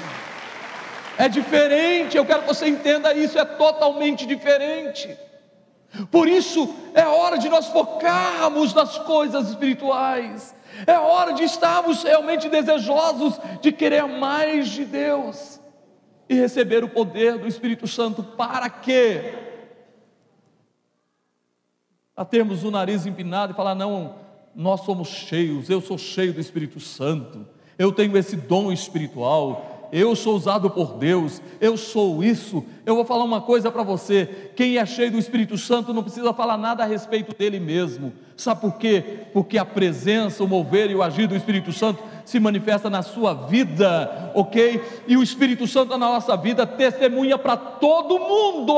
É 1.16 1.28
diferente. 1.28 2.16
Eu 2.16 2.26
quero 2.26 2.42
que 2.42 2.48
você 2.48 2.68
entenda 2.68 3.14
isso. 3.14 3.38
É 3.38 3.44
totalmente 3.44 4.26
diferente. 4.26 5.16
Por 6.10 6.28
isso 6.28 6.74
é 6.94 7.06
hora 7.06 7.38
de 7.38 7.48
nós 7.48 7.68
focarmos 7.68 8.74
nas 8.74 8.98
coisas 8.98 9.48
espirituais. 9.48 10.54
É 10.86 10.98
hora 10.98 11.32
de 11.32 11.44
estarmos 11.44 12.02
realmente 12.02 12.48
desejosos 12.48 13.40
de 13.60 13.72
querer 13.72 14.06
mais 14.06 14.68
de 14.68 14.84
Deus 14.84 15.58
e 16.28 16.34
receber 16.34 16.84
o 16.84 16.88
poder 16.88 17.38
do 17.38 17.46
Espírito 17.46 17.86
Santo. 17.86 18.22
Para 18.22 18.68
quê? 18.68 19.34
Para 22.14 22.24
termos 22.24 22.64
o 22.64 22.70
nariz 22.70 23.06
empinado 23.06 23.52
e 23.52 23.56
falar: 23.56 23.74
não, 23.74 24.27
nós 24.54 24.80
somos 24.80 25.08
cheios, 25.08 25.68
eu 25.70 25.80
sou 25.80 25.98
cheio 25.98 26.32
do 26.32 26.40
Espírito 26.40 26.80
Santo, 26.80 27.46
eu 27.78 27.92
tenho 27.92 28.16
esse 28.16 28.36
dom 28.36 28.72
espiritual, 28.72 29.88
eu 29.92 30.14
sou 30.14 30.36
usado 30.36 30.70
por 30.70 30.94
Deus, 30.94 31.40
eu 31.60 31.76
sou 31.76 32.22
isso. 32.22 32.64
Eu 32.88 32.94
vou 32.94 33.04
falar 33.04 33.24
uma 33.24 33.42
coisa 33.42 33.70
para 33.70 33.82
você: 33.82 34.50
quem 34.56 34.78
é 34.78 34.86
cheio 34.86 35.10
do 35.10 35.18
Espírito 35.18 35.58
Santo 35.58 35.92
não 35.92 36.02
precisa 36.02 36.32
falar 36.32 36.56
nada 36.56 36.84
a 36.84 36.86
respeito 36.86 37.36
dele 37.36 37.60
mesmo. 37.60 38.14
Sabe 38.34 38.62
por 38.62 38.78
quê? 38.78 39.26
Porque 39.32 39.58
a 39.58 39.64
presença, 39.64 40.42
o 40.42 40.48
mover 40.48 40.90
e 40.90 40.94
o 40.94 41.02
agir 41.02 41.26
do 41.26 41.36
Espírito 41.36 41.70
Santo 41.70 42.02
se 42.24 42.38
manifesta 42.38 42.88
na 42.88 43.02
sua 43.02 43.34
vida, 43.34 44.30
ok? 44.34 44.80
E 45.08 45.16
o 45.16 45.22
Espírito 45.22 45.66
Santo 45.66 45.90
na 45.90 45.98
nossa 45.98 46.36
vida 46.36 46.66
testemunha 46.66 47.36
para 47.38 47.56
todo 47.56 48.18
mundo 48.18 48.76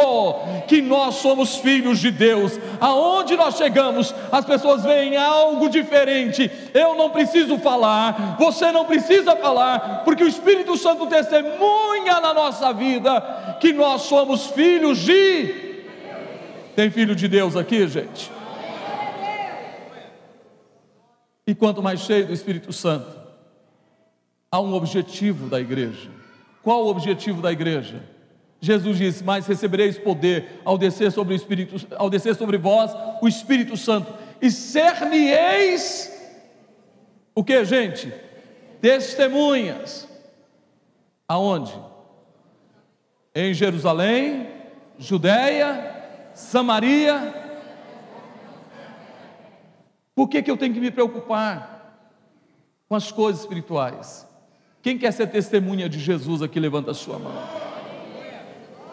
que 0.67 0.81
nós 0.81 1.17
somos 1.17 1.57
filhos 1.57 1.99
de 1.99 2.11
Deus. 2.11 2.59
Aonde 2.81 3.37
nós 3.37 3.57
chegamos, 3.57 4.15
as 4.33 4.45
pessoas 4.45 4.85
veem 4.85 5.17
algo 5.17 5.69
diferente. 5.69 6.51
Eu 6.73 6.95
não 6.95 7.11
preciso 7.11 7.59
falar, 7.59 8.37
você 8.39 8.71
não 8.73 8.85
precisa 8.85 9.35
falar, 9.37 10.05
porque 10.05 10.25
o 10.25 10.29
Espírito 10.29 10.77
Santo 10.77 11.07
testemunha 11.07 12.21
na 12.23 12.33
nossa 12.33 12.73
vida 12.73 13.21
que 13.61 13.73
nós 13.73 14.00
somos 14.03 14.47
filhos 14.47 14.99
de. 14.99 15.71
Tem 16.75 16.91
filho 16.91 17.15
de 17.15 17.29
Deus 17.29 17.57
aqui, 17.57 17.87
gente? 17.89 18.31
E 21.47 21.55
quanto 21.55 21.83
mais 21.83 22.01
cheio 22.01 22.27
do 22.27 22.33
Espírito 22.33 22.73
Santo, 22.73 23.11
há 24.51 24.61
um 24.61 24.73
objetivo 24.73 25.49
da 25.49 25.61
igreja. 25.61 26.11
Qual 26.63 26.85
o 26.85 26.89
objetivo 26.89 27.43
da 27.43 27.51
igreja? 27.51 28.03
Jesus 28.61 28.99
disse: 28.99 29.25
Mas 29.25 29.47
recebereis 29.47 29.99
poder 29.99 30.61
ao 30.65 30.79
descer 30.79 31.11
sobre 31.11 31.35
o 31.35 31.37
Espírito, 31.37 31.77
ao 31.97 32.09
descer 32.09 32.35
sobre 32.35 32.57
vós 32.59 32.93
o 33.21 33.27
Espírito 33.27 33.77
Santo, 33.77 34.13
e 34.41 34.51
ser-me-eis 34.51 36.21
o 37.35 37.45
que, 37.45 37.65
gente? 37.65 38.13
Testemunhas. 38.81 40.09
Aonde? 41.27 41.73
Em 43.35 43.55
Jerusalém, 43.55 44.49
Judéia, 44.99 46.31
Samaria. 46.35 47.33
Por 50.15 50.29
que, 50.29 50.43
que 50.43 50.51
eu 50.51 50.57
tenho 50.57 50.75
que 50.75 50.81
me 50.81 50.91
preocupar 50.91 52.09
com 52.89 52.97
as 52.97 53.13
coisas 53.13 53.43
espirituais? 53.43 54.29
Quem 54.83 54.99
quer 54.99 55.13
ser 55.13 55.29
testemunha 55.29 55.89
de 55.89 56.01
Jesus 56.01 56.43
aqui, 56.43 56.59
levanta 56.59 56.91
a 56.91 56.95
sua 56.95 57.19
mão. 57.19 57.33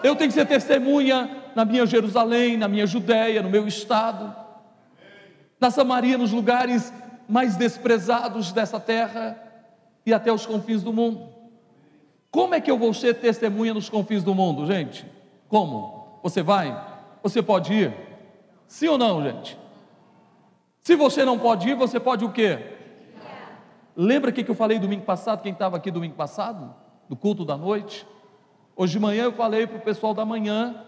Eu 0.03 0.15
tenho 0.15 0.29
que 0.29 0.35
ser 0.35 0.45
testemunha 0.45 1.43
na 1.55 1.65
minha 1.65 1.85
Jerusalém, 1.85 2.57
na 2.57 2.67
minha 2.67 2.85
Judéia, 2.85 3.41
no 3.41 3.49
meu 3.49 3.67
estado, 3.67 4.35
na 5.59 5.71
Samaria, 5.71 6.17
nos 6.17 6.31
lugares 6.31 6.93
mais 7.27 7.55
desprezados 7.55 8.51
dessa 8.51 8.79
terra 8.79 9.41
e 10.05 10.13
até 10.13 10.31
os 10.31 10.45
confins 10.45 10.83
do 10.83 10.93
mundo. 10.93 11.36
Como 12.37 12.53
é 12.53 12.61
que 12.61 12.69
eu 12.69 12.77
vou 12.77 12.93
ser 12.93 13.15
testemunha 13.15 13.73
nos 13.73 13.89
confins 13.89 14.23
do 14.23 14.35
mundo, 14.35 14.67
gente? 14.67 15.03
Como? 15.49 16.19
Você 16.21 16.43
vai? 16.43 17.01
Você 17.23 17.41
pode 17.41 17.73
ir? 17.73 17.91
Sim 18.67 18.89
ou 18.89 18.97
não, 18.99 19.23
gente? 19.23 19.57
Se 20.83 20.95
você 20.95 21.25
não 21.25 21.39
pode 21.39 21.67
ir, 21.67 21.73
você 21.73 21.99
pode 21.99 22.23
o 22.23 22.31
quê? 22.31 22.59
Lembra 23.95 24.29
o 24.29 24.33
que 24.33 24.47
eu 24.47 24.53
falei 24.53 24.77
domingo 24.77 25.03
passado? 25.03 25.41
Quem 25.41 25.51
estava 25.51 25.77
aqui 25.77 25.89
domingo 25.89 26.13
passado? 26.13 26.75
Do 27.09 27.15
culto 27.15 27.43
da 27.43 27.57
noite? 27.57 28.05
Hoje 28.75 28.93
de 28.93 28.99
manhã 28.99 29.23
eu 29.23 29.31
falei 29.31 29.65
para 29.65 29.79
o 29.79 29.81
pessoal 29.81 30.13
da 30.13 30.23
manhã 30.23 30.85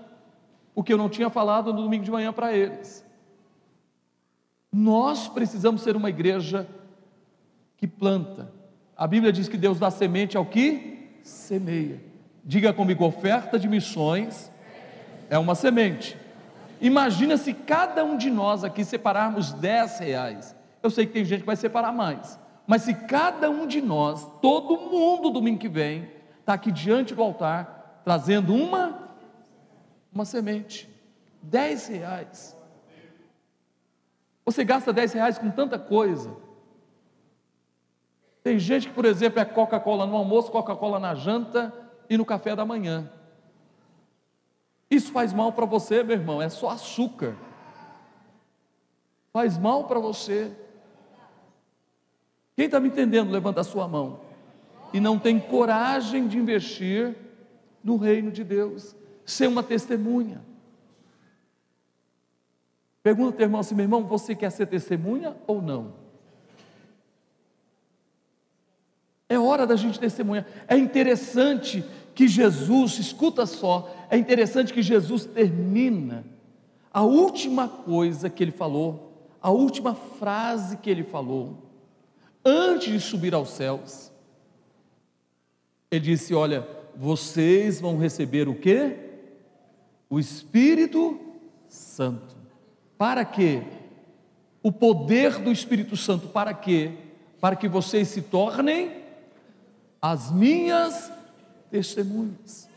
o 0.75 0.83
que 0.83 0.93
eu 0.93 0.99
não 0.99 1.09
tinha 1.09 1.31
falado 1.31 1.73
no 1.73 1.81
domingo 1.81 2.03
de 2.03 2.11
manhã 2.11 2.31
para 2.31 2.53
eles. 2.53 3.03
Nós 4.71 5.27
precisamos 5.27 5.81
ser 5.81 5.95
uma 5.95 6.11
igreja 6.11 6.69
que 7.75 7.87
planta. 7.87 8.53
A 8.95 9.07
Bíblia 9.07 9.33
diz 9.33 9.49
que 9.49 9.57
Deus 9.57 9.79
dá 9.79 9.89
semente 9.89 10.37
ao 10.37 10.45
que 10.45 10.98
semeia. 11.29 12.01
Diga 12.43 12.73
comigo: 12.73 13.05
oferta 13.05 13.57
de 13.59 13.67
missões 13.67 14.51
é 15.29 15.37
uma 15.37 15.55
semente. 15.55 16.17
Imagina 16.81 17.37
se 17.37 17.53
cada 17.53 18.03
um 18.03 18.17
de 18.17 18.29
nós 18.29 18.63
aqui 18.63 18.83
separarmos 18.83 19.51
10 19.53 19.99
reais. 19.99 20.55
Eu 20.81 20.89
sei 20.89 21.05
que 21.05 21.13
tem 21.13 21.25
gente 21.25 21.41
que 21.41 21.45
vai 21.45 21.55
separar 21.55 21.91
mais. 21.91 22.39
Mas 22.65 22.83
se 22.83 22.93
cada 22.93 23.49
um 23.49 23.67
de 23.67 23.81
nós, 23.81 24.25
todo 24.41 24.77
mundo 24.77 25.29
domingo 25.29 25.59
que 25.59 25.67
vem, 25.67 26.09
está 26.39 26.53
aqui 26.53 26.71
diante 26.71 27.13
do 27.13 27.21
altar, 27.21 28.01
trazendo 28.03 28.53
uma, 28.53 29.09
uma 30.13 30.23
semente, 30.23 30.89
dez 31.41 31.87
reais. 31.87 32.55
Você 34.45 34.63
gasta 34.63 34.93
dez 34.93 35.13
reais 35.13 35.37
com 35.37 35.51
tanta 35.51 35.77
coisa. 35.77 36.31
Tem 38.49 38.57
gente 38.57 38.87
que, 38.87 38.93
por 38.95 39.05
exemplo, 39.05 39.39
é 39.39 39.45
Coca-Cola 39.45 40.07
no 40.07 40.15
almoço, 40.15 40.49
Coca-Cola 40.51 40.99
na 40.99 41.13
janta 41.13 41.71
e 42.09 42.17
no 42.17 42.25
café 42.25 42.55
da 42.55 42.65
manhã. 42.65 43.07
Isso 44.89 45.11
faz 45.11 45.31
mal 45.31 45.53
para 45.53 45.67
você, 45.67 46.01
meu 46.01 46.15
irmão, 46.15 46.41
é 46.41 46.49
só 46.49 46.69
açúcar. 46.71 47.35
Faz 49.31 49.55
mal 49.55 49.83
para 49.83 49.99
você. 49.99 50.51
Quem 52.55 52.65
está 52.65 52.79
me 52.79 52.87
entendendo, 52.87 53.29
levanta 53.29 53.61
a 53.61 53.63
sua 53.63 53.87
mão. 53.87 54.19
E 54.91 54.99
não 54.99 55.19
tem 55.19 55.39
coragem 55.39 56.27
de 56.27 56.39
investir 56.39 57.15
no 57.83 57.97
reino 57.97 58.31
de 58.31 58.43
Deus, 58.43 58.95
ser 59.23 59.45
uma 59.45 59.61
testemunha. 59.61 60.43
Pergunta 63.03 63.27
ao 63.27 63.33
teu 63.33 63.45
irmão 63.45 63.59
assim, 63.59 63.75
meu 63.75 63.85
irmão, 63.85 64.03
você 64.05 64.33
quer 64.33 64.49
ser 64.49 64.65
testemunha 64.65 65.37
ou 65.45 65.61
não? 65.61 66.08
É 69.29 69.37
hora 69.37 69.67
da 69.67 69.75
gente 69.75 69.99
testemunhar. 69.99 70.45
É 70.67 70.75
interessante 70.75 71.85
que 72.15 72.27
Jesus, 72.27 72.97
escuta 72.97 73.45
só, 73.45 73.95
é 74.09 74.17
interessante 74.17 74.73
que 74.73 74.81
Jesus 74.81 75.25
termina 75.25 76.25
a 76.91 77.03
última 77.03 77.67
coisa 77.67 78.29
que 78.29 78.43
ele 78.43 78.51
falou, 78.51 79.29
a 79.39 79.51
última 79.51 79.93
frase 79.93 80.77
que 80.77 80.89
ele 80.89 81.03
falou, 81.03 81.57
antes 82.43 82.91
de 82.91 82.99
subir 82.99 83.33
aos 83.35 83.51
céus, 83.51 84.11
ele 85.91 86.01
disse: 86.01 86.33
Olha, 86.33 86.67
vocês 86.95 87.79
vão 87.79 87.97
receber 87.97 88.49
o 88.49 88.55
que? 88.55 88.95
O 90.09 90.19
Espírito 90.19 91.19
Santo. 91.67 92.35
Para 92.97 93.23
quê? 93.23 93.61
O 94.61 94.71
poder 94.71 95.39
do 95.39 95.51
Espírito 95.51 95.95
Santo, 95.95 96.27
para 96.27 96.53
quê? 96.53 96.91
Para 97.39 97.55
que 97.55 97.67
vocês 97.67 98.07
se 98.09 98.23
tornem 98.23 98.98
as 100.01 100.31
minhas 100.31 101.11
testemunhas. 101.69 102.69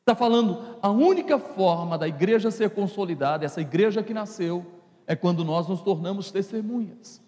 Está 0.00 0.14
falando, 0.14 0.76
a 0.80 0.90
única 0.90 1.38
forma 1.38 1.98
da 1.98 2.08
igreja 2.08 2.50
ser 2.50 2.70
consolidada, 2.70 3.44
essa 3.44 3.60
igreja 3.60 4.02
que 4.02 4.14
nasceu, 4.14 4.64
é 5.06 5.14
quando 5.14 5.44
nós 5.44 5.68
nos 5.68 5.82
tornamos 5.82 6.30
testemunhas. 6.30 7.20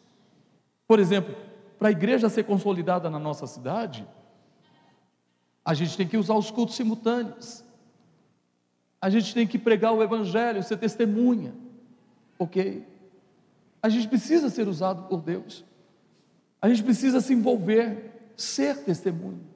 Por 0.87 0.99
exemplo, 0.99 1.35
para 1.79 1.89
a 1.89 1.93
igreja 1.93 2.29
ser 2.29 2.45
consolidada 2.45 3.09
na 3.09 3.19
nossa 3.19 3.47
cidade, 3.47 4.07
a 5.65 5.75
gente 5.75 5.97
tem 5.97 6.07
que 6.07 6.17
usar 6.17 6.35
os 6.35 6.51
cultos 6.51 6.77
simultâneos. 6.77 7.63
A 9.01 9.09
gente 9.09 9.33
tem 9.33 9.47
que 9.47 9.59
pregar 9.59 9.93
o 9.93 10.03
evangelho, 10.03 10.63
ser 10.63 10.77
testemunha. 10.77 11.55
OK? 12.39 12.87
A 13.83 13.89
gente 13.89 14.09
precisa 14.09 14.51
ser 14.51 14.69
usado 14.69 15.05
por 15.05 15.23
Deus. 15.23 15.65
A 16.61 16.69
gente 16.69 16.83
precisa 16.83 17.21
se 17.21 17.33
envolver, 17.33 18.10
ser 18.41 18.79
testemunha. 18.85 19.51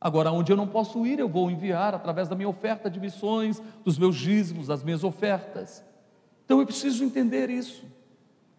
Agora, 0.00 0.30
onde 0.30 0.52
eu 0.52 0.56
não 0.56 0.66
posso 0.66 1.06
ir, 1.06 1.18
eu 1.18 1.28
vou 1.28 1.50
enviar 1.50 1.94
através 1.94 2.28
da 2.28 2.36
minha 2.36 2.48
oferta 2.48 2.90
de 2.90 3.00
missões, 3.00 3.60
dos 3.84 3.98
meus 3.98 4.16
dízimos, 4.16 4.66
das 4.66 4.82
minhas 4.82 5.02
ofertas. 5.02 5.82
Então 6.44 6.60
eu 6.60 6.66
preciso 6.66 7.02
entender 7.02 7.48
isso. 7.50 7.84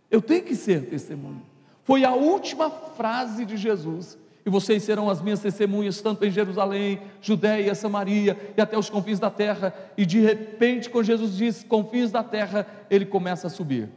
Eu 0.09 0.21
tenho 0.21 0.43
que 0.43 0.55
ser 0.55 0.89
testemunha. 0.89 1.41
Foi 1.83 2.03
a 2.03 2.13
última 2.13 2.69
frase 2.69 3.45
de 3.45 3.55
Jesus. 3.55 4.17
E 4.45 4.49
vocês 4.49 4.81
serão 4.83 5.09
as 5.09 5.21
minhas 5.21 5.41
testemunhas, 5.41 6.01
tanto 6.01 6.25
em 6.25 6.31
Jerusalém, 6.31 7.01
Judéia, 7.21 7.75
Samaria 7.75 8.53
e 8.57 8.61
até 8.61 8.77
os 8.77 8.89
confins 8.89 9.19
da 9.19 9.29
terra. 9.29 9.73
E 9.97 10.05
de 10.05 10.19
repente, 10.21 10.89
quando 10.89 11.05
Jesus 11.05 11.35
diz 11.35 11.63
confins 11.63 12.11
da 12.11 12.23
terra, 12.23 12.65
ele 12.89 13.05
começa 13.05 13.47
a 13.47 13.49
subir. 13.49 13.89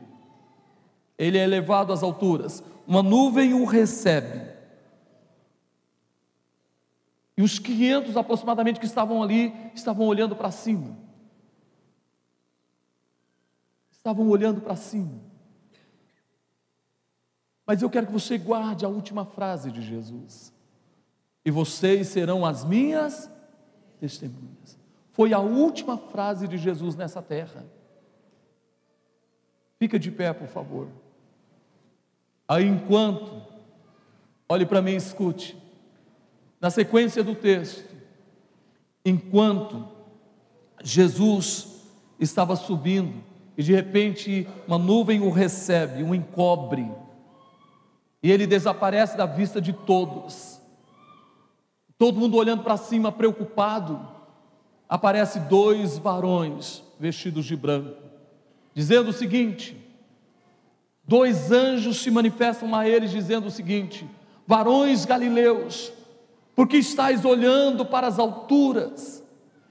Ele 1.16 1.38
é 1.38 1.45
elevado 1.45 1.93
às 1.93 2.03
alturas. 2.03 2.62
Uma 2.86 3.03
nuvem 3.03 3.55
o 3.55 3.64
recebe 3.64 4.49
e 7.41 7.43
os 7.43 7.59
500 7.59 8.18
aproximadamente 8.18 8.78
que 8.78 8.84
estavam 8.84 9.22
ali, 9.22 9.55
estavam 9.74 10.07
olhando 10.07 10.36
para 10.36 10.51
cima. 10.51 10.95
Estavam 13.91 14.28
olhando 14.28 14.61
para 14.61 14.76
cima. 14.76 15.22
Mas 17.66 17.80
eu 17.80 17.88
quero 17.88 18.09
que 18.09 18.12
você 18.12 18.36
guarde 18.36 18.84
a 18.84 18.91
última 18.91 19.24
frase 19.24 19.70
de 19.70 19.80
Jesus. 19.80 20.53
E 21.43 21.51
vocês 21.51 22.09
serão 22.09 22.45
as 22.45 22.62
minhas 22.62 23.30
testemunhas. 23.99 24.78
Foi 25.12 25.32
a 25.32 25.41
última 25.41 25.97
frase 25.97 26.47
de 26.47 26.59
Jesus 26.59 26.95
nessa 26.95 27.22
terra. 27.22 27.64
Fica 29.78 29.99
de 29.99 30.11
pé, 30.11 30.34
por 30.34 30.49
favor. 30.49 30.88
Aí 32.47 32.66
enquanto, 32.66 33.43
olhe 34.47 34.66
para 34.66 34.82
mim 34.82 34.91
e 34.91 34.97
escute 34.97 35.70
na 36.61 36.70
sequência 36.70 37.24
do 37.24 37.34
texto, 37.34 37.94
enquanto 39.04 39.88
Jesus 40.82 41.86
estava 42.18 42.54
subindo 42.54 43.24
e 43.56 43.62
de 43.62 43.72
repente 43.72 44.46
uma 44.66 44.78
nuvem 44.78 45.20
o 45.20 45.30
recebe, 45.30 46.02
o 46.02 46.14
encobre, 46.14 46.90
e 48.22 48.30
ele 48.30 48.46
desaparece 48.46 49.16
da 49.16 49.26
vista 49.26 49.61
de 49.61 49.72
todos. 49.72 50.61
Todo 51.96 52.18
mundo 52.18 52.36
olhando 52.36 52.62
para 52.62 52.76
cima, 52.76 53.11
preocupado. 53.11 54.00
Aparece 54.88 55.40
dois 55.40 55.96
varões 55.98 56.82
vestidos 56.98 57.44
de 57.46 57.56
branco, 57.56 57.96
dizendo 58.74 59.11
o 59.11 59.12
seguinte: 59.12 59.76
dois 61.04 61.52
anjos 61.52 61.98
se 61.98 62.11
manifestam 62.11 62.74
a 62.74 62.88
eles, 62.88 63.11
dizendo 63.11 63.46
o 63.46 63.50
seguinte: 63.50 64.08
varões 64.46 65.04
galileus, 65.04 65.92
porque 66.61 66.76
estáis 66.76 67.24
olhando 67.24 67.86
para 67.86 68.06
as 68.06 68.18
alturas, 68.18 69.24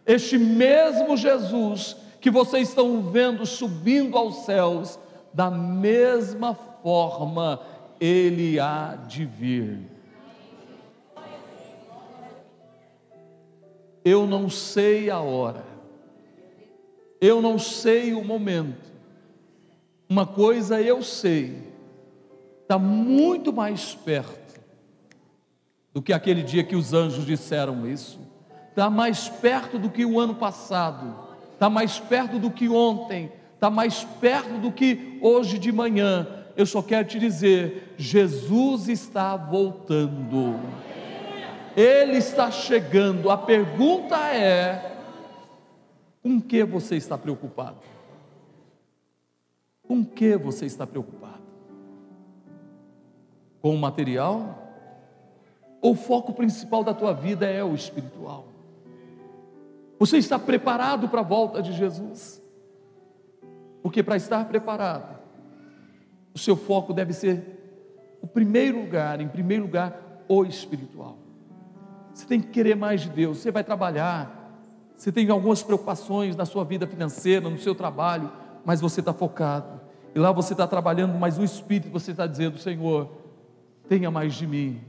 este 0.08 0.40
mesmo 0.40 1.16
Jesus 1.16 1.96
que 2.20 2.32
vocês 2.32 2.70
estão 2.70 3.12
vendo 3.12 3.46
subindo 3.46 4.18
aos 4.18 4.38
céus, 4.38 4.98
da 5.32 5.52
mesma 5.52 6.56
forma 6.82 7.62
ele 8.02 8.60
há 8.60 8.96
de 9.08 9.24
vir. 9.24 9.82
Eu 14.04 14.26
não 14.26 14.50
sei 14.50 15.12
a 15.12 15.20
hora, 15.20 15.64
eu 17.22 17.40
não 17.40 17.60
sei 17.60 18.16
o 18.16 18.24
momento, 18.24 18.92
uma 20.10 20.26
coisa 20.26 20.82
eu 20.82 21.04
sei, 21.04 21.72
está 22.64 22.80
muito 22.80 23.54
mais 23.54 23.94
perto 23.94 24.49
do 25.94 26.02
que 26.02 26.14
aquele 26.14 26.44
dia 26.44 26.64
que 26.64 26.76
os 26.76 26.94
anjos 26.94 27.26
disseram 27.26 27.88
isso. 27.88 28.20
Está 28.70 28.90
mais 28.90 29.28
perto 29.28 29.78
do 29.78 29.90
que 29.90 30.06
o 30.06 30.20
ano 30.20 30.36
passado, 30.36 31.16
está 31.54 31.70
mais 31.70 32.00
perto 32.00 32.40
do 32.40 32.50
que 32.52 32.70
ontem, 32.70 33.32
está 33.54 33.70
mais 33.70 34.04
perto 34.04 34.58
do 34.60 34.72
que 34.72 35.20
hoje 35.22 35.58
de 35.58 35.72
manhã. 35.72 36.28
Eu 36.56 36.66
só 36.66 36.82
quero 36.82 37.08
te 37.08 37.20
dizer: 37.20 37.96
Jesus 37.98 38.88
está 38.88 39.36
voltando, 39.36 40.60
Ele 41.76 42.18
está 42.18 42.52
chegando. 42.52 43.30
A 43.30 43.38
pergunta 43.38 44.16
é: 44.30 44.98
com 46.22 46.40
que 46.40 46.64
você 46.64 46.96
está 46.96 47.18
preocupado? 47.18 47.80
Com 49.84 50.06
que 50.06 50.38
você 50.38 50.66
está 50.66 50.86
preocupado? 50.86 51.42
Com 53.62 53.74
o 53.74 53.78
material? 53.78 54.69
Ou 55.82 55.92
o 55.92 55.96
foco 55.96 56.34
principal 56.34 56.84
da 56.84 56.94
tua 56.94 57.14
vida 57.14 57.46
é 57.46 57.64
o 57.64 57.74
espiritual? 57.74 58.48
Você 60.00 60.18
está 60.18 60.40
preparado 60.40 61.10
para 61.10 61.22
a 61.22 61.24
volta 61.24 61.62
de 61.62 61.74
Jesus? 61.74 62.42
Porque 63.82 64.02
para 64.02 64.16
estar 64.16 64.46
preparado, 64.46 65.20
o 66.34 66.40
seu 66.40 66.56
foco 66.56 66.94
deve 66.94 67.14
ser 67.14 67.60
o 68.22 68.28
primeiro 68.28 68.80
lugar, 68.80 69.22
em 69.22 69.28
primeiro 69.28 69.64
lugar, 69.64 70.24
o 70.28 70.44
espiritual. 70.46 71.18
Você 72.14 72.26
tem 72.26 72.42
que 72.42 72.48
querer 72.48 72.76
mais 72.76 73.02
de 73.02 73.10
Deus. 73.10 73.38
Você 73.38 73.52
vai 73.52 73.64
trabalhar, 73.64 74.54
você 74.96 75.12
tem 75.12 75.30
algumas 75.30 75.64
preocupações 75.64 76.36
na 76.36 76.46
sua 76.46 76.64
vida 76.66 76.86
financeira, 76.86 77.50
no 77.50 77.58
seu 77.58 77.74
trabalho, 77.74 78.32
mas 78.66 78.82
você 78.82 79.00
está 79.00 79.14
focado. 79.14 79.80
E 80.14 80.20
lá 80.20 80.32
você 80.32 80.54
está 80.54 80.68
trabalhando, 80.68 81.18
mas 81.18 81.38
no 81.38 81.44
espírito 81.44 81.90
você 81.90 82.12
está 82.12 82.28
dizendo: 82.28 82.58
Senhor, 82.58 83.10
tenha 83.88 84.12
mais 84.12 84.34
de 84.34 84.46
mim, 84.46 84.82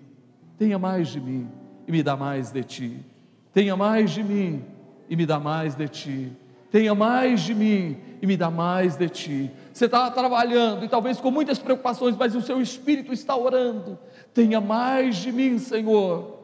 Tenha 0.61 0.79
mais 0.79 1.09
de 1.09 1.19
mim 1.19 1.49
e 1.89 1.91
me 1.91 2.03
dá 2.03 2.15
mais 2.15 2.51
de 2.51 2.63
ti. 2.63 3.03
Tenha 3.51 3.75
mais 3.75 4.11
de 4.11 4.23
mim 4.23 4.63
e 5.09 5.17
me 5.17 5.25
dá 5.25 5.41
mais 5.41 5.75
de 5.75 5.89
ti. 5.89 6.33
Tenha 6.71 6.95
mais 6.95 7.41
de 7.41 7.55
mim 7.55 7.97
e 8.21 8.27
me 8.27 8.37
dá 8.37 8.51
mais 8.51 8.95
de 8.95 9.09
ti. 9.09 9.51
Você 9.73 9.87
está 9.87 10.11
trabalhando 10.11 10.85
e 10.85 10.89
talvez 10.89 11.19
com 11.19 11.31
muitas 11.31 11.59
preocupações, 11.59 12.15
mas 12.15 12.35
o 12.35 12.43
seu 12.43 12.61
espírito 12.61 13.11
está 13.11 13.35
orando. 13.35 13.99
Tenha 14.35 14.61
mais 14.61 15.17
de 15.17 15.33
mim, 15.33 15.59
Senhor, 15.59 16.39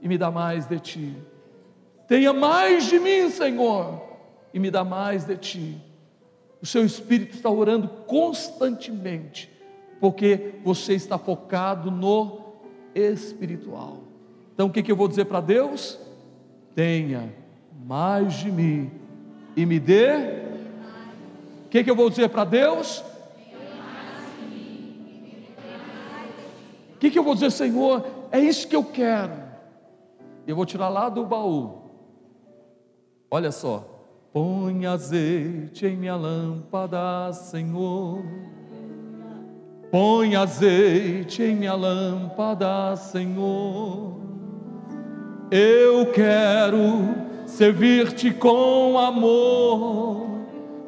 e 0.00 0.06
me 0.06 0.16
dá 0.16 0.30
mais 0.30 0.66
de 0.66 0.78
ti. 0.78 1.16
Tenha 2.06 2.32
mais 2.32 2.84
de 2.84 3.00
mim, 3.00 3.28
Senhor, 3.30 4.00
e 4.54 4.60
me 4.60 4.70
dá 4.70 4.84
mais 4.84 5.24
de 5.24 5.36
ti. 5.36 5.76
O 6.62 6.66
seu 6.66 6.86
espírito 6.86 7.34
está 7.34 7.50
orando 7.50 7.88
constantemente, 8.06 9.50
porque 10.00 10.54
você 10.62 10.94
está 10.94 11.18
focado 11.18 11.90
no 11.90 12.45
espiritual. 12.96 13.98
Então 14.54 14.68
o 14.68 14.70
que, 14.70 14.82
que 14.82 14.90
eu 14.90 14.96
vou 14.96 15.06
dizer 15.06 15.26
para 15.26 15.40
Deus? 15.40 15.98
Tenha 16.74 17.32
mais 17.84 18.34
de 18.34 18.50
mim 18.50 18.90
e 19.54 19.66
me 19.66 19.78
dê. 19.78 20.16
O 21.66 21.68
que, 21.68 21.84
que 21.84 21.90
eu 21.90 21.96
vou 21.96 22.08
dizer 22.08 22.30
para 22.30 22.44
Deus? 22.44 23.04
O 26.94 26.98
que, 26.98 27.10
que 27.10 27.18
eu 27.18 27.22
vou 27.22 27.34
dizer, 27.34 27.52
Senhor? 27.52 28.06
É 28.32 28.40
isso 28.40 28.66
que 28.66 28.74
eu 28.74 28.82
quero. 28.82 29.34
Eu 30.46 30.56
vou 30.56 30.64
tirar 30.64 30.88
lá 30.88 31.10
do 31.10 31.26
baú. 31.26 31.82
Olha 33.30 33.52
só. 33.52 33.92
Põe 34.32 34.86
azeite 34.86 35.86
em 35.86 35.96
minha 35.96 36.16
lâmpada, 36.16 37.32
Senhor 37.32 38.22
Põe 39.90 40.34
azeite 40.34 41.42
em 41.42 41.54
minha 41.54 41.74
lâmpada, 41.74 42.96
Senhor. 42.96 44.16
Eu 45.50 46.10
quero 46.12 47.14
servir-te 47.46 48.32
com 48.32 48.98
amor. 48.98 50.26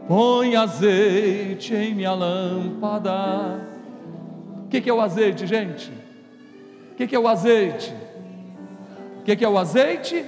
põe 0.09 0.57
azeite 0.57 1.74
em 1.74 1.94
minha 1.94 2.12
lâmpada. 2.12 3.61
O 4.64 4.68
que, 4.68 4.80
que, 4.80 4.90
é 4.90 4.92
o 4.92 5.01
azeite, 5.01 5.46
gente? 5.46 5.92
O 6.92 6.94
que, 6.96 7.07
que, 7.07 7.14
é 7.14 7.18
o 7.18 7.28
azeite? 7.28 7.94
O 9.20 9.22
que, 9.22 9.36
que 9.36 9.44
é 9.44 9.49
o 9.49 9.57
azeite? 9.57 10.24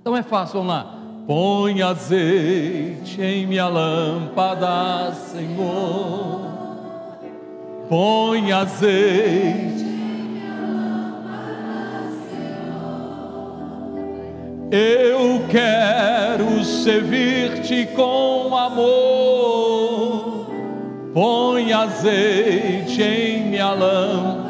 Então 0.00 0.16
é 0.16 0.22
fácil, 0.22 0.60
vamos 0.60 0.68
lá. 0.68 0.96
Põe 1.26 1.82
azeite 1.82 3.20
em 3.20 3.46
minha 3.46 3.66
lâmpada, 3.66 5.12
Senhor. 5.12 6.55
Põe 7.88 8.52
azeite. 8.52 9.86
Eu 14.70 15.46
quero 15.48 16.64
servir-te 16.64 17.86
com 17.94 18.56
amor. 18.56 20.46
Põe 21.14 21.72
azeite 21.72 23.00
em 23.00 23.50
minha 23.50 23.72
lâmpada. 23.72 24.46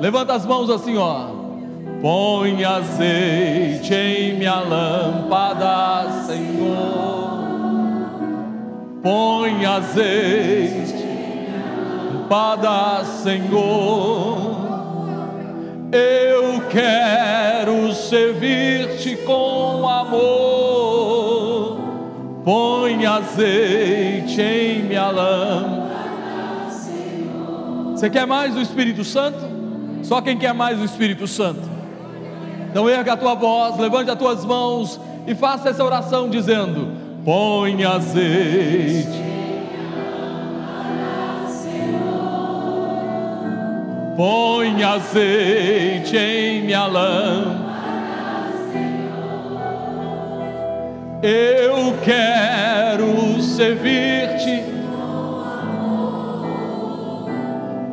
Levanta 0.00 0.34
as 0.34 0.46
mãos 0.46 0.70
assim, 0.70 0.96
ó. 0.96 1.26
Põe 2.00 2.64
azeite 2.64 3.92
em 3.92 4.38
minha 4.38 4.60
lâmpada, 4.60 6.10
Senhor. 6.26 7.38
Põe 9.02 9.66
azeite, 9.66 10.97
lâmpada, 12.28 13.04
Senhor. 13.22 14.68
Eu 15.90 16.62
quero 16.68 17.94
servir-te 17.94 19.16
com 19.16 19.88
amor. 19.88 21.78
Põe 22.44 23.06
azeite 23.06 24.40
em 24.40 24.82
minha 24.84 25.10
lâmpada. 25.10 25.88
Você 27.92 28.10
quer 28.10 28.26
mais 28.26 28.54
do 28.54 28.60
Espírito 28.60 29.02
Santo? 29.02 29.38
Só 30.02 30.20
quem 30.20 30.38
quer 30.38 30.52
mais 30.54 30.78
do 30.78 30.84
Espírito 30.84 31.26
Santo. 31.26 31.68
Então 32.70 32.88
erga 32.88 33.14
a 33.14 33.16
tua 33.16 33.34
voz, 33.34 33.76
levante 33.78 34.10
as 34.10 34.18
tuas 34.18 34.44
mãos 34.44 35.00
e 35.26 35.34
faça 35.34 35.70
essa 35.70 35.82
oração 35.82 36.28
dizendo: 36.28 36.92
Põe 37.24 37.84
azeite. 37.84 39.37
Põe 44.18 44.82
azeite 44.82 46.16
em 46.16 46.64
minha 46.64 46.86
lâmpada. 46.88 47.68
Eu 51.22 51.94
quero 52.04 53.40
servir-te. 53.40 54.64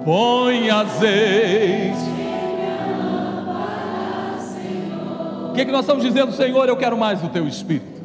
Põe 0.04 0.70
azeite 0.72 2.16
O 5.50 5.54
que, 5.54 5.62
é 5.62 5.66
que 5.66 5.72
nós 5.72 5.82
estamos 5.82 6.04
dizendo, 6.04 6.32
Senhor? 6.32 6.68
Eu 6.68 6.76
quero 6.76 6.98
mais 6.98 7.22
do 7.22 7.30
teu 7.30 7.48
espírito. 7.48 8.02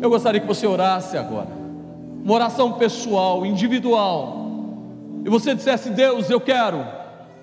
Eu 0.00 0.10
gostaria 0.10 0.40
que 0.40 0.46
você 0.46 0.66
orasse 0.66 1.16
agora, 1.16 1.46
uma 2.24 2.34
oração 2.34 2.72
pessoal, 2.72 3.46
individual, 3.46 4.48
e 5.24 5.30
você 5.30 5.54
dissesse: 5.54 5.90
Deus, 5.90 6.28
eu 6.28 6.40
quero, 6.40 6.84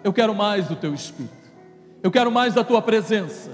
eu 0.03 0.13
quero 0.13 0.33
mais 0.33 0.67
do 0.67 0.75
teu 0.75 0.93
espírito, 0.93 1.33
eu 2.01 2.11
quero 2.11 2.31
mais 2.31 2.53
da 2.53 2.63
tua 2.63 2.81
presença, 2.81 3.51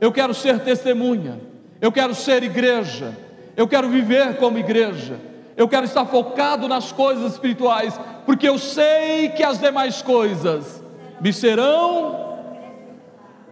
eu 0.00 0.10
quero 0.10 0.34
ser 0.34 0.60
testemunha, 0.60 1.40
eu 1.80 1.92
quero 1.92 2.14
ser 2.14 2.42
igreja, 2.42 3.16
eu 3.56 3.68
quero 3.68 3.88
viver 3.88 4.36
como 4.36 4.58
igreja, 4.58 5.18
eu 5.56 5.68
quero 5.68 5.84
estar 5.84 6.04
focado 6.06 6.66
nas 6.66 6.92
coisas 6.92 7.32
espirituais, 7.32 7.98
porque 8.24 8.48
eu 8.48 8.58
sei 8.58 9.28
que 9.30 9.42
as 9.42 9.58
demais 9.58 10.00
coisas 10.00 10.82
me 11.20 11.32
serão. 11.32 12.38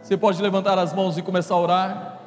Você 0.02 0.16
pode 0.16 0.40
levantar 0.42 0.78
as 0.78 0.92
mãos 0.92 1.18
e 1.18 1.22
começar 1.22 1.54
a 1.54 1.60
orar. 1.60 2.18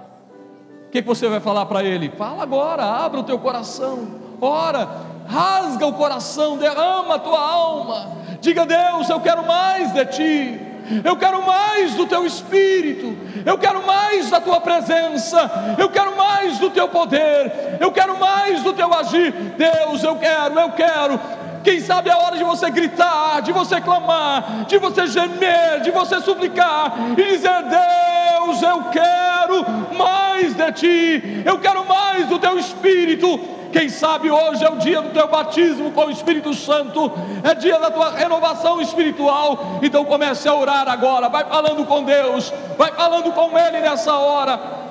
O 0.87 0.89
que, 0.89 1.01
você 1.01 1.27
vai 1.27 1.39
falar 1.39 1.65
para 1.65 1.83
Ele? 1.83 2.09
Fala 2.09 2.43
agora, 2.43 2.83
abra 2.83 3.19
o 3.19 3.23
teu 3.23 3.39
coração, 3.39 4.07
ora, 4.39 4.87
rasga 5.33 5.87
o 5.87 5.93
coração, 5.93 6.57
derrama 6.57 7.15
a 7.15 7.19
tua 7.19 7.39
alma. 7.39 8.11
Diga, 8.39 8.65
Deus, 8.65 9.09
eu 9.09 9.19
quero 9.19 9.45
mais 9.45 9.91
de 9.91 10.05
Ti. 10.05 10.61
Eu 11.03 11.15
quero 11.15 11.41
mais 11.41 11.93
do 11.95 12.05
teu 12.05 12.25
espírito, 12.25 13.17
eu 13.45 13.57
quero 13.57 13.87
mais 13.87 14.29
da 14.29 14.41
tua 14.41 14.59
presença, 14.59 15.49
eu 15.77 15.89
quero 15.89 16.13
mais 16.17 16.59
do 16.59 16.69
teu 16.69 16.89
poder, 16.89 17.77
eu 17.79 17.89
quero 17.89 18.19
mais 18.19 18.61
do 18.61 18.73
teu 18.73 18.93
agir. 18.93 19.31
Deus, 19.31 20.03
eu 20.03 20.17
quero, 20.17 20.59
eu 20.59 20.71
quero. 20.71 21.17
Quem 21.63 21.79
sabe 21.79 22.09
é 22.09 22.15
hora 22.15 22.35
de 22.37 22.43
você 22.43 22.69
gritar, 22.69 23.41
de 23.41 23.53
você 23.53 23.79
clamar, 23.79 24.65
de 24.67 24.77
você 24.77 25.07
gemer, 25.07 25.79
de 25.81 25.89
você 25.89 26.19
suplicar 26.19 26.93
e 27.17 27.23
dizer: 27.23 27.63
Deus, 27.63 28.61
eu 28.61 28.83
quero 28.91 29.65
mais 29.97 30.53
de 30.53 30.71
ti, 30.73 31.43
eu 31.45 31.57
quero 31.59 31.85
mais 31.85 32.27
do 32.27 32.37
teu 32.37 32.59
espírito. 32.59 33.62
Quem 33.73 33.89
sabe 33.89 34.29
hoje 34.29 34.63
é 34.63 34.69
o 34.69 34.77
dia 34.77 35.01
do 35.01 35.09
teu 35.09 35.27
batismo 35.27 35.91
com 35.91 36.05
o 36.05 36.11
Espírito 36.11 36.53
Santo, 36.53 37.11
é 37.43 37.55
dia 37.55 37.79
da 37.79 37.89
tua 37.89 38.11
renovação 38.11 38.79
espiritual. 38.79 39.79
Então 39.81 40.05
comece 40.05 40.47
a 40.47 40.53
orar 40.53 40.87
agora, 40.87 41.27
vai 41.27 41.43
falando 41.43 41.83
com 41.83 42.03
Deus, 42.03 42.53
vai 42.77 42.91
falando 42.91 43.31
com 43.31 43.57
Ele 43.57 43.79
nessa 43.79 44.13
hora 44.13 44.82